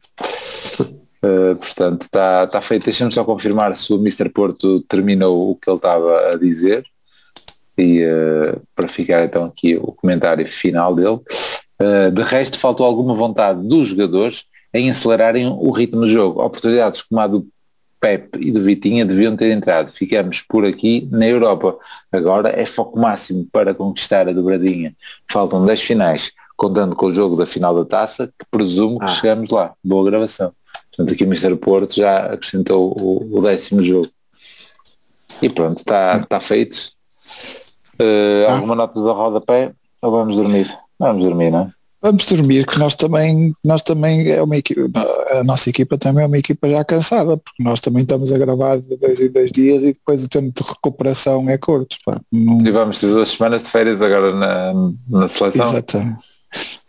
Uh, 1.24 1.56
portanto, 1.56 2.02
está 2.04 2.48
tá 2.48 2.62
feito. 2.62 2.86
Deixa-me 2.86 3.14
só 3.14 3.24
confirmar 3.24 3.76
se 3.76 3.94
o 3.94 3.98
Mr. 3.98 4.30
Porto 4.30 4.82
terminou 4.82 5.52
o 5.52 5.56
que 5.56 5.70
ele 5.70 5.78
estava 5.78 6.30
a 6.30 6.38
dizer 6.38 6.84
e 7.78 8.04
uh, 8.04 8.62
para 8.76 8.88
ficar 8.88 9.24
então 9.24 9.46
aqui 9.46 9.76
o 9.76 9.92
comentário 9.92 10.48
final 10.48 10.96
dele. 10.96 11.20
Uh, 11.82 12.12
de 12.12 12.24
resto, 12.24 12.58
faltou 12.60 12.86
alguma 12.86 13.14
vontade 13.14 13.68
dos 13.68 13.90
jogadores 13.90 14.46
em 14.74 14.90
acelerarem 14.90 15.48
o 15.48 15.72
ritmo 15.72 16.02
do 16.02 16.08
jogo. 16.08 16.42
Oportunidades 16.42 17.02
como 17.02 17.22
a 17.22 17.28
do 17.28 17.48
Pep 18.00 18.30
e 18.40 18.52
do 18.52 18.60
Vitinha 18.60 19.06
deviam 19.06 19.36
ter 19.36 19.52
entrado. 19.52 19.92
Ficamos 19.92 20.42
por 20.42 20.66
aqui 20.66 21.08
na 21.12 21.28
Europa. 21.28 21.78
Agora 22.12 22.50
é 22.50 22.66
foco 22.66 23.00
máximo 23.00 23.48
para 23.52 23.74
conquistar 23.76 24.28
a 24.28 24.32
dobradinha. 24.32 24.96
Faltam 25.30 25.64
10 25.66 25.82
finais, 25.82 26.32
contando 26.58 26.96
com 26.96 27.06
o 27.06 27.12
jogo 27.12 27.36
da 27.36 27.46
final 27.46 27.76
da 27.76 27.86
taça, 27.86 28.28
que 28.28 28.46
presumo 28.50 28.98
que 28.98 29.06
Ah. 29.06 29.10
chegamos 29.10 29.50
lá. 29.50 29.74
Boa 29.84 30.10
gravação. 30.10 30.52
Portanto, 30.96 31.14
aqui 31.14 31.24
o 31.24 31.28
Mr. 31.28 31.56
Porto 31.56 31.96
já 31.96 32.26
acrescentou 32.34 32.94
o, 33.00 33.38
o 33.38 33.42
décimo 33.42 33.84
jogo. 33.84 34.10
E 35.42 35.50
pronto, 35.50 35.80
está 35.80 36.20
tá 36.26 36.40
feito. 36.40 36.76
Uh, 37.96 38.46
Tá. 38.48 38.54
Alguma 38.56 38.76
nota 38.76 39.02
da 39.02 39.12
rodapé? 39.12 39.72
Ou 40.02 40.12
vamos 40.12 40.36
dormir? 40.36 40.76
Vamos 41.00 41.24
dormir, 41.24 41.52
não 41.52 41.60
é? 41.62 41.70
Vamos 42.02 42.26
dormir, 42.26 42.66
que 42.66 42.80
nós 42.80 42.96
também, 42.96 43.54
nós 43.64 43.84
também 43.84 44.28
é 44.32 44.42
uma 44.42 44.58
equipa, 44.58 45.00
a 45.30 45.44
nossa 45.44 45.70
equipa 45.70 46.00
também 46.00 46.24
é 46.24 46.28
uma 46.28 46.38
equipa 46.40 46.68
já 46.68 46.84
cansada, 46.84 47.38
porque 47.38 47.62
nós 47.64 47.80
também 47.80 48.02
estamos 48.02 48.32
a 48.32 48.40
gravar 48.40 48.80
de 48.80 48.98
dois 48.98 49.20
em 49.20 49.30
dois 49.30 49.52
dias 49.52 49.84
e 49.84 49.94
depois 49.94 50.24
o 50.24 50.28
tempo 50.28 50.52
de 50.52 50.68
recuperação 50.68 51.48
é 51.48 51.60
curto. 51.60 51.96
Pá. 52.04 52.20
Não, 52.32 52.66
E 52.66 52.72
vamos 52.72 53.00
ter 53.00 53.06
duas 53.08 53.30
semanas 53.30 53.64
de 53.64 53.70
férias 53.70 54.02
agora 54.02 54.34
na, 54.34 54.74
na 55.08 55.28
seleção. 55.28 55.70
exatamente. 55.70 56.18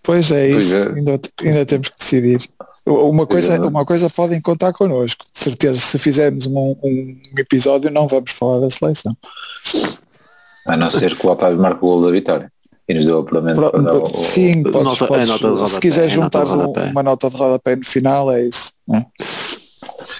Pois 0.02 0.30
é 0.32 0.50
Pois 0.50 0.64
isso, 0.64 0.76
é. 0.76 0.94
Ainda, 0.94 1.20
ainda 1.42 1.66
temos 1.66 1.88
que 1.90 1.98
decidir. 1.98 2.38
Uma 2.84 3.26
coisa, 3.26 3.60
uma 3.68 3.84
coisa 3.84 4.10
podem 4.10 4.40
contar 4.40 4.72
connosco, 4.72 5.24
de 5.32 5.38
certeza, 5.40 5.78
se 5.78 5.98
fizermos 5.98 6.46
um, 6.46 6.74
um 6.82 7.16
episódio 7.38 7.90
não 7.90 8.08
vamos 8.08 8.32
falar 8.32 8.58
da 8.60 8.70
seleção. 8.70 9.16
A 10.66 10.76
não 10.76 10.90
ser 10.90 11.16
que 11.16 11.24
o 11.26 11.30
Otávio 11.30 11.58
marque 11.60 11.78
o 11.78 11.80
gol 11.88 12.04
da 12.04 12.10
vitória. 12.10 12.50
E 12.88 12.94
nos 12.94 13.06
deu 13.06 13.20
o 13.20 13.24
para 13.24 13.38
o- 13.38 14.02
o- 14.02 14.24
Sim, 14.24 14.64
podes, 14.64 14.82
Nota- 14.82 15.04
é 15.04 15.06
podes- 15.06 15.28
nota 15.28 15.68
se 15.68 15.80
quiser 15.80 16.00
é 16.10 16.16
nota 16.16 16.44
juntar 16.44 16.44
uma 16.90 17.02
nota 17.04 17.30
de 17.30 17.36
rodapé 17.36 17.76
no 17.76 17.84
final 17.86 18.32
é 18.32 18.42
isso. 18.42 18.72
né? 18.88 19.06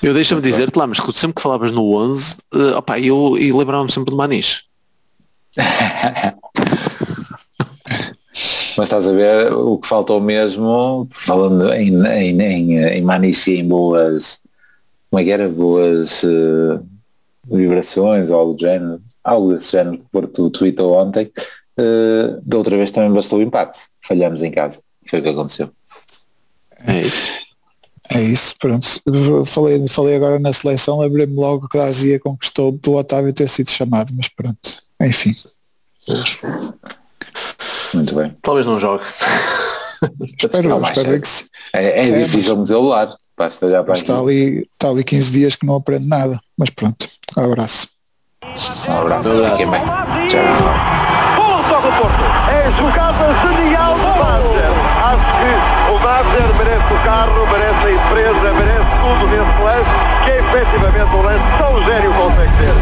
Eu 0.01 0.15
deixa-me 0.15 0.41
dizer-te 0.41 0.77
lá, 0.79 0.87
mas 0.87 0.99
sempre 1.15 1.35
que 1.37 1.43
falavas 1.43 1.73
no 1.73 1.93
11, 1.97 2.37
eh, 2.55 2.77
opá, 2.77 2.99
eu, 3.01 3.37
e 3.37 3.53
lembrava-me 3.53 3.91
sempre 3.91 4.11
do 4.13 4.17
Manis. 4.17 4.63
Mas 8.77 8.87
estás 8.87 9.09
a 9.09 9.13
ver 9.13 9.53
o 9.53 9.79
que 9.79 9.89
faltou 9.89 10.21
mesmo, 10.21 11.07
falando 11.11 11.73
em, 11.73 11.95
em, 12.07 12.41
em, 12.41 12.79
em 12.79 13.03
Maniche 13.03 13.57
em 13.57 13.67
boas, 13.67 14.41
como 15.11 15.21
é 15.21 15.25
que 15.25 15.31
era? 15.31 15.49
Boas 15.49 16.23
eh, 16.25 16.81
vibrações 17.47 18.31
ou 18.31 18.39
algo 18.39 18.55
do 18.55 18.61
género, 18.61 19.03
algo 19.23 19.55
desse 19.55 19.73
género 19.73 19.99
que 19.99 20.05
o 20.05 20.09
Porto 20.11 20.51
tweetou 20.51 20.95
ontem. 20.95 21.31
eh, 21.77 22.39
da 22.43 22.57
outra 22.59 22.77
vez 22.77 22.91
também 22.91 23.13
bastou 23.13 23.39
o 23.39 23.43
empate. 23.43 23.79
Falhamos 24.01 24.43
em 24.43 24.51
casa. 24.51 24.81
Foi 25.09 25.21
o 25.21 25.23
que 25.23 25.29
aconteceu. 25.29 25.71
É 26.87 27.01
isso. 27.01 27.43
É 28.15 28.21
isso, 28.21 28.55
pronto. 28.61 28.87
Falei, 29.47 29.87
falei 29.89 30.17
agora 30.17 30.39
na 30.39 30.53
seleção, 30.53 30.99
lembrei-me 30.99 31.35
logo 31.35 31.69
que 31.69 31.79
a 31.79 31.85
Azia 31.85 32.19
conquistou 32.21 32.73
do 32.73 32.95
Otávio 32.95 33.33
ter 33.33 33.49
sido 33.49 33.71
chamado, 33.71 34.13
mas 34.17 34.29
pronto, 34.29 34.83
enfim. 35.01 35.35
Muito 37.95 38.15
bem. 38.15 38.37
Talvez 38.43 38.67
não 38.67 38.79
jogue. 38.79 39.05
espero, 40.39 40.69
não, 40.69 40.83
espero 40.83 41.13
é, 41.13 41.17
é 41.17 41.21
que 41.21 41.29
se... 41.29 41.45
É, 41.73 41.85
é, 41.85 42.09
é 42.09 42.25
difícil 42.25 42.57
mas... 42.57 42.71
modelar. 42.71 43.17
Basta 43.37 43.67
olhar 43.67 43.83
para 43.83 43.95
está 43.95 44.19
ali, 44.19 44.69
está 44.73 44.89
ali 44.89 45.03
15 45.03 45.33
dias 45.33 45.57
que 45.57 45.67
não 45.67 45.77
aprende 45.77 46.07
nada. 46.07 46.39
Mas 46.57 46.71
pronto. 46.71 47.09
Um 47.37 47.45
abraço. 47.45 47.89
Um 48.45 48.49
abraço. 48.93 49.29
Um 49.29 49.45
abraço. 49.47 49.71
Bem. 49.71 50.29
Tchau. 50.29 51.03
do 51.83 51.91
Porto. 51.99 52.23
É 52.51 52.71
jogada 52.79 53.27
genial 53.43 53.95
do 53.99 54.13
Acho 55.03 55.29
que 55.39 55.51
o 55.91 55.99
merece 56.59 56.93
o 56.93 56.99
carro, 57.05 57.47
merece 57.51 57.87
a 57.87 57.93
empresa, 57.93 58.53
merece 58.53 58.93
tudo 59.03 59.27
nesse 59.27 59.57
lance, 59.63 59.91
que 60.25 60.31
é 60.31 60.39
efetivamente 60.39 61.17
um 61.17 61.23
lance 61.23 61.45
tão 61.59 61.85
gênio 61.85 62.13
consegue 62.15 62.53
ter. 62.59 62.75